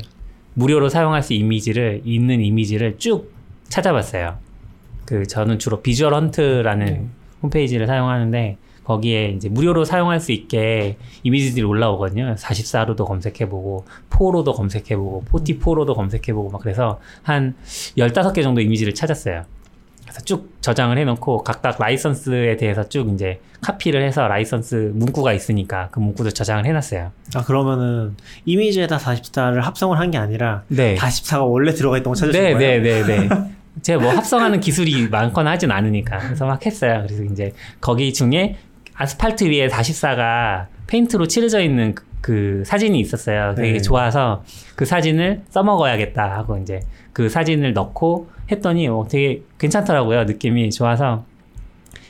무료로 0.54 0.90
사용할 0.90 1.24
수 1.24 1.34
이미지를 1.34 2.02
있는 2.06 2.42
이미지를 2.42 2.98
쭉 3.00 3.34
찾아봤어요. 3.70 4.38
그 5.06 5.26
저는 5.26 5.58
주로 5.60 5.82
비주얼 5.82 6.14
헌트라는 6.14 6.86
네. 6.86 7.06
홈페이지를 7.42 7.88
사용하는데 7.88 8.58
거기에 8.84 9.30
이제 9.32 9.50
무료로 9.50 9.84
사용할 9.84 10.20
수 10.22 10.32
있게 10.32 10.98
이미지들이 11.24 11.66
올라오거든요. 11.66 12.36
44로도 12.36 13.06
검색해보고, 13.06 13.86
4로도 14.10 14.56
검색해보고, 14.56 15.26
44로도 15.30 15.94
검색해보고, 15.94 16.52
막 16.52 16.62
그래서 16.62 17.02
한 17.22 17.56
15개 17.98 18.42
정도 18.44 18.62
이미지를 18.62 18.94
찾았어요. 18.94 19.44
그래서 20.18 20.26
쭉 20.26 20.57
저장을 20.61 20.97
해놓고 20.97 21.43
각각 21.43 21.78
라이선스에 21.80 22.57
대해서 22.57 22.88
쭉 22.89 23.11
이제 23.13 23.39
카피를 23.61 24.03
해서 24.03 24.28
라이선스 24.28 24.91
문구가 24.95 25.34
있으니까 25.34 25.89
그 25.91 25.99
문구도 25.99 26.32
저장을 26.32 26.65
해놨어요. 26.65 27.11
아 27.36 27.43
그러면은 27.43 28.15
이미지에다 28.45 28.97
44를 28.97 29.61
합성을 29.61 29.97
한 29.97 30.07
게 30.07 30.18
아니라 30.18 30.63
네. 30.70 30.95
44가 30.95 31.45
원래 31.49 31.74
들어가 31.74 31.97
있던 31.97 32.13
거 32.13 32.15
찾으신 32.15 32.41
네, 32.41 32.53
거예요? 32.53 32.82
네, 32.82 33.03
네, 33.03 33.28
네. 33.28 33.30
제가 33.84 34.01
뭐 34.01 34.11
합성하는 34.13 34.59
기술이 34.61 35.09
많거나 35.09 35.51
하진 35.51 35.70
않으니까 35.70 36.18
그래서 36.20 36.45
막 36.45 36.65
했어요. 36.65 37.03
그래서 37.05 37.24
이제 37.24 37.51
거기 37.82 38.13
중에 38.13 38.55
아스팔트 38.95 39.43
위에 39.43 39.68
44가 39.68 40.68
페인트로 40.88 41.28
칠해져 41.28 41.61
있는 41.61 41.93
그, 41.93 42.05
그 42.22 42.63
사진이 42.65 42.99
있었어요. 43.01 43.53
되게 43.55 43.74
네. 43.74 43.82
좋아서 43.82 44.43
그 44.78 44.86
사진을 44.86 45.41
써먹어야겠다 45.49 46.24
하고 46.38 46.57
이제 46.57 46.80
그 47.13 47.28
사진을 47.30 47.74
넣고 47.74 48.30
했더니 48.52 48.88
어, 48.88 49.06
되게 49.10 49.43
괜찮더라고요. 49.58 50.24
느낌이 50.26 50.70
좋아서 50.72 51.26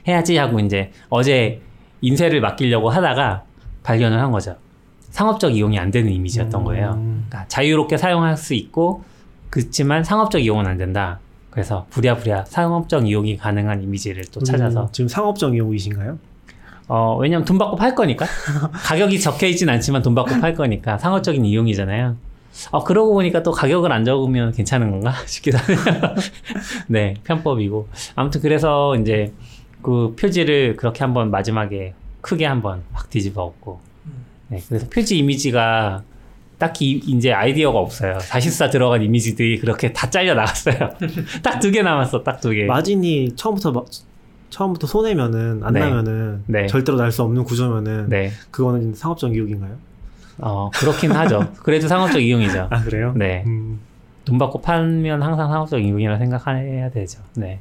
해야지 0.08 0.38
하고 0.38 0.60
이제 0.60 0.92
어제 1.10 1.62
인쇄를 2.02 2.42
맡기려고 2.42 2.90
하다가 2.90 3.44
발견을 3.84 4.20
한 4.20 4.32
거죠. 4.32 4.56
상업적 5.10 5.56
이용이 5.56 5.80
안 5.80 5.90
되는 5.92 6.12
이미지였던 6.12 6.64
거예요. 6.64 6.92
음. 6.98 7.26
그러니까 7.28 7.48
자유롭게 7.48 7.98
사용할 7.98 8.38
수 8.38 8.54
있고 8.54 9.04
그렇지만 9.50 10.04
상업적 10.04 10.42
이용은 10.42 10.68
안 10.68 10.78
된다. 10.78 11.20
그래서 11.50 11.88
부랴부랴 11.90 12.46
상업적 12.46 13.08
이용이 13.08 13.38
가능한 13.38 13.82
이미지를 13.82 14.26
또 14.32 14.42
찾아서 14.42 14.84
음, 14.84 14.88
지금 14.92 15.08
상업적 15.08 15.56
이용이신가요? 15.56 16.20
어 16.90 17.18
왜냐면 17.20 17.46
돈 17.46 17.58
받고 17.58 17.76
팔 17.76 17.96
거니까 17.96 18.26
가격이 18.72 19.20
적혀 19.20 19.48
있진 19.48 19.68
않지만 19.68 20.04
돈 20.04 20.14
받고 20.14 20.40
팔 20.40 20.54
거니까 20.54 20.98
상업적인 20.98 21.44
이용이잖아요. 21.46 22.16
어, 22.72 22.84
그러고 22.84 23.14
보니까 23.14 23.44
또 23.44 23.52
가격을 23.52 23.92
안 23.92 24.04
적으면 24.06 24.52
괜찮은 24.52 24.90
건가 24.92 25.14
싶기도 25.26 25.58
하네요. 25.58 25.80
네, 26.88 27.14
편법이고. 27.24 27.88
아무튼 28.16 28.42
그래서 28.42 28.96
이제 28.96 29.34
그 29.82 30.16
표지를 30.20 30.76
그렇게 30.76 31.04
한번 31.04 31.30
마지막에 31.32 31.94
크게 32.22 32.46
한번 32.46 32.84
확 32.94 33.10
뒤집어 33.10 33.44
엎고. 33.44 33.80
네, 34.50 34.62
그래서 34.68 34.88
표지 34.90 35.18
이미지가 35.20 36.04
딱히 36.58 36.94
이제 37.06 37.32
아이디어가 37.32 37.78
없어요. 37.78 38.18
44 38.20 38.70
들어간 38.72 39.02
이미지들이 39.04 39.60
그렇게 39.60 39.94
다 39.94 40.10
잘려 40.10 40.34
나갔어요. 40.34 40.76
딱 41.44 41.60
두 41.60 41.72
개 41.72 41.82
남았어, 41.84 42.24
딱 42.24 42.42
두 42.42 42.50
개. 42.52 42.66
마진이 42.66 43.36
처음부터 43.36 43.72
막 43.72 43.86
처음부터 44.50 44.88
손해면은 44.88 45.62
안 45.64 45.74
네. 45.74 45.82
나면은 45.82 46.44
네. 46.48 46.66
절대로 46.68 46.98
날 46.98 47.12
수 47.12 47.22
없는 47.22 47.44
구조면은 47.44 48.10
네. 48.10 48.32
그거는 48.50 48.96
상업적 48.96 49.36
유혹인가요? 49.36 49.76
어, 50.40 50.70
그렇긴 50.74 51.12
하죠. 51.12 51.52
그래도 51.64 51.88
상업적 51.88 52.22
이용이죠. 52.22 52.68
아, 52.70 52.82
그래요? 52.84 53.14
네. 53.16 53.44
음. 53.48 53.80
돈 54.26 54.38
받고 54.38 54.62
팔면 54.62 55.22
항상 55.24 55.50
상업적 55.50 55.82
이용이라 55.84 56.18
생각해야 56.18 56.90
되죠. 56.92 57.22
네. 57.36 57.60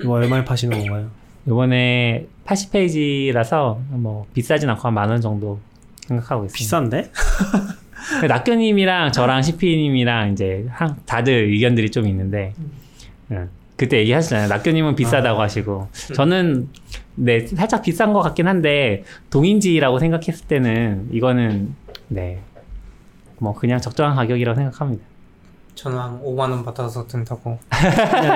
이거 0.00 0.12
얼마에 0.12 0.44
파시는 0.44 0.78
건가요? 0.78 1.08
이번에 1.46 2.26
80페이지라서 2.44 3.78
뭐 3.90 4.26
비싸진 4.34 4.68
않고 4.70 4.86
한 4.88 4.94
만 4.94 5.10
원 5.10 5.20
정도 5.20 5.58
생각하고 6.06 6.44
있습니다. 6.44 6.58
비싼데? 6.58 7.10
낙교님이랑 8.28 9.12
저랑 9.12 9.42
시피님이랑 9.42 10.32
이제 10.32 10.66
한, 10.70 10.96
다들 11.06 11.32
의견들이 11.50 11.90
좀 11.90 12.06
있는데 12.08 12.52
음. 13.30 13.48
그때 13.78 13.98
얘기하셨잖아요. 14.00 14.48
낙교님은 14.48 14.94
비싸다고 14.96 15.40
아. 15.40 15.44
하시고 15.44 15.88
저는 16.14 16.68
네 17.14 17.46
살짝 17.46 17.80
비싼 17.82 18.12
것 18.12 18.20
같긴 18.20 18.46
한데 18.46 19.04
동인지라고 19.30 19.98
생각했을 19.98 20.46
때는 20.46 21.08
이거는 21.12 21.74
네 22.08 22.40
뭐 23.38 23.54
그냥 23.54 23.80
적정한 23.80 24.16
가격이라고 24.16 24.56
생각합니다. 24.56 25.04
저는 25.74 25.98
한 25.98 26.20
5만 26.22 26.38
원 26.50 26.64
받아서 26.64 27.06
든다고. 27.06 27.58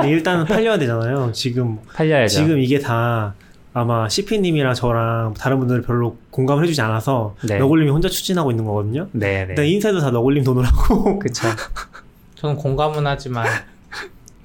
일단은 0.07 0.45
팔려야 0.45 0.79
되잖아요. 0.79 1.33
지금 1.33 1.79
팔려야죠. 1.95 2.37
지금 2.37 2.61
이게 2.61 2.79
다 2.79 3.35
아마 3.75 4.09
CP님이랑 4.09 4.75
저랑 4.75 5.35
다른 5.35 5.59
분들 5.59 5.83
별로 5.83 6.17
공감을 6.31 6.63
해주지 6.63 6.81
않아서 6.83 7.35
네. 7.49 7.59
너굴님이 7.59 7.91
혼자 7.91 8.09
추진하고 8.09 8.51
있는 8.53 8.65
거거든요. 8.65 9.09
네. 9.13 9.47
네. 9.57 9.67
인쇄도 9.69 9.99
다 10.01 10.11
너굴님 10.11 10.45
돈으로 10.45 10.65
하고. 10.67 11.19
그쵸. 11.19 11.49
저는 12.37 12.57
공감은 12.57 13.07
하지만 13.07 13.47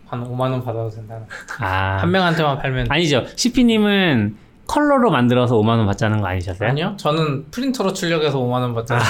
한 0.09 0.23
5만 0.23 0.41
원 0.51 0.63
받아도 0.63 0.89
된다는. 0.89 1.25
아. 1.59 1.97
한 2.01 2.11
명한테만 2.11 2.59
팔면. 2.59 2.87
아니죠. 2.89 3.25
CP님은 3.35 4.37
컬러로 4.67 5.11
만들어서 5.11 5.55
5만 5.55 5.69
원 5.77 5.85
받자는 5.85 6.21
거 6.21 6.27
아니셨어요? 6.27 6.69
아니요. 6.69 6.93
저는 6.97 7.45
프린터로 7.51 7.93
출력해서 7.93 8.37
5만 8.39 8.51
원 8.61 8.73
받잖아요. 8.73 9.03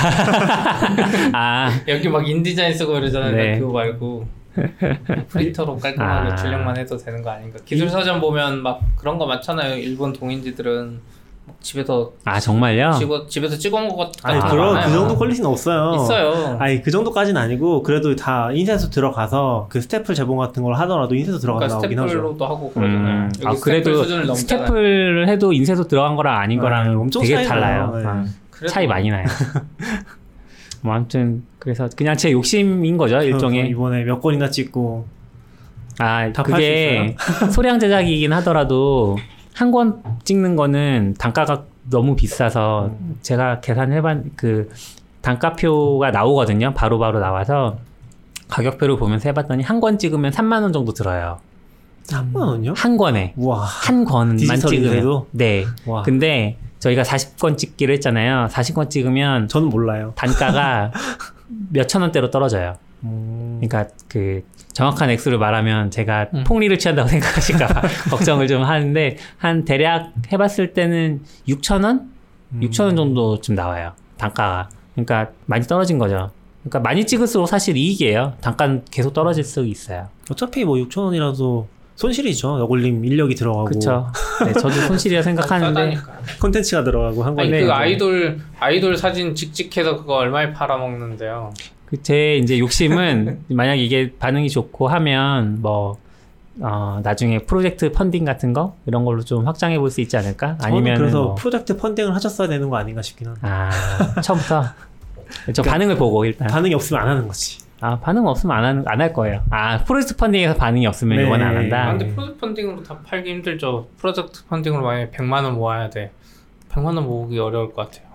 아. 1.34 1.70
여기 1.88 2.10
막 2.10 2.28
인디자인 2.28 2.74
쓰고 2.74 2.98
이러잖아요. 2.98 3.36
네. 3.36 3.60
그거 3.60 3.74
말고. 3.74 4.28
프린터로 5.30 5.78
깔끔하게 5.78 6.32
아. 6.32 6.36
출력만 6.36 6.78
해도 6.78 6.98
되는 6.98 7.22
거 7.22 7.30
아닌가. 7.30 7.60
기술 7.64 7.90
서점 7.90 8.20
보면 8.20 8.64
막 8.64 8.82
그런 8.96 9.18
거 9.20 9.26
많잖아요. 9.28 9.76
일본 9.76 10.14
동인지들은 10.14 11.00
집에서 11.60 12.12
아 12.24 12.40
정말요? 12.40 12.94
집어, 12.94 13.26
집에서 13.28 13.58
찍어온 13.58 13.88
것 13.90 14.12
아니 14.24 14.40
그런 14.40 14.82
그 14.84 14.92
정도 14.92 15.18
quality는 15.18 15.50
없어요. 15.50 15.96
있어요. 15.96 16.58
아니 16.60 16.82
그 16.82 16.92
정도까지는 16.92 17.42
아니고 17.42 17.84
그래도 17.84 18.16
다 18.16 18.50
인쇄소 18.52 18.90
들어가서 18.90 19.68
그 19.70 19.82
staple 19.82 20.14
제본 20.16 20.38
같은 20.38 20.64
걸 20.64 20.76
하더라도 20.76 21.16
인쇄소 21.16 21.40
들어가서 21.40 21.80
그러니까 21.80 21.96
나오긴 21.96 22.00
하죠. 22.00 22.10
staple로도 22.10 22.46
하고 22.46 22.72
그러잖아요. 22.72 23.24
음. 23.26 23.32
아 23.46 23.56
그래도 23.62 24.36
staple을 24.36 25.28
해도 25.30 25.54
인쇄소 25.54 25.88
들어간 25.88 26.16
거랑 26.16 26.38
아닌 26.38 26.60
아, 26.60 26.64
거랑 26.64 27.00
엄청 27.00 27.22
되게 27.24 27.44
달라요. 27.44 27.94
네. 27.96 28.06
아, 28.06 28.26
차이 28.68 28.88
많이 28.88 29.10
나요. 29.10 29.26
뭐 30.82 30.94
아무튼 30.94 31.44
그래서 31.60 31.90
그냥 31.96 32.16
제 32.16 32.32
욕심인 32.32 32.98
거죠 32.98 33.22
일종의 33.22 33.70
이번에 33.70 34.04
몇 34.04 34.22
건이나 34.22 34.50
찍고 34.50 35.08
아 36.00 36.32
그게 36.32 37.16
소량 37.52 37.80
제작이긴 37.80 38.32
하더라도 38.34 39.18
한 39.58 39.72
권 39.72 40.02
찍는 40.24 40.56
거는 40.56 41.16
단가가 41.18 41.64
너무 41.90 42.16
비싸서 42.16 42.92
음. 43.00 43.18
제가 43.22 43.60
계산해봤 43.62 44.24
그 44.36 44.70
단가표가 45.22 46.12
나오거든요. 46.12 46.74
바로바로 46.74 47.14
바로 47.14 47.20
나와서 47.20 47.78
가격표를 48.50 48.98
보면서 48.98 49.30
해봤더니 49.30 49.64
한 49.64 49.82
권 49.82 49.98
찍으면 49.98 50.32
3만 50.32 50.62
원 50.62 50.72
정도 50.74 50.94
들어요. 50.94 51.40
3만 52.06 52.36
원요? 52.38 52.74
한 52.78 52.98
권에. 52.98 53.34
와. 53.38 53.64
한 53.64 54.06
권만 54.06 54.38
찍으면. 54.70 55.24
네. 55.32 55.66
와. 55.86 56.04
근데 56.04 56.58
저희가 56.80 57.02
40권 57.04 57.58
찍기로 57.58 57.92
했잖아요. 57.94 58.48
40권 58.50 58.90
찍으면 58.90 59.48
저는 59.48 59.70
몰라요. 59.70 60.14
단가가 60.16 60.92
몇천 61.72 62.02
원대로 62.04 62.30
떨어져요. 62.30 62.76
음... 63.04 63.60
그러니까 63.62 63.94
그 64.08 64.44
정확한 64.74 65.10
액수를 65.10 65.38
말하면 65.38 65.92
제가 65.92 66.28
음. 66.34 66.44
폭리를 66.46 66.78
취한다고 66.78 67.10
생각하실까 67.10 67.68
걱정을 68.10 68.48
좀 68.48 68.64
하는데 68.64 69.18
한 69.38 69.66
대략 69.66 70.14
해봤을 70.32 70.74
때는 70.74 71.22
6천 71.48 71.84
원, 71.84 72.12
음. 72.54 72.60
6천 72.62 72.86
원 72.86 72.96
정도 72.96 73.42
좀 73.42 73.56
나와요 73.56 73.94
단가가. 74.18 74.70
그러니까 74.94 75.32
많이 75.46 75.66
떨어진 75.66 76.00
거죠. 76.00 76.32
그러니까 76.62 76.80
많이 76.80 77.06
찍을수록 77.06 77.48
사실 77.48 77.78
이익이에요. 77.78 78.34
단가는 78.42 78.86
계속 78.92 79.14
떨어질 79.14 79.44
수 79.44 79.66
있어요. 79.66 80.10
어차피 80.30 80.66
뭐 80.66 80.76
6천 80.76 81.06
원이라도 81.06 81.68
손실이죠. 81.96 82.58
너굴림 82.60 83.04
인력이 83.06 83.36
들어가고. 83.36 83.66
그렇죠. 83.66 84.12
네, 84.46 84.54
저도 84.54 84.70
손실이라 84.70 85.24
생각하는데 85.24 85.98
콘텐츠가 86.40 86.84
들어가고 86.84 87.24
한 87.24 87.36
거니. 87.36 87.50
그 87.50 87.72
아이돌 87.72 88.40
아이돌 88.60 88.98
사진 88.98 89.34
직직해서 89.34 89.98
그거 89.98 90.16
얼마에 90.16 90.54
팔아먹는데요? 90.54 91.54
그제 91.88 92.38
이제 92.38 92.60
욕심은 92.60 93.46
만약 93.50 93.76
이게 93.76 94.12
반응이 94.20 94.50
좋고 94.50 94.88
하면 94.88 95.62
뭐 95.62 95.98
어, 96.60 97.00
나중에 97.04 97.40
프로젝트 97.40 97.92
펀딩 97.92 98.26
같은 98.26 98.52
거 98.54 98.76
이런 98.86 99.06
걸로 99.06 99.22
좀 99.24 99.46
확장해 99.46 99.78
볼 99.78 99.92
수 99.92 100.02
있지 100.02 100.18
않을까? 100.18 100.58
아니면 100.64 100.98
그래서 100.98 101.24
뭐... 101.24 101.36
프로젝트 101.36 101.78
펀딩을 101.78 102.16
하셨어야 102.16 102.48
되는 102.48 102.70
거 102.70 102.78
아닌가 102.78 103.02
싶긴 103.02 103.28
한데. 103.28 103.42
아 103.44 103.70
처음부터 104.22 104.64
저 105.54 105.62
그러니까 105.62 105.72
반응을 105.72 105.96
보고 105.98 106.26
일단 106.26 106.48
반응이 106.48 106.74
없으면 106.74 107.02
안 107.02 107.10
하는 107.10 107.28
거지. 107.28 107.60
아 107.80 108.00
반응 108.00 108.26
없으면 108.28 108.86
안할 108.88 109.14
거예요. 109.14 109.44
아 109.52 109.84
프로젝트 109.84 110.16
펀딩에서 110.16 110.56
반응이 110.56 110.88
없으면 110.88 111.18
네. 111.20 111.26
이건 111.26 111.42
안 111.44 111.56
한다. 111.56 111.84
아, 111.84 111.90
근데 111.92 112.08
프로젝트 112.08 112.40
펀딩으로 112.40 112.84
다 112.84 112.98
팔기 113.06 113.30
힘들죠. 113.30 113.88
프로젝트 113.98 114.44
펀딩으로 114.48 114.82
만약에 114.82 115.12
100만 115.12 115.44
원 115.44 115.54
모아야 115.54 115.90
돼. 115.92 116.12
100만 116.70 116.86
원 116.86 117.04
모으기 117.06 117.38
어려울 117.38 117.72
것 117.74 117.86
같아요. 117.92 118.07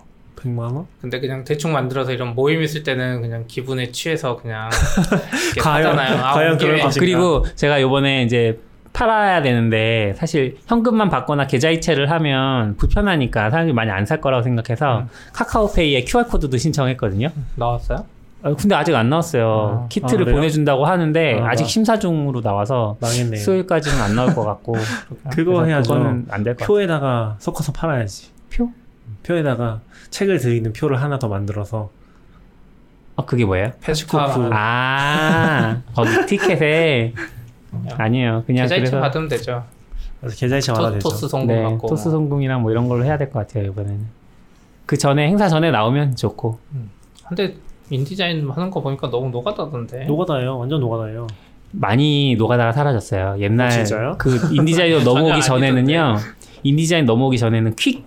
100만 0.43 0.59
원? 0.59 0.85
근데 1.01 1.19
그냥 1.19 1.43
대충 1.43 1.71
만들어서 1.73 2.11
이런 2.11 2.35
모임 2.35 2.61
있을 2.61 2.83
때는 2.83 3.21
그냥 3.21 3.45
기분에 3.47 3.91
취해서 3.91 4.35
그냥 4.37 4.69
과연 5.61 5.97
아, 5.97 6.33
과연 6.33 6.57
그럴 6.57 6.79
것인가? 6.79 6.99
그리고 6.99 7.45
제가 7.55 7.81
요번에 7.81 8.23
이제 8.23 8.59
팔아야 8.93 9.41
되는데 9.41 10.13
사실 10.17 10.57
현금만 10.67 11.09
받거나 11.09 11.47
계좌이체를 11.47 12.11
하면 12.11 12.75
불편하니까 12.77 13.49
사람들이 13.49 13.73
많이 13.73 13.89
안 13.89 14.05
살 14.05 14.21
거라고 14.21 14.43
생각해서 14.43 14.99
음. 14.99 15.07
카카오페이에 15.33 16.03
QR 16.03 16.25
코드도 16.27 16.57
신청했거든요. 16.57 17.29
나왔어요? 17.55 18.05
어, 18.43 18.55
근데 18.55 18.75
아직 18.75 18.93
안 18.93 19.09
나왔어요. 19.09 19.83
아, 19.85 19.87
키트를 19.87 20.29
아, 20.29 20.31
보내준다고 20.35 20.85
하는데 20.85 21.39
아, 21.41 21.55
직 21.55 21.65
심사 21.65 21.97
중으로 21.97 22.41
나와서 22.41 22.97
망했네요. 22.99 23.39
수요일까지는 23.41 23.99
안 24.01 24.15
나올 24.15 24.35
것 24.35 24.43
같고 24.43 24.75
그거 25.33 25.63
해야죠. 25.63 25.95
안될 26.29 26.57
것. 26.57 26.67
표에다가 26.67 27.37
섞어서 27.39 27.71
팔아야지. 27.71 28.29
표? 28.51 28.69
표에다가 29.23 29.81
책을 30.09 30.39
드리는 30.39 30.71
표를 30.73 31.01
하나 31.01 31.19
더 31.19 31.27
만들어서. 31.27 31.89
아 33.15 33.25
그게 33.25 33.45
뭐예요? 33.45 33.71
패스코프. 33.81 34.49
아 34.51 35.81
거기 35.95 36.25
티켓에 36.25 37.13
아니에요. 37.97 38.43
그냥 38.45 38.63
계좌이체 38.65 38.81
그래서... 38.91 38.99
받으면 38.99 39.27
되죠. 39.29 39.63
그래서 40.19 40.35
계좌이체 40.37 40.73
받아 40.73 40.91
되죠. 40.91 41.09
토스 41.09 41.27
송금 41.27 41.47
네, 41.55 41.63
받고. 41.63 41.87
토스 41.87 42.09
송금이랑 42.11 42.61
뭐 42.61 42.71
이런 42.71 42.87
걸로 42.87 43.03
해야 43.05 43.17
될 43.17 43.29
것 43.29 43.39
같아요 43.39 43.65
이번에는. 43.69 44.05
그 44.85 44.97
전에 44.97 45.27
행사 45.27 45.47
전에 45.47 45.71
나오면 45.71 46.15
좋고. 46.15 46.59
음. 46.73 46.89
근데 47.27 47.55
InDesign 47.89 48.49
하는 48.49 48.71
거 48.71 48.81
보니까 48.81 49.09
너무 49.09 49.29
노가다던데. 49.29 50.05
노가다예요. 50.05 50.57
완전 50.57 50.79
노가다예요. 50.79 51.27
많이 51.71 52.35
노가다가 52.35 52.71
사라졌어요. 52.71 53.37
옛날 53.39 53.71
어, 53.71 54.15
그 54.17 54.39
InDesign으로 54.53 55.01
넘어오기 55.13 55.41
전에는요. 55.41 56.17
InDesign 56.63 57.05
넘어오기 57.05 57.37
전에는 57.37 57.75
퀵 57.75 58.05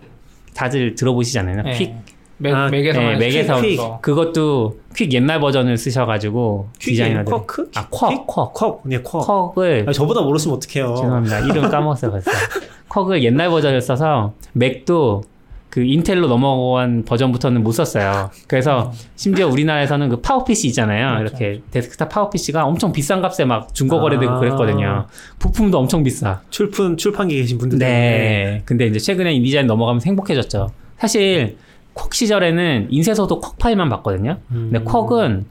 다들 0.57 0.95
들어보시잖아요. 0.95 1.63
네. 1.63 1.73
퀵. 1.73 1.95
Mac, 2.39 2.55
아, 2.55 2.69
Mac에서 2.69 2.99
네, 3.01 3.17
Mac에서 3.17 3.61
퀵. 3.63 3.79
그것도 4.03 4.79
퀵 4.95 5.13
옛날 5.15 5.41
버전을 5.41 5.79
쓰셔가지고 5.79 6.69
디자이너들 6.79 7.33
쿼크? 7.33 7.71
아 7.75 7.87
쿼, 7.89 8.27
쿼, 8.27 8.53
쿼, 8.53 8.81
네 8.85 9.01
쿼. 9.03 9.53
쿼을 9.55 9.87
아, 9.89 9.93
저보다 9.93 10.21
모르시면 10.21 10.57
어떡해요. 10.57 10.97
죄송합니다. 10.97 11.41
이름 11.41 11.71
까먹었어요 11.71 12.11
벌써. 12.11 12.31
Quark을 12.91 13.23
옛날 13.23 13.49
버전을 13.49 13.81
써서 13.81 14.35
Mac도 14.53 15.23
그 15.71 15.83
Intel로 15.83 16.29
넘어간 16.29 17.05
버전부터는 17.05 17.63
못 17.63 17.73
썼어요. 17.73 18.31
그래서 18.47 18.93
심지어 19.15 19.47
우리나라에서는 19.49 20.09
그 20.09 20.21
PowerPC 20.21 20.69
있잖아요. 20.69 21.21
이렇게 21.21 21.61
데스크탑 21.71 22.09
PowerPC가 22.09 22.65
엄청 22.65 22.93
비싼 22.93 23.21
값에 23.21 23.45
막 23.45 23.75
중고 23.75 24.01
거래되고 24.01 24.33
아~ 24.33 24.39
그랬거든요. 24.39 25.07
부품도 25.39 25.79
엄청 25.79 26.03
비싸. 26.03 26.41
출품 26.51 26.97
출판기 26.97 27.37
계신 27.37 27.59
분들 27.59 27.79
네. 27.79 27.87
때문에. 27.87 28.63
근데 28.65 28.87
이제 28.87 28.99
최근에 28.99 29.35
인디자인 29.35 29.67
넘어가면서 29.67 30.07
행복해졌죠. 30.07 30.71
사실 30.99 31.59
콕 31.93 32.15
시절에는 32.15 32.89
인쇄소도 32.91 33.41
콕 33.41 33.59
파일만 33.59 33.89
봤거든요. 33.89 34.39
음. 34.53 34.71
근데 34.71 34.79
콕은 34.85 35.47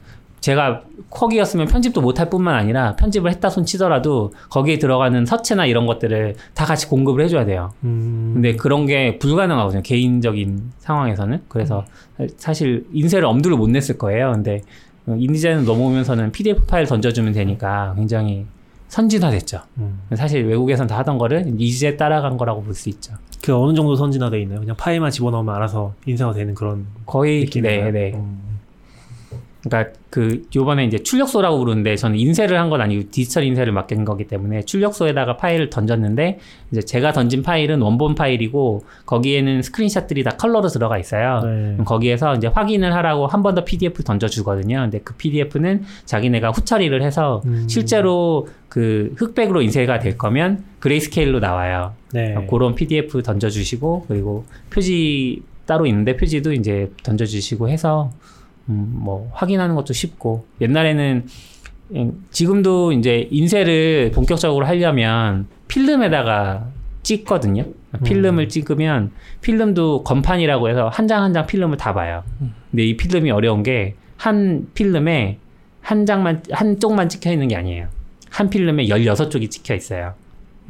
제가 0.46 0.82
콕이었으면 1.08 1.66
편집도 1.66 2.00
못할 2.00 2.30
뿐만 2.30 2.54
아니라 2.54 2.94
편집을 2.94 3.32
했다 3.32 3.50
손 3.50 3.64
치더라도 3.64 4.32
거기에 4.48 4.78
들어가는 4.78 5.26
서체나 5.26 5.66
이런 5.66 5.86
것들을 5.86 6.36
다 6.54 6.64
같이 6.64 6.88
공급을 6.88 7.24
해줘야 7.24 7.44
돼요. 7.44 7.72
음. 7.82 8.30
근데 8.34 8.54
그런 8.54 8.86
게 8.86 9.18
불가능하거든요. 9.18 9.82
개인적인 9.82 10.70
상황에서는. 10.78 11.40
그래서 11.48 11.84
음. 12.20 12.28
사실 12.36 12.86
인쇄를 12.92 13.26
엄두를 13.26 13.56
못 13.56 13.68
냈을 13.70 13.98
거예요. 13.98 14.30
근데 14.34 14.62
InDesign 15.08 15.64
넘어오면서는 15.64 16.30
PDF 16.30 16.64
파일 16.66 16.86
던져주면 16.86 17.32
되니까 17.32 17.94
굉장히 17.96 18.46
선진화됐죠. 18.86 19.62
음. 19.78 19.98
사실 20.14 20.46
외국에선 20.46 20.86
다 20.86 20.96
하던 20.98 21.18
거를 21.18 21.54
이제 21.58 21.96
따라간 21.96 22.36
거라고 22.36 22.62
볼 22.62 22.72
수 22.72 22.88
있죠. 22.90 23.14
그 23.42 23.52
어느 23.52 23.74
정도 23.74 23.96
선진화돼 23.96 24.40
있나요? 24.42 24.60
그냥 24.60 24.76
파일만 24.76 25.10
집어넣으면 25.10 25.52
알아서 25.56 25.94
인쇄가 26.06 26.32
되는 26.32 26.54
그런 26.54 26.86
거의 27.04 27.40
느낌인가요? 27.40 27.90
네, 27.90 27.90
네. 27.90 28.12
음. 28.14 28.55
그러니까 29.68 29.92
그 30.10 30.42
요번에 30.54 30.84
이제 30.84 30.98
출력소라고 30.98 31.58
부르는데 31.58 31.96
저는 31.96 32.18
인쇄를 32.18 32.58
한 32.58 32.70
건 32.70 32.80
아니고 32.80 33.10
디지털 33.10 33.44
인쇄를 33.44 33.72
맡긴 33.72 34.04
거기 34.04 34.24
때문에 34.26 34.62
출력소에다가 34.62 35.36
파일을 35.36 35.70
던졌는데 35.70 36.38
이제 36.72 36.80
제가 36.82 37.12
던진 37.12 37.42
파일은 37.42 37.80
원본 37.80 38.14
파일이고 38.14 38.82
거기에는 39.06 39.62
screenshot들이 39.62 40.24
다 40.24 40.30
컬러로 40.32 40.68
들어가 40.68 40.98
있어요. 40.98 41.40
네. 41.44 41.76
거기에서 41.84 42.34
이제 42.34 42.46
확인을 42.48 42.92
하라고 42.94 43.26
한 43.26 43.42
번 43.42 43.54
더 43.54 43.64
PDF 43.64 44.02
던져 44.04 44.28
주거든요. 44.28 44.78
근데 44.82 45.00
그 45.00 45.14
PDF는 45.14 45.84
자기네가 46.04 46.50
후처리를 46.50 47.02
해서 47.02 47.42
음. 47.46 47.66
실제로 47.68 48.48
그 48.68 49.14
흑백으로 49.16 49.62
인쇄가 49.62 49.98
될 50.00 50.18
거면 50.18 50.64
grayscale로 50.80 51.38
나와요. 51.40 51.92
네. 52.12 52.34
그런 52.50 52.74
PDF 52.74 53.22
던져 53.22 53.48
주시고 53.50 54.06
그리고 54.08 54.44
표지 54.70 55.42
따로 55.66 55.86
있는데 55.86 56.16
표지도 56.16 56.52
이제 56.52 56.90
던져 57.02 57.24
주시고 57.26 57.68
해서 57.68 58.10
음, 58.68 58.92
뭐 58.98 59.30
확인하는 59.32 59.74
것도 59.74 59.92
쉽고 59.92 60.46
옛날에는 60.60 61.26
지금도 62.30 62.92
이제 62.92 63.28
인쇄를 63.30 64.10
본격적으로 64.12 64.66
하려면 64.66 65.46
필름에다가 65.68 66.66
찍거든요. 67.02 67.64
필름을 68.04 68.44
음. 68.44 68.48
찍으면 68.48 69.12
필름도 69.40 70.02
건판이라고 70.02 70.68
해서 70.68 70.88
한장 70.88 71.22
한 71.22 71.32
장 71.32 71.46
필름을 71.46 71.76
다 71.76 71.94
봐요. 71.94 72.24
근데 72.70 72.84
이 72.84 72.96
필름이 72.96 73.30
어려운 73.30 73.62
게 73.62 73.94
한 74.16 74.66
필름에 74.74 75.38
한 75.80 76.06
장만 76.06 76.42
한 76.50 76.80
쪽만 76.80 77.08
찍혀 77.08 77.32
있는 77.32 77.48
게 77.48 77.56
아니에요. 77.56 77.88
한 78.30 78.50
필름에 78.50 78.86
16쪽이 78.86 79.50
찍혀 79.50 79.74
있어요. 79.74 80.14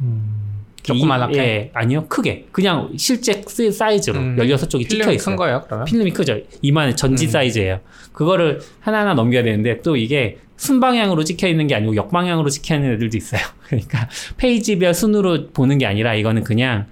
음. 0.01 0.46
조그만하게? 0.87 1.37
예, 1.37 1.71
아니요. 1.73 2.05
크게. 2.07 2.47
그냥 2.51 2.89
실제 2.97 3.41
사이즈로 3.71 4.19
음. 4.19 4.35
16쪽이 4.37 4.89
찍혀 4.89 5.11
있어요. 5.11 5.25
큰 5.25 5.35
거예요, 5.35 5.61
그러면? 5.65 5.85
필름이 5.85 6.11
크죠. 6.11 6.39
이만 6.61 6.95
전지 6.95 7.25
음. 7.25 7.29
사이즈예요. 7.29 7.79
그거를 8.13 8.61
하나하나 8.79 9.13
넘겨야 9.13 9.43
되는데 9.43 9.81
또 9.81 9.97
이게 9.97 10.37
순방향으로 10.55 11.23
찍혀 11.23 11.47
있는 11.47 11.67
게 11.67 11.75
아니고 11.75 11.95
역방향으로 11.95 12.49
찍혀 12.49 12.75
있는 12.75 12.93
애들도 12.93 13.17
있어요. 13.17 13.41
그러니까 13.67 14.09
페이지별 14.37 14.93
순으로 14.93 15.49
보는 15.49 15.77
게 15.77 15.85
아니라 15.85 16.15
이거는 16.15 16.43
그냥 16.43 16.87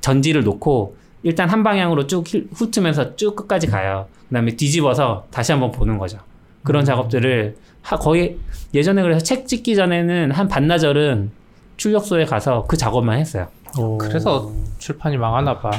전지를 0.00 0.44
놓고 0.44 0.96
일단 1.22 1.48
한 1.48 1.62
방향으로 1.62 2.06
쭉 2.06 2.24
훑으면서 2.52 3.16
쭉 3.16 3.34
끝까지 3.34 3.66
가요. 3.66 4.06
그다음에 4.28 4.54
뒤집어서 4.56 5.26
다시 5.30 5.52
한번 5.52 5.72
보는 5.72 5.98
거죠. 5.98 6.18
그런 6.62 6.82
음. 6.82 6.84
작업들을 6.84 7.56
하, 7.82 7.96
거의 7.96 8.36
예전에 8.74 9.02
그래서 9.02 9.20
책 9.20 9.48
찍기 9.48 9.74
전에는 9.74 10.30
한 10.30 10.48
반나절은 10.48 11.30
출력소에 11.78 12.26
가서 12.26 12.66
그 12.68 12.76
작업만 12.76 13.18
했어요. 13.18 13.48
오. 13.78 13.96
그래서 13.96 14.52
출판이 14.78 15.16
망하나 15.16 15.58
봐. 15.58 15.70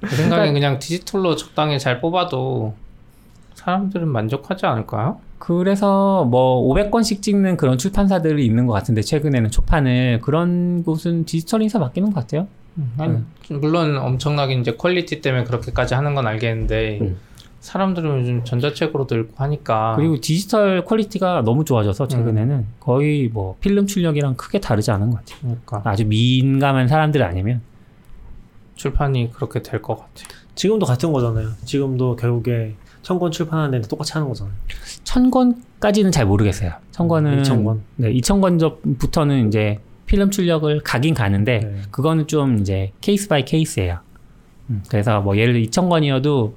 그 0.00 0.16
생각엔 0.16 0.54
그냥 0.54 0.78
디지털로 0.78 1.36
적당히 1.36 1.78
잘 1.78 2.00
뽑아도 2.00 2.74
사람들은 3.54 4.08
만족하지 4.08 4.66
않을까요? 4.66 5.20
그래서 5.38 6.24
뭐 6.24 6.62
500권씩 6.72 7.20
찍는 7.20 7.56
그런 7.56 7.76
출판사들이 7.76 8.44
있는 8.46 8.66
것 8.66 8.72
같은데 8.72 9.02
최근에는 9.02 9.50
초판을 9.50 10.20
그런 10.22 10.82
곳은 10.84 11.24
디지털 11.24 11.62
인쇄 11.62 11.78
맡기는 11.78 12.12
것 12.12 12.20
같아요. 12.20 12.46
음, 12.76 12.92
음. 13.00 13.26
물론 13.60 13.96
엄청나게 13.96 14.54
이제 14.54 14.72
quality 14.72 15.20
때문에 15.20 15.44
그렇게까지 15.44 15.94
하는 15.94 16.14
건 16.14 16.26
알겠는데 16.26 16.98
음. 17.02 17.16
사람들은 17.64 18.20
요즘 18.20 18.44
전자책으로도 18.44 19.16
읽고 19.16 19.42
하니까 19.42 19.94
그리고 19.96 20.20
디지털 20.20 20.84
quality가 20.84 21.42
너무 21.46 21.64
좋아져서 21.64 22.08
최근에는 22.08 22.54
음. 22.56 22.66
거의 22.78 23.28
뭐 23.28 23.56
필름 23.60 23.86
출력이랑 23.86 24.36
크게 24.36 24.60
다르지 24.60 24.90
않은 24.90 25.08
것 25.10 25.16
같아요. 25.24 25.38
그러니까. 25.64 25.90
아주 25.90 26.04
민감한 26.04 26.88
사람들 26.88 27.22
아니면 27.22 27.62
출판이 28.74 29.30
그렇게 29.32 29.62
될 29.62 29.80
것 29.80 29.94
같아요. 29.96 30.28
지금도 30.54 30.84
같은 30.84 31.10
거잖아요. 31.12 31.48
지금도 31.64 32.16
결국에 32.16 32.74
천권 33.02 33.32
출판하는 33.32 33.80
데 33.80 33.88
똑같이 33.88 34.12
하는 34.12 34.28
거잖아요. 34.28 34.54
천 35.04 35.30
권까지는 35.30 36.12
잘 36.12 36.26
모르겠어요. 36.26 36.72
천 36.90 37.08
권은 37.08 37.40
이천 37.40 37.64
권. 37.64 37.80
네, 37.96 38.10
이천 38.12 38.42
권부터는 38.42 39.48
이제 39.48 39.78
필름 40.04 40.30
출력을 40.30 40.80
가긴 40.80 41.14
가는데 41.14 41.58
네. 41.60 41.82
그거는 41.90 42.26
좀 42.26 42.58
이제 42.58 42.92
case 43.00 43.26
by 43.26 43.44
case예요. 43.46 44.00
음, 44.70 44.82
그래서 44.88 45.20
뭐 45.20 45.36
예를 45.38 45.54
들어 45.54 45.62
이천 45.62 45.88
권이어도 45.88 46.56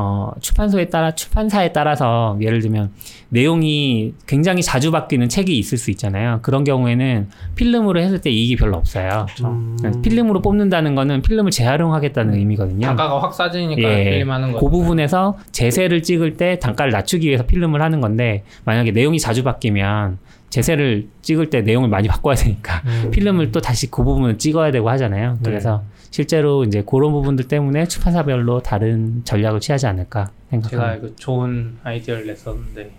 어, 0.00 0.30
출판소에 0.40 0.90
따라, 0.90 1.10
출판사에 1.10 1.72
따라서 1.72 2.38
예를 2.40 2.60
들면 2.60 2.92
내용이 3.30 4.14
굉장히 4.28 4.62
자주 4.62 4.92
바뀌는 4.92 5.28
책이 5.28 5.58
있을 5.58 5.76
수 5.76 5.90
있잖아요. 5.90 6.38
그런 6.42 6.62
경우에는 6.62 7.28
필름으로 7.56 8.00
했을 8.00 8.20
때 8.20 8.30
이익이 8.30 8.54
별로 8.54 8.76
없어요. 8.76 9.26
음. 9.42 9.76
필름으로 10.02 10.40
뽑는다는 10.40 10.94
거는 10.94 11.22
필름을 11.22 11.50
재활용하겠다는 11.50 12.34
의미거든요. 12.34 12.86
단가가 12.86 13.20
확 13.20 13.34
싸지니까 13.34 13.82
예, 13.82 14.10
필름하는 14.10 14.52
거. 14.52 14.60
그 14.60 14.70
부분에서 14.70 15.36
제세를 15.50 16.04
찍을 16.04 16.36
때 16.36 16.60
단가를 16.60 16.92
낮추기 16.92 17.26
위해서 17.26 17.44
필름을 17.44 17.82
하는 17.82 18.00
건데 18.00 18.44
만약에 18.64 18.92
내용이 18.92 19.18
자주 19.18 19.42
바뀌면 19.42 20.18
제세를 20.50 21.08
찍을 21.22 21.50
때 21.50 21.62
내용을 21.62 21.88
많이 21.88 22.06
바꿔야 22.06 22.36
되니까 22.36 22.82
음. 22.86 23.10
필름을 23.10 23.50
또 23.50 23.60
다시 23.60 23.90
그 23.90 24.04
부분을 24.04 24.38
찍어야 24.38 24.70
되고 24.70 24.88
하잖아요. 24.90 25.32
네. 25.32 25.38
그래서 25.42 25.82
네. 25.82 25.97
실제로 26.10 26.64
이제 26.64 26.82
그런 26.86 27.12
부분들 27.12 27.48
때문에 27.48 27.86
출판사별로 27.86 28.60
다른 28.60 29.22
전략을 29.24 29.60
취하지 29.60 29.86
않을까 29.86 30.30
생각합니다. 30.50 30.68
제가 30.70 30.94
이거 30.96 31.16
좋은 31.16 31.76
아이디어를 31.82 32.26
냈었는데 32.26 32.90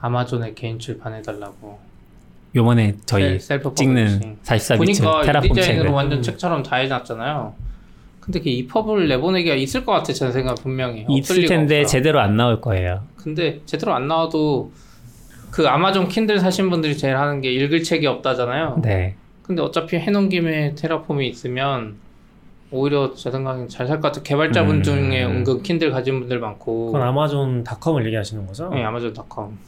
아마존에 0.00 0.54
개인 0.54 0.78
출판해달라고. 0.78 1.78
요번에 2.54 2.96
저희 3.06 3.38
셀, 3.38 3.62
찍는 3.74 4.38
44비트 4.42 5.22
테라폼 5.24 5.54
책을 5.54 5.88
완전 5.88 6.20
책처럼 6.22 6.62
다 6.62 6.76
해놨잖아요. 6.76 7.54
근데 8.18 8.40
그 8.40 8.48
이펍을 8.48 9.08
내보내기가 9.08 9.54
있을 9.54 9.84
것 9.84 9.92
같아 9.92 10.12
제 10.12 10.30
생각 10.30 10.56
분명히 10.56 11.06
있을 11.08 11.46
텐데. 11.46 11.84
제대로 11.84 12.20
안 12.20 12.36
나올 12.36 12.60
거예요. 12.60 13.04
근데 13.16 13.60
제대로 13.66 13.94
안 13.94 14.08
나와도 14.08 14.72
그 15.50 15.66
아마존 15.68 16.08
킨들 16.08 16.38
사신 16.38 16.70
분들이 16.70 16.96
제일 16.96 17.16
하는 17.16 17.40
게 17.40 17.52
읽을 17.52 17.82
책이 17.82 18.06
없다잖아요. 18.06 18.80
네. 18.82 19.16
근데 19.42 19.62
어차피 19.62 19.96
해놓은 19.96 20.28
김에 20.28 20.74
테라폼이 20.74 21.26
있으면 21.28 21.96
오히려 22.70 23.12
제 23.14 23.30
생각엔 23.30 23.68
잘 23.68 23.86
살 23.88 24.00
것 24.00 24.08
같아. 24.08 24.22
개발자분 24.22 24.76
음. 24.76 24.82
중에 24.82 25.24
은근 25.24 25.62
킨들 25.62 25.90
가진 25.90 26.20
분들 26.20 26.38
많고. 26.38 26.86
그건 26.92 27.02
아마존 27.02 27.64
닷컴을 27.64 28.06
얘기하시는 28.06 28.46
거죠? 28.46 28.68
네, 28.68 28.84
아마존 28.84 29.12
닷컴. 29.12 29.58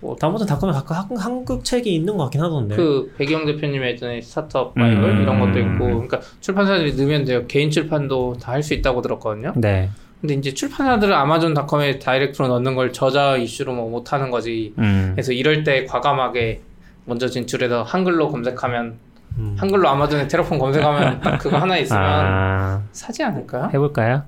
뭐 0.00 0.14
아마존 0.20 0.46
닷컴에 0.46 0.70
가끔 0.72 0.94
한국, 0.94 1.24
한국 1.24 1.64
책이 1.64 1.92
있는 1.92 2.16
것 2.16 2.24
같긴 2.24 2.42
하던데. 2.42 2.76
그 2.76 3.12
배기홍 3.18 3.44
대표님의 3.44 3.92
예전에 3.94 4.20
스타트업 4.20 4.74
바이블 4.74 5.02
음. 5.02 5.22
이런 5.22 5.40
것도 5.40 5.58
있고, 5.58 5.78
그러니까 5.86 6.20
출판사들이 6.40 6.94
넣으면 6.94 7.24
돼요. 7.24 7.44
개인 7.48 7.70
출판도 7.70 8.34
다 8.40 8.52
할 8.52 8.62
수 8.62 8.72
있다고 8.74 9.02
들었거든요. 9.02 9.52
네. 9.56 9.90
근데 10.20 10.34
이제 10.34 10.54
출판사들은 10.54 11.12
아마존닷컴에 11.12 11.98
direct로 11.98 12.48
넣는 12.48 12.76
걸 12.76 12.92
저자 12.92 13.36
이슈로 13.36 13.74
뭐 13.74 13.90
못하는 13.90 14.30
거지. 14.30 14.72
음. 14.78 15.10
그래서 15.14 15.32
이럴 15.32 15.64
때 15.64 15.84
과감하게 15.86 16.60
먼저 17.06 17.26
진출해서 17.28 17.82
한글로 17.82 18.28
검색하면 18.30 18.98
음. 19.38 19.56
한글로 19.58 19.88
아마존에 19.88 20.28
테라폼 20.28 20.58
검색하면 20.58 21.20
그거 21.38 21.58
하나 21.58 21.76
있으면 21.76 22.02
아... 22.02 22.82
사지 22.92 23.22
않을까요? 23.22 23.64
해볼까요? 23.72 24.22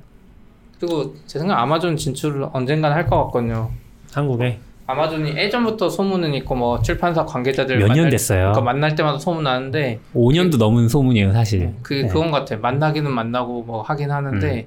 그리고 0.81 1.15
제 1.27 1.39
생각 1.39 1.59
아마존 1.61 1.97
진출을 1.97 2.47
언젠간 2.53 2.93
할 2.93 3.07
것 3.07 3.25
같거든요. 3.27 3.71
한국에? 4.13 4.59
아마존이 4.89 5.37
예전부터 5.37 5.89
소문은 5.89 6.35
있고 6.35 6.55
뭐 6.55 6.81
출판사 6.81 7.25
관계자들 7.25 7.79
몇 7.79 7.89
년 7.95 8.09
됐어요. 8.09 8.39
그러니까 8.53 8.61
만날 8.61 8.95
때마다 8.95 9.19
소문 9.19 9.43
나는데 9.45 9.99
5년도 10.15 10.53
그, 10.53 10.57
넘은 10.59 10.89
소문이에요 10.89 11.33
사실. 11.33 11.73
그 11.83 11.95
네. 11.95 12.07
그건 12.09 12.31
같아. 12.31 12.57
만나기는 12.57 13.11
만나고 13.11 13.63
뭐 13.63 13.83
하긴 13.83 14.11
하는데 14.11 14.61
음. 14.61 14.65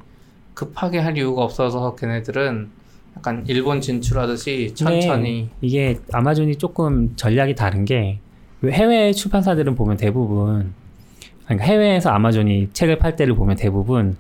급하게 0.54 1.00
할 1.00 1.18
이유가 1.18 1.44
없어서 1.44 1.96
걔네들은 1.96 2.70
약간 3.18 3.44
일본 3.48 3.80
진출하듯이 3.82 4.74
천천히 4.76 5.50
이게 5.62 6.00
아마존이 6.12 6.58
조금 6.58 7.16
전략이 7.16 7.56
다른 7.56 7.86
게 7.86 8.20
해외 8.66 9.12
출판사들은 9.14 9.76
보면 9.76 9.98
대부분 9.98 10.74
그러니까 11.46 11.66
해외에서 11.66 12.12
아마존이 12.12 12.70
책을 12.74 13.00
팔 13.00 13.16
때를 13.16 13.36
보면 13.36 13.56
대부분 13.56 14.18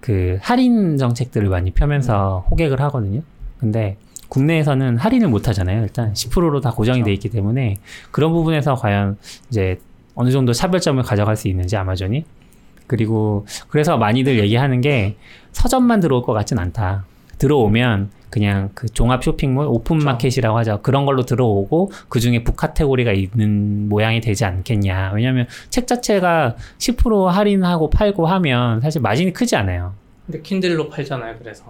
그 0.00 0.38
할인 0.40 0.96
정책들을 0.96 1.48
많이 1.48 1.70
펴면서 1.70 2.44
음. 2.46 2.50
호객을 2.50 2.80
하거든요. 2.80 3.22
근데 3.58 3.96
국내에서는 4.28 4.96
할인을 4.96 5.28
못 5.28 5.46
하잖아요. 5.46 5.82
일단 5.82 6.12
10%로 6.14 6.60
다 6.60 6.70
고정이 6.72 7.00
그렇죠. 7.00 7.06
돼 7.06 7.12
있기 7.12 7.28
때문에 7.28 7.76
그런 8.10 8.32
부분에서 8.32 8.74
과연 8.74 9.18
이제 9.50 9.78
어느 10.14 10.30
정도 10.30 10.52
차별점을 10.52 11.00
가져갈 11.02 11.36
수 11.36 11.48
있는지 11.48 11.76
아마존이 11.76 12.24
그리고 12.86 13.46
그래서 13.68 13.96
많이들 13.96 14.40
얘기하는 14.40 14.80
게 14.80 15.16
서점만 15.52 16.00
들어올 16.00 16.22
것 16.22 16.32
같진 16.32 16.58
않다. 16.58 17.04
들어오면 17.38 18.10
그냥 18.32 18.70
그 18.72 18.88
종합 18.88 19.22
쇼핑몰 19.22 19.66
오픈 19.66 19.98
마켓이라고 19.98 20.56
하죠. 20.58 20.80
그런 20.80 21.04
걸로 21.04 21.26
들어오고 21.26 21.92
그 22.08 22.18
중에 22.18 22.42
book 22.42 22.56
카테고리가 22.56 23.12
있는 23.12 23.90
모양이 23.90 24.22
되지 24.22 24.46
않겠냐. 24.46 25.12
왜냐하면 25.14 25.46
책 25.68 25.86
자체가 25.86 26.56
10% 26.78 27.26
할인하고 27.26 27.90
팔고 27.90 28.26
하면 28.26 28.80
사실 28.80 29.02
마진이 29.02 29.34
크지 29.34 29.54
않아요. 29.56 29.92
근데 30.24 30.40
킨들로 30.40 30.88
팔잖아요. 30.88 31.36
그래서. 31.38 31.64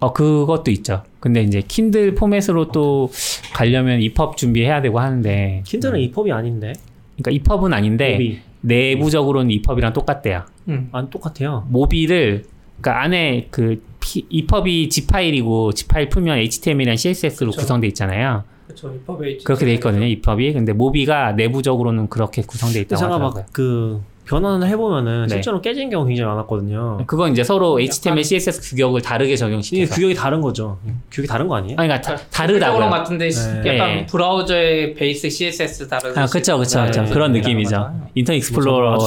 어 0.00 0.14
그것도 0.14 0.70
있죠. 0.70 1.02
근데 1.20 1.42
이제 1.42 1.60
킨들 1.60 2.14
포맷으로 2.14 2.72
또 2.72 3.10
가려면 3.52 4.00
EPUB 4.00 4.38
준비해야 4.38 4.80
되고 4.80 4.98
하는데 4.98 5.62
킨들은 5.66 6.00
EPUB이 6.00 6.32
아닌데. 6.32 6.72
그러니까 7.18 7.30
EPUB은 7.30 7.74
아닌데 7.74 8.12
MOBI. 8.12 8.40
내부적으로는 8.62 9.50
EPUB이랑 9.50 9.92
똑같대요. 9.92 10.44
음. 10.68 10.88
안 10.92 11.10
똑같아요. 11.10 11.66
MOBI를 11.68 12.44
그러니까 12.80 13.02
안에 13.02 13.48
그 13.50 13.82
이펍이 14.28 14.88
G 14.88 15.06
파일이고 15.06 15.72
G 15.72 15.86
파일 15.88 16.08
풀면 16.08 16.38
HTML이랑 16.38 16.96
CSS로 16.96 17.50
그쵸. 17.50 17.60
구성돼 17.62 17.86
있잖아요. 17.88 18.44
그렇죠. 18.66 18.92
이펍이 18.94 19.38
그렇게 19.44 19.64
돼 19.64 19.74
있거든요. 19.74 20.04
이펍이. 20.06 20.52
근데 20.52 20.72
모비가 20.72 21.32
내부적으로는 21.32 22.08
그렇게 22.08 22.42
구성돼 22.42 22.80
있다고 22.80 23.04
하더라고요. 23.04 23.44
그 23.52 24.00
변환을 24.26 24.66
해보면은 24.68 25.26
네. 25.28 25.34
실제로 25.34 25.60
깨진 25.60 25.88
경우 25.88 26.04
굉장히 26.04 26.28
많았거든요. 26.28 26.98
그건 27.06 27.32
이제 27.32 27.44
서로 27.44 27.80
HTML, 27.80 28.24
CSS 28.24 28.70
규격을 28.70 29.00
다르게 29.00 29.36
적용시켜서 29.36 29.94
규격이 29.94 30.14
다른 30.14 30.40
거죠. 30.40 30.78
규격이 31.10 31.28
다른 31.28 31.46
거 31.46 31.56
아니에요? 31.56 31.76
아니, 31.78 31.88
그러니까 31.88 32.16
다, 32.16 32.22
다르다고요. 32.30 32.90
같은데 32.90 33.28
네. 33.28 33.74
약간 33.74 33.88
네. 33.88 34.06
브라우저의 34.06 34.94
베이스 34.94 35.30
CSS 35.30 35.88
다르. 35.88 36.08
아, 36.16 36.26
그렇죠, 36.26 36.56
그렇죠, 36.56 36.80
그렇죠. 36.80 37.04
그런 37.06 37.32
느낌이죠. 37.32 37.90
인터넷 38.14 38.38
익스플로러랑 38.38 38.98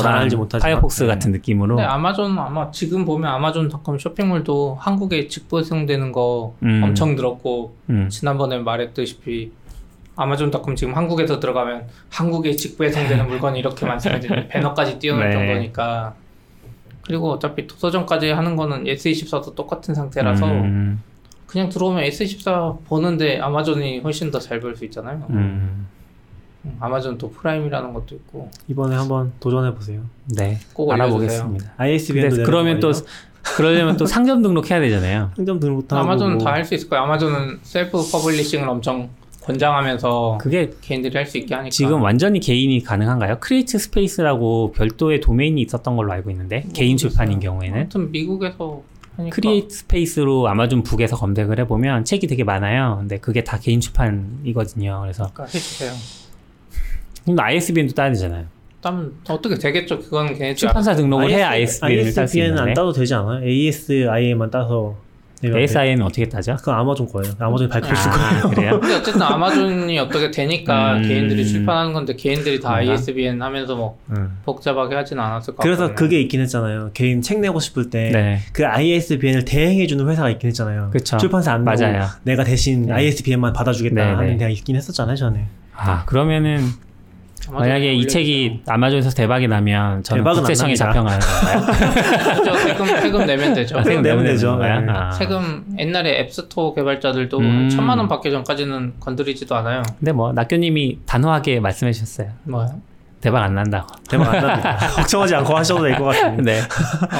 파이어폭스 0.62 1.06
같은 1.06 1.32
느낌으로. 1.32 1.76
근데 1.76 1.88
아마존 1.88 2.38
아마 2.40 2.72
지금 2.72 3.04
보면 3.04 3.30
아마존닷컴 3.30 4.00
쇼핑몰도 4.00 4.78
한국에 4.80 5.28
직배송되는 5.28 6.12
거 6.14 6.56
음. 6.64 6.82
엄청 6.84 7.16
들었고 7.16 7.76
음. 7.90 8.08
지난번에 8.10 8.60
말했듯이 8.60 9.52
아마존닷컴 10.22 10.76
지금 10.76 10.96
한국에서 10.96 11.40
들어가면 11.40 11.88
한국에 12.10 12.56
직배송되는 12.56 13.26
물건이 13.30 13.60
이렇게 13.60 13.86
많습니다. 13.86 14.48
배너까지 14.48 15.00
띄워놓을 15.00 15.28
네. 15.30 15.34
정도니까. 15.34 16.14
그리고 17.06 17.32
어차피 17.32 17.66
도서정가제 17.66 18.30
하는 18.30 18.56
거는 18.56 18.84
YES24도 18.84 19.56
똑같은 19.56 19.96
상태라서 19.96 20.46
음. 20.46 21.02
그냥 21.48 21.70
들어오면 21.70 22.04
YES24보다는 22.04 23.40
아마존이 23.40 24.00
훨씬 24.00 24.30
더잘볼수 24.30 24.86
있잖아요. 24.86 25.26
음. 25.32 25.88
음. 26.66 26.78
아마존 26.80 27.18
또 27.18 27.32
프라임이라는 27.32 27.94
것도 27.94 28.16
있고 28.16 28.52
이번에 28.68 28.96
한번 28.96 29.32
도전해 29.40 29.74
보세요. 29.74 30.02
네, 30.26 30.60
꼭 30.74 30.92
알아보겠습니다. 30.92 31.72
ISBN 31.78 32.44
그러면 32.44 32.80
또 32.80 32.92
그러려면 33.42 33.96
또 33.98 34.06
상점 34.06 34.42
등록해야 34.44 34.80
되잖아요. 34.82 35.32
상점 35.36 35.60
등록도 35.60 35.98
아마존 35.98 36.38
다 36.38 36.52
할 36.52 36.66
수 36.66 36.76
있을 36.76 36.90
거예요. 36.90 37.06
아마존은 37.06 37.60
self 37.64 37.98
publishing을 38.12 38.68
엄청 38.68 39.10
권장하면서 39.54 40.38
그게 40.42 40.70
개인들이 40.82 41.16
할 41.18 41.26
수 41.26 41.38
있게 41.38 41.54
하니까 41.56 41.70
지금 41.72 42.02
완전히 42.02 42.40
개인이 42.40 42.82
가능한가요? 42.84 43.38
CreateSpace라고 43.40 44.72
별도의 44.74 45.22
도메인이 45.22 45.62
있었던 45.62 45.96
걸로 45.96 46.12
알고 46.12 46.30
있는데 46.32 46.62
뭐 46.66 46.74
개인 46.74 46.98
출판인 46.98 47.40
경우에는 47.40 47.80
아무튼 47.82 48.12
미국에서 48.12 48.82
하니까. 49.18 49.36
CreateSpace로 49.36 50.48
아마존 50.48 50.84
book에서 50.84 51.16
검색을 51.18 51.60
해보면 51.60 52.06
책이 52.06 52.28
되게 52.28 52.44
많아요. 52.44 52.98
근데 53.00 53.18
그게 53.18 53.44
다 53.44 53.60
개인 53.60 53.80
출판이거든요. 53.82 55.00
그래서 55.02 55.30
그러니까 55.34 55.44
해주세요. 55.46 55.92
근데 57.26 57.42
ISBN도 57.42 57.94
따야 57.94 58.10
되잖아요. 58.10 58.46
따면 58.82 59.14
어떻게 59.28 59.56
되겠죠? 59.56 60.00
그건 60.00 60.34
걔네 60.34 60.56
출판사 60.56 60.96
등록을 60.96 61.30
해야 61.32 61.50
ISBN을 61.50 62.14
딸수 62.14 62.40
있는데 62.40 62.62
안 62.62 62.74
따도 62.74 62.94
되지 62.94 63.14
않아요? 63.14 63.46
ASIA만 63.46 64.50
따서 64.52 64.96
ASI는 65.44 66.02
어떻게 66.02 66.28
따죠? 66.28 66.56
그건 66.58 66.76
아마존 66.76 67.08
거예요. 67.08 67.34
아마존이 67.40 67.70
발표해 67.70 67.94
줄 67.96 68.12
아, 68.12 68.30
거예요. 68.30 68.50
그래요? 68.50 68.80
근데 68.82 68.96
어쨌든 68.96 69.22
아마존이 69.22 69.98
어떻게 70.00 70.32
되니까 70.32 70.98
음... 70.98 71.08
개인들이 71.08 71.48
출판하는 71.48 71.94
건데 71.94 72.16
개인들이 72.16 72.60
다 72.60 72.72
뭔가? 72.72 72.92
ISBN 72.92 73.42
하면서 73.42 73.76
뭐 73.76 73.98
음. 74.12 74.38
복잡하게 74.46 74.96
하진 74.96 75.20
않았을 75.20 75.56
것 75.56 75.64
그래서 75.64 75.84
같거든요. 75.84 75.96
그게 75.96 76.22
있긴 76.22 76.42
했잖아요. 76.42 76.92
개인 76.94 77.22
책 77.22 77.40
내고 77.40 77.60
싶을 77.60 77.90
때그 77.90 78.18
네. 78.18 78.40
그 78.52 78.66
ISBN을 78.66 79.46
대행해주는 79.46 80.08
회사가 80.08 80.30
있긴 80.32 80.48
했잖아요. 80.50 80.90
그쵸. 80.92 81.18
출판사 81.18 81.54
안 81.54 81.64
맞아요. 81.64 82.06
내가 82.24 82.44
대신 82.44 82.88
네. 82.88 82.94
ISBN만 82.94 83.54
받아주겠다 83.54 83.96
네, 83.96 84.02
하는 84.02 84.28
네. 84.28 84.38
데가 84.38 84.50
있긴 84.50 84.76
했었잖아요, 84.76 85.16
전에. 85.16 85.46
아 85.76 86.04
그러면은 86.06 86.60
만약에 87.52 87.94
이 87.94 88.08
책이 88.08 88.62
아마존에서 88.68 89.10
대박이 89.12 89.48
나면 89.48 90.04
저는 90.04 90.24
국세청에 90.24 90.76
잡혀가는? 90.76 91.20
그렇죠. 91.20 92.54
세금, 92.56 92.86
세금 92.88 93.26
내면 93.26 93.54
되죠. 93.54 93.82
세금 93.84 94.02
내면 94.02 94.24
되죠. 94.26 94.56
네. 94.58 94.70
아. 94.90 95.12
세금 95.12 95.66
옛날에 95.78 96.20
앱스토어 96.22 96.74
개발자들도 96.74 97.40
음. 97.40 97.70
천만 97.70 97.98
원 97.98 98.08
받기 98.08 98.32
전까지는 98.32 98.94
건드리지도 99.00 99.56
않아요. 99.58 99.84
근데 100.00 100.12
뭐 100.12 100.32
낙교님이 100.34 101.00
단호하게 101.06 101.60
말씀해 101.60 101.92
주셨어요. 101.92 102.30
뭐요? 102.44 102.68
대박 103.22 103.44
안 103.44 103.54
난다고. 103.54 103.88
대박 104.10 104.34
안 104.34 104.42
납니다. 104.48 104.78
걱정하지 104.96 105.36
않고 105.36 105.58
하셔도 105.58 105.84
될 105.84 105.98
것 105.98 106.06
같습니다. 106.06 106.42
네. 106.44 106.62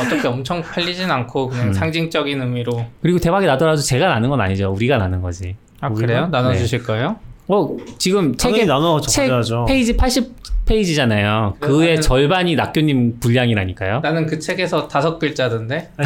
어떻게 0.02 0.28
엄청 0.30 0.62
팔리진 0.62 1.12
않고 1.12 1.50
그냥 1.50 1.68
음. 1.68 1.74
상징적인 1.74 2.40
의미로. 2.42 2.86
그리고 3.02 3.20
대박이 3.20 3.46
나더라도 3.46 3.82
제가 3.82 4.08
나는 4.08 4.30
건 4.30 4.40
아니죠. 4.40 4.72
우리가 4.72 4.98
나는 4.98 5.22
거지. 5.22 5.58
아 5.82 5.90
그래요? 5.90 6.28
나눠주실 6.28 6.80
네. 6.80 6.86
거예요? 6.86 7.18
어 7.50 7.76
지금 7.98 8.38
책에 8.38 8.66
나눠 8.66 9.02
책 9.02 9.28
페이지 9.68 9.98
80 9.98 10.40
페이지잖아요. 10.68 11.56
그의 11.60 11.96
나는, 11.96 12.02
절반이 12.02 12.56
낙교님 12.56 13.20
분량이라니까요. 13.20 14.02
나는 14.02 14.28
그 14.28 14.38
책에서 14.38 14.88
다섯 14.88 15.18
글자던데. 15.18 15.90
아, 15.98 16.04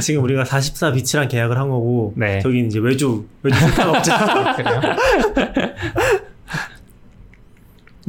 지금 0.00 0.24
우리가 0.24 0.44
44 0.44 0.90
비치랑 0.92 1.28
계약을 1.28 1.56
한 1.56 1.68
거고 1.68 2.12
네. 2.16 2.40
저기 2.40 2.66
이제 2.66 2.80
외주 2.80 3.24
외주 3.44 3.56
출판업자 3.66 4.56
그래요? 4.56 4.80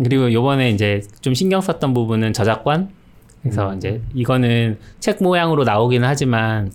그리고 0.04 0.34
요번에 0.34 0.72
이제 0.72 1.04
좀 1.22 1.36
신경 1.36 1.62
썼던 1.62 1.94
부분은 1.94 2.34
저작권. 2.34 2.90
그래서 3.44 3.70
음. 3.70 3.78
이제 3.78 4.02
이거는 4.16 4.80
책 5.00 5.22
모양으로 5.22 5.66
나오기는 5.66 6.08
하지만 6.08 6.72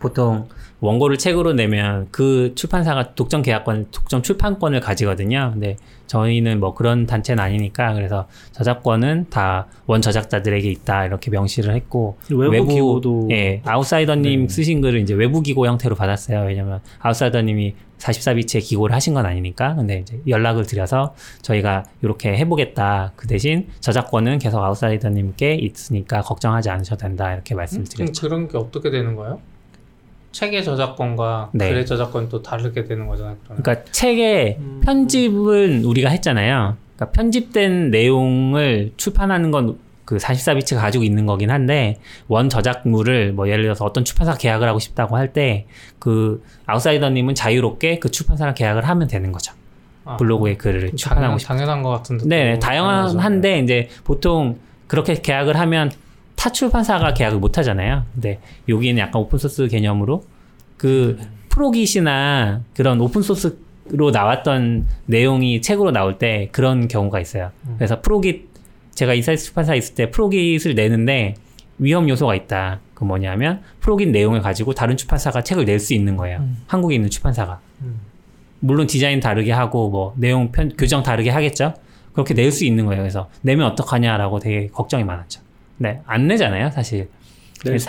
보통 0.00 0.48
원고를 0.82 1.16
책으로 1.16 1.52
내면 1.52 2.08
그 2.10 2.52
출판사가 2.54 3.14
독점 3.14 3.42
계약권, 3.42 3.86
독점 3.92 4.22
출판권을 4.22 4.80
가지거든요. 4.80 5.50
근데 5.52 5.76
저희는 6.08 6.60
뭐 6.60 6.74
그런 6.74 7.06
단체는 7.06 7.42
아니니까 7.42 7.94
그래서 7.94 8.26
저작권은 8.52 9.26
다 9.30 9.66
원 9.86 10.00
저작자들에게 10.00 10.70
있다 10.70 11.06
이렇게 11.06 11.30
명시를 11.30 11.74
했고 11.74 12.16
외부, 12.30 12.66
기고도 12.66 13.28
예 13.30 13.60
아웃사이더님 13.64 14.46
네. 14.46 14.48
쓰신 14.48 14.80
글을 14.80 15.00
이제 15.00 15.12
외부 15.12 15.42
기고 15.42 15.66
형태로 15.66 15.96
받았어요. 15.96 16.46
왜냐면 16.46 16.80
아웃사이더님이 17.00 17.74
44비치에 17.98 18.62
기고를 18.62 18.94
하신 18.94 19.14
건 19.14 19.26
아니니까 19.26 19.74
근데 19.74 19.98
이제 19.98 20.18
연락을 20.26 20.66
드려서 20.66 21.14
저희가 21.42 21.84
이렇게 22.00 22.36
해보겠다. 22.36 23.12
그 23.16 23.26
대신 23.26 23.68
저작권은 23.80 24.38
계속 24.38 24.62
아웃사이더님께 24.62 25.56
있으니까 25.56 26.22
걱정하지 26.22 26.70
않으셔도 26.70 27.02
된다 27.02 27.32
이렇게 27.32 27.54
말씀드렸죠. 27.54 28.26
음, 28.26 28.28
그런 28.28 28.48
게 28.48 28.56
어떻게 28.56 28.90
되는 28.90 29.14
거예요? 29.14 29.40
책의 30.32 30.64
저작권과 30.64 31.50
네. 31.52 31.68
글의 31.68 31.86
저작권 31.86 32.28
또 32.28 32.42
다르게 32.42 32.84
되는 32.84 33.06
거잖아요. 33.06 33.36
그러면. 33.44 33.62
그러니까 33.62 33.90
책의 33.92 34.56
음. 34.58 34.80
편집은 34.84 35.84
우리가 35.84 36.08
했잖아요. 36.10 36.76
그러니까 36.96 37.12
편집된 37.12 37.90
내용을 37.90 38.92
출판하는 38.96 39.50
건 39.50 39.78
그 40.04 40.16
44비치가 40.16 40.78
가지고 40.80 41.04
있는 41.04 41.26
거긴 41.26 41.50
한데 41.50 41.98
원 42.26 42.48
저작물을 42.48 43.32
뭐 43.32 43.48
예를 43.48 43.62
들어서 43.62 43.84
어떤 43.84 44.04
출판사 44.04 44.34
계약을 44.36 44.68
하고 44.68 44.78
싶다고 44.80 45.16
할 45.16 45.32
때 45.32 45.66
그 46.00 46.42
아웃사이더님은 46.66 47.36
자유롭게 47.36 48.00
그 48.00 48.10
출판사랑 48.10 48.54
계약을 48.54 48.86
하면 48.88 49.06
되는 49.06 49.30
거죠. 49.30 49.52
아, 50.04 50.16
블로그에 50.16 50.56
글을 50.56 50.96
출판하고 50.96 51.38
싶 51.38 51.46
당연한 51.46 51.82
것 51.84 51.90
같은데. 51.90 52.26
네, 52.26 52.58
다양한데 52.58 53.60
이제 53.60 53.88
보통 54.02 54.58
그렇게 54.88 55.14
계약을 55.14 55.56
하면 55.56 55.92
타 56.42 56.50
출판사가 56.50 57.14
계약을 57.14 57.38
못 57.38 57.56
하잖아요. 57.58 58.02
근데 58.14 58.40
여기는 58.68 58.98
약간 58.98 59.22
오픈소스 59.22 59.68
개념으로 59.68 60.24
그 60.76 61.16
Pro 61.50 61.87
Git이나 61.87 62.62
그런 62.74 63.00
오픈소스로 63.00 64.10
나왔던 64.12 64.88
내용이 65.06 65.62
책으로 65.62 65.92
나올 65.92 66.18
때 66.18 66.48
그런 66.50 66.88
경우가 66.88 67.20
있어요. 67.20 67.52
음. 67.68 67.76
그래서 67.78 68.02
Pro 68.02 68.25
Git 68.25 68.48
제가 68.90 69.14
인사이트 69.14 69.40
출판사에 69.40 69.78
있을 69.78 69.94
때 69.94 70.10
Pro 70.10 70.31
Git을 70.31 70.74
내는데 70.74 71.34
위험 71.78 72.08
요소가 72.08 72.34
있다. 72.34 72.80
그 72.94 73.04
뭐냐면 73.04 73.60
Pro 73.78 73.93
Git 73.93 74.08
내용을 74.08 74.40
가지고 74.40 74.74
다른 74.74 74.96
출판사가 74.96 75.44
책을 75.44 75.64
낼 75.64 75.78
수 75.78 75.94
있는 75.94 76.16
거예요. 76.16 76.38
음. 76.38 76.64
한국에 76.66 76.96
있는 76.96 77.08
출판사가. 77.08 77.60
음. 77.82 78.00
물론 78.58 78.88
디자인 78.88 79.20
다르게 79.20 79.52
하고 79.52 79.90
뭐 79.90 80.12
내용 80.16 80.50
편 80.50 80.70
교정 80.76 81.04
다르게 81.04 81.30
하겠죠. 81.30 81.74
그렇게 82.14 82.34
낼 82.34 82.50
수 82.50 82.64
있는 82.64 82.84
거예요. 82.86 83.00
그래서 83.00 83.28
내면 83.42 83.70
어떡하냐라고 83.70 84.40
되게 84.40 84.66
걱정이 84.66 85.04
많았죠. 85.04 85.40
네, 85.82 86.00
안 86.06 86.28
내잖아요, 86.28 86.70
사실. 86.70 87.08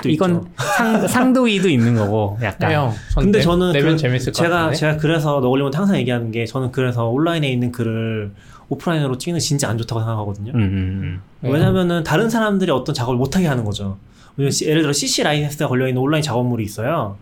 이건 0.05 0.47
상, 0.57 1.07
상도이도 1.07 1.69
있는 1.69 1.95
거고 1.95 2.37
약간. 2.43 2.69
네, 2.69 2.75
형, 2.75 2.93
근데 3.17 3.41
저는 3.41 3.71
내면 3.71 3.91
그, 3.93 3.97
재밌을 3.97 4.33
제가 4.33 4.49
같은데? 4.49 4.75
제가 4.75 4.97
그래서 4.97 5.39
너울리면 5.39 5.73
항상 5.73 5.97
얘기하는 5.97 6.31
게 6.31 6.45
저는 6.45 6.71
그래서 6.71 7.07
온라인에 7.07 7.51
있는 7.51 7.71
글을 7.71 8.33
오프라인으로 8.69 9.17
찍는 9.17 9.39
진짜 9.39 9.69
안 9.69 9.77
좋다고 9.77 10.01
생각하거든요. 10.01 10.51
음, 10.53 10.59
음, 10.59 11.21
음. 11.43 11.51
왜냐면은 11.51 12.03
다른 12.03 12.29
사람들이 12.29 12.71
어떤 12.71 12.93
작업을 12.93 13.17
못 13.17 13.35
하게 13.35 13.47
하는 13.47 13.63
거죠. 13.63 13.97
예를 14.39 14.81
들어 14.81 14.93
CC 14.93 15.23
라이센스가 15.23 15.67
걸려 15.67 15.87
있는 15.87 16.01
온라인 16.01 16.21
작업물이 16.23 16.63
있어요. 16.63 17.17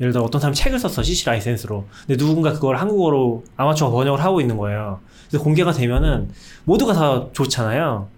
예를 0.00 0.12
들어 0.12 0.24
어떤 0.24 0.40
사람이 0.40 0.56
책을 0.56 0.78
썼어 0.78 1.02
CC 1.02 1.26
라이센스로. 1.26 1.86
근데 2.06 2.16
누군가 2.16 2.52
그걸 2.52 2.76
한국어로 2.76 3.44
아마추어 3.56 3.90
번역을 3.90 4.22
하고 4.22 4.40
있는 4.40 4.56
거예요. 4.56 5.00
그래서 5.28 5.42
공개가 5.42 5.72
되면은 5.72 6.30
모두가 6.64 6.92
다 6.92 7.26
좋잖아요. 7.32 8.08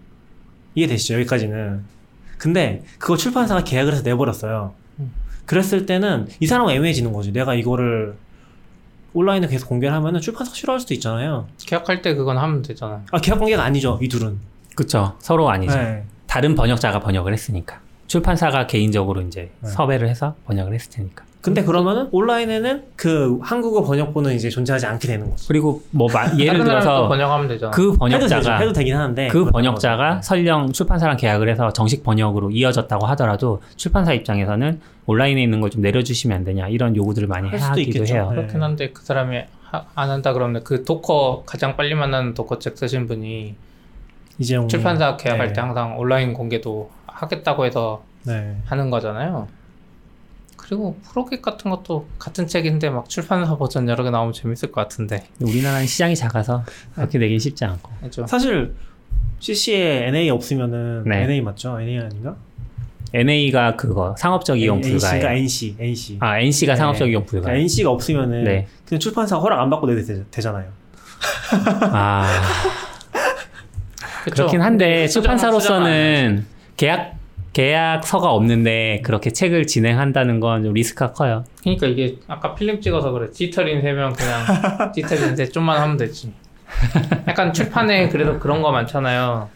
이해되시죠? 0.77 1.15
여기까지는. 1.15 1.83
근데 2.39 2.85
그거 2.99 3.17
출판사가 3.17 3.65
계약을 3.65 3.95
해서 3.95 4.03
내버렸어요. 4.03 4.75
그랬을 5.47 5.87
때는 5.87 6.29
이 6.39 6.47
사람은 6.47 6.73
애매해지는 6.75 7.13
거지. 7.13 7.33
내가 7.33 7.55
이거를 7.55 8.15
온라인에 9.15 9.47
계속 9.47 9.69
공개를 9.69 9.95
하면은 9.97 10.21
출판사가 10.21 10.55
싫어할 10.55 10.79
수도 10.81 10.93
있잖아요. 10.95 11.49
계약할 11.59 12.03
때 12.03 12.15
그건 12.15 12.37
하면 12.37 12.63
되잖아요. 12.63 13.03
아, 13.11 13.19
계약 13.19 13.39
관계가 13.39 13.63
아니죠. 13.65 13.99
이 14.03 14.09
둘은. 14.09 14.39
그쵸. 14.75 15.17
서로 15.19 15.49
아니죠. 15.49 15.75
네. 15.75 16.05
다른 16.27 16.55
번역자가 16.55 17.01
번역을 17.01 17.33
했으니까. 17.33 17.81
출판사가 18.09 18.67
개인적으로 18.67 19.23
이제 19.23 19.51
네. 19.61 19.71
섭외를 19.71 20.09
해서 20.09 20.37
번역을 20.45 20.75
했을 20.75 20.91
테니까. 20.91 21.25
근데 21.47 21.63
그러면은 21.63 22.09
온라인에는 22.11 22.85
그 22.97 23.39
한국어 23.43 23.83
번역본은 23.83 24.35
이제 24.35 24.49
존재하지 24.49 24.87
않게 24.87 25.07
되는 25.07 25.31
거죠. 25.31 25.45
그리고 25.47 25.83
뭐 25.93 26.09
예를 26.39 26.65
들어서 26.65 27.07
번역하면 27.07 27.47
되잖아. 27.49 27.71
그 27.71 27.93
번역자가 27.93 28.55
해도, 28.55 28.63
해도, 28.63 28.73
되긴 28.73 28.97
하는데 28.97 29.29
그 29.29 29.45
번역자가 29.45 30.23
설령 30.23 30.73
출판사랑 30.73 31.17
계약을 31.17 31.49
해서 31.49 31.73
정식 31.73 32.03
번역으로 32.03 32.51
이어졌다고 32.51 33.07
하더라도 33.07 33.63
출판사 33.77 34.13
입장에서는 34.13 34.81
온라인에 35.07 35.41
있는 35.41 35.61
걸 35.61 35.77
좀 35.77 35.83
내려주시면 35.83 36.39
안 36.39 36.45
되냐 36.45 36.69
이런 36.69 36.97
요구들을 36.97 37.29
많이 37.29 37.49
하기도 37.49 37.81
있겠죠. 37.81 38.15
해요. 38.15 38.29
네. 38.31 38.37
그렇긴 38.37 38.63
한데 38.63 38.91
그 38.93 39.05
사람이 39.05 39.37
하, 39.65 39.85
안 39.95 40.11
한다 40.11 40.33
그러면 40.33 40.65
그 40.65 40.85
Docker 40.85 41.43
가장 41.47 41.77
빨리 41.77 41.95
만나는 41.95 42.35
Docker 42.35 42.59
책 42.59 42.79
쓰신 42.79 43.07
분이 43.07 43.55
이제 44.39 44.59
출판사 44.69 45.17
계약할 45.17 45.49
네. 45.49 45.53
때 45.53 45.61
항상 45.61 45.99
온라인 45.99 46.33
공개도 46.33 46.91
하겠다고 47.07 47.65
해서 47.65 48.03
네. 48.25 48.57
하는 48.67 48.91
거잖아요. 48.91 49.49
그리고 50.67 50.99
Pro 51.05 51.24
Git 51.24 51.43
같은 51.43 51.71
것도 51.71 52.09
같은 52.19 52.47
책인데 52.49 52.91
막 52.91 53.09
출판사 53.09 53.57
버전 53.57 53.89
여러 53.89 54.03
개 54.03 54.11
나오면 54.11 54.33
재밌을 54.33 54.73
것 54.73 54.81
같은데. 54.81 55.25
우리나라는 55.41 55.87
시장이 55.87 56.17
작아서 56.17 56.65
그렇게 56.95 57.19
내긴 57.19 57.39
쉽지 57.39 57.65
않고. 57.65 57.91
그렇죠. 58.01 58.27
사실 58.27 58.75
CC에 59.39 60.09
NA 60.09 60.31
없으면은 60.31 61.05
네. 61.05 61.23
NA 61.23 61.41
맞죠? 61.41 61.81
NA 61.81 62.01
아닌가? 62.01 62.37
NA가 63.13 63.77
그거 63.77 64.17
상업적 64.19 64.59
이용 64.61 64.81
불가에. 64.81 65.19
NC가 65.19 65.33
NC, 65.35 65.77
NC. 65.79 66.17
아 66.19 66.41
NC가 66.41 66.73
네. 66.73 66.77
상업적 66.77 67.09
이용 67.09 67.25
불가. 67.25 67.45
그러니까 67.45 67.63
NC가 67.63 67.91
없으면은 67.91 68.43
네. 68.43 68.67
그냥 68.85 68.99
출판사 68.99 69.37
허락 69.37 69.61
안 69.61 69.71
받고 69.71 69.87
내도 69.87 70.25
되, 70.31 70.43
잖아요 70.43 70.71
아 71.93 72.27
그렇긴 74.31 74.61
한데 74.61 75.07
출판사로서는 75.07 76.45
계약 76.77 77.17
계약서가 77.61 78.31
없는데 78.33 79.01
그렇게 79.03 79.31
책을 79.31 79.67
진행한다는 79.67 80.41
건 80.41 80.63
좀 80.63 80.75
리스크가 80.75 81.13
커요. 81.13 81.45
그러니까 81.63 81.87
이게 81.87 82.17
아까 82.29 82.55
필름 82.55 82.81
찍어서 82.83 83.13
그래. 83.13 83.31
디지털 83.31 83.81
인쇄면 83.81 84.13
그냥 84.13 84.93
디지털 84.93 85.35
인쇄 85.37 85.49
좀만 85.49 85.81
하면 85.81 85.97
되지. 85.97 86.35
약간 87.27 87.55
출판에 87.55 88.09
그래도 88.11 88.39
그런 88.39 88.61
거 88.61 88.73
많잖아요. 88.73 89.49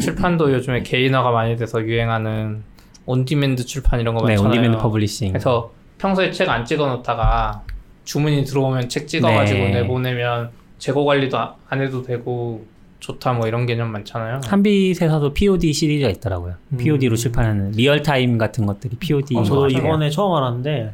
출판도 0.00 0.52
요즘에 0.52 0.82
개인화가 0.82 1.32
많이 1.32 1.56
돼서 1.56 1.82
유행하는 1.82 2.62
on-demand 3.06 3.64
출판 3.64 4.00
이런 4.00 4.14
거 4.14 4.24
네, 4.26 4.34
많잖아요. 4.34 4.52
네, 4.52 4.58
on-demand 4.58 4.82
publishing. 4.82 5.32
그래서 5.32 5.72
평소에 5.98 6.30
책 6.30 6.48
안 6.48 6.64
찍어 6.64 6.86
놓다가 6.86 7.62
주문이 8.04 8.44
들어오면 8.44 8.88
책 8.88 9.08
찍어가지고 9.08 9.58
네. 9.58 9.70
내보내면 9.80 10.50
재고 10.78 11.04
관리도 11.04 11.36
안 11.68 11.80
해도 11.82 12.02
되고 12.02 12.64
좋다 13.00 13.32
뭐 13.32 13.46
이런 13.48 13.66
개념 13.66 13.90
많잖아요. 13.92 14.40
한빛에서도 14.44 15.32
POD 15.32 15.72
시리즈가 15.72 16.10
있더라고요. 16.10 16.54
음. 16.72 16.76
POD로 16.76 17.16
출판하는 17.16 17.72
리얼타임 17.72 18.38
같은 18.38 18.66
것들이 18.66 18.96
POD. 18.96 19.36
어, 19.36 19.42
저 19.42 19.68
이번에 19.68 20.10
처음 20.10 20.34
알았는데 20.36 20.92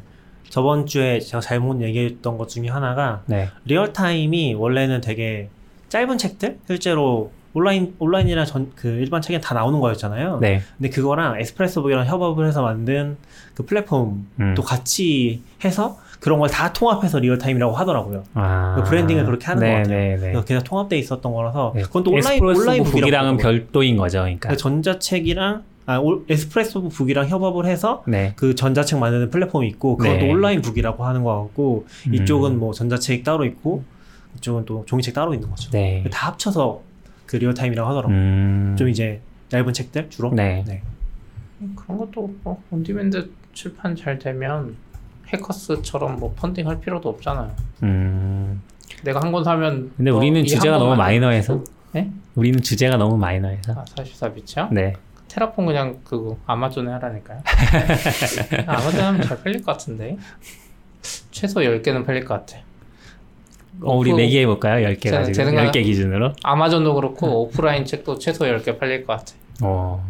저번 0.48 0.86
주에 0.86 1.18
제가 1.20 1.40
잘못 1.40 1.82
얘기했던 1.82 2.38
것 2.38 2.48
중에 2.48 2.68
하나가 2.68 3.22
네. 3.26 3.48
리얼타임이 3.64 4.54
원래는 4.54 5.00
되게 5.00 5.48
짧은 5.88 6.18
책들 6.18 6.58
실제로 6.66 7.32
온라인 7.52 7.94
온라인이나 7.98 8.44
전 8.44 8.70
그 8.76 8.86
일반 8.88 9.22
책에 9.22 9.40
다 9.40 9.54
나오는 9.54 9.80
거였잖아요. 9.80 10.38
네. 10.40 10.60
근데 10.76 10.90
그거랑 10.90 11.40
에스프레소북이랑 11.40 12.06
협업을 12.06 12.46
해서 12.46 12.62
만든 12.62 13.16
그 13.54 13.64
플랫폼도 13.64 14.24
음. 14.40 14.54
같이 14.62 15.42
해서 15.64 15.98
그런 16.20 16.38
걸 16.38 16.48
다 16.48 16.72
통합해서 16.72 17.18
리얼타임이라고 17.18 17.74
하더라고요. 17.74 18.24
아~ 18.34 18.76
그 18.76 18.88
branding을 18.88 19.24
그렇게 19.26 19.46
하는 19.46 19.62
네, 19.62 19.72
것 19.72 19.76
같아요. 19.82 19.98
네, 19.98 20.16
네. 20.16 20.42
그래서 20.46 20.64
통합돼 20.64 20.96
있었던 20.98 21.32
거라서 21.32 21.72
네. 21.74 21.82
그건 21.82 22.04
또 22.04 22.12
온라인 22.12 22.42
온라인 22.42 22.82
book이랑은 22.82 23.36
별도인 23.36 23.96
거죠. 23.96 24.20
그러니까 24.20 24.48
그 24.48 24.56
전자책이랑 24.56 25.62
아, 25.86 26.00
에스프레소 26.28 26.88
북이랑 26.88 27.28
협업을 27.28 27.66
해서 27.66 28.02
네. 28.08 28.32
그 28.36 28.54
전자책 28.54 28.98
만드는 28.98 29.30
플랫폼이 29.30 29.68
있고 29.68 29.96
그것도 29.96 30.16
네. 30.16 30.32
온라인 30.32 30.60
book이라고 30.60 31.04
하는 31.04 31.22
거 31.22 31.42
같고 31.42 31.86
음. 32.08 32.14
이쪽은 32.14 32.58
뭐 32.58 32.72
전자책 32.72 33.22
따로 33.22 33.44
있고 33.44 33.84
이쪽은 34.38 34.64
또 34.64 34.84
종이책 34.86 35.14
따로 35.14 35.32
있는 35.32 35.48
거죠. 35.48 35.70
네. 35.70 36.04
다 36.10 36.28
합쳐서 36.28 36.80
그 37.26 37.36
리얼타임이라고 37.36 37.88
하더라고요. 37.88 38.16
음... 38.16 38.76
좀 38.78 38.88
이제 38.88 39.20
얇은 39.52 39.72
책들 39.72 40.10
주로. 40.10 40.32
네. 40.32 40.64
네. 40.66 40.82
그런 41.76 41.98
것도 41.98 42.34
뭐 42.42 42.62
on-demand 42.70 43.30
출판 43.52 43.96
잘 43.96 44.18
되면 44.18 44.76
해커스처럼 45.28 46.18
뭐 46.20 46.32
펀딩 46.36 46.68
할 46.68 46.80
필요도 46.80 47.08
없잖아요. 47.08 47.50
음... 47.82 48.62
내가 49.02 49.20
한 49.20 49.32
권 49.32 49.44
사면. 49.44 49.92
근데 49.96 50.10
우리는 50.10 50.44
주제가 50.44 50.78
너무 50.78 50.94
마이너해서. 50.96 51.62
네? 51.92 52.10
우리는 52.34 52.60
주제가 52.60 52.96
너무 52.96 53.16
마이너해서. 53.16 53.72
아, 53.72 53.84
44비치요? 53.84 54.72
네. 54.72 54.94
테라폼 55.28 55.66
그냥 55.66 55.98
그 56.04 56.36
아마존에 56.46 56.90
하라니까요. 56.92 57.42
아마존 58.66 59.00
하면 59.02 59.22
잘 59.22 59.42
팔릴 59.42 59.62
것 59.62 59.72
같은데. 59.72 60.16
최소 61.30 61.60
10개는 61.60 62.06
팔릴 62.06 62.24
것 62.24 62.34
같아. 62.34 62.58
어, 63.82 63.94
우리 63.96 64.12
내기해 64.14 64.46
볼까요? 64.46 64.86
10개 64.88 65.10
가지고. 65.10 65.34
제 65.34 65.44
10개 65.44 65.84
기준으로. 65.84 66.32
아마존도 66.42 66.94
그렇고 66.94 67.26
음. 67.26 67.32
오프라인 67.34 67.84
책도 67.84 68.18
최소 68.18 68.44
10개 68.46 68.78
팔릴 68.78 69.04
것 69.04 69.18
같아. 69.18 69.34
어. 69.62 70.04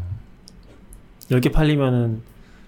10개 1.31 1.53
팔리면은 1.53 2.23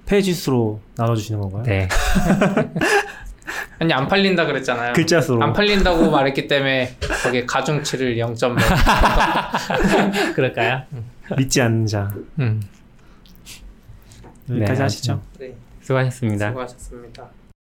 페이지 0.08 0.32
수로 0.32 0.80
나눠 0.96 1.14
주시는 1.14 1.40
건가요? 1.40 1.62
네. 1.64 1.86
아니 3.78 3.92
안 3.92 4.08
팔린다 4.08 4.46
그랬잖아요. 4.46 4.94
글자 4.94 5.20
수로. 5.20 5.42
안 5.42 5.52
팔린다고 5.52 6.10
말했기 6.10 6.48
때문에 6.48 6.96
거기 7.22 7.46
가중치를 7.46 8.16
0.몇. 8.16 8.56
그럴까요? 10.34 10.82
믿지 11.36 11.60
않는 11.60 11.86
자. 11.86 12.10
음. 12.38 12.60
여기까지 14.50 14.78
네, 14.78 14.82
하시죠. 14.82 15.22
네. 15.38 15.54
수고하셨습니다. 15.82 16.48
수고하셨습니다. 16.48 17.28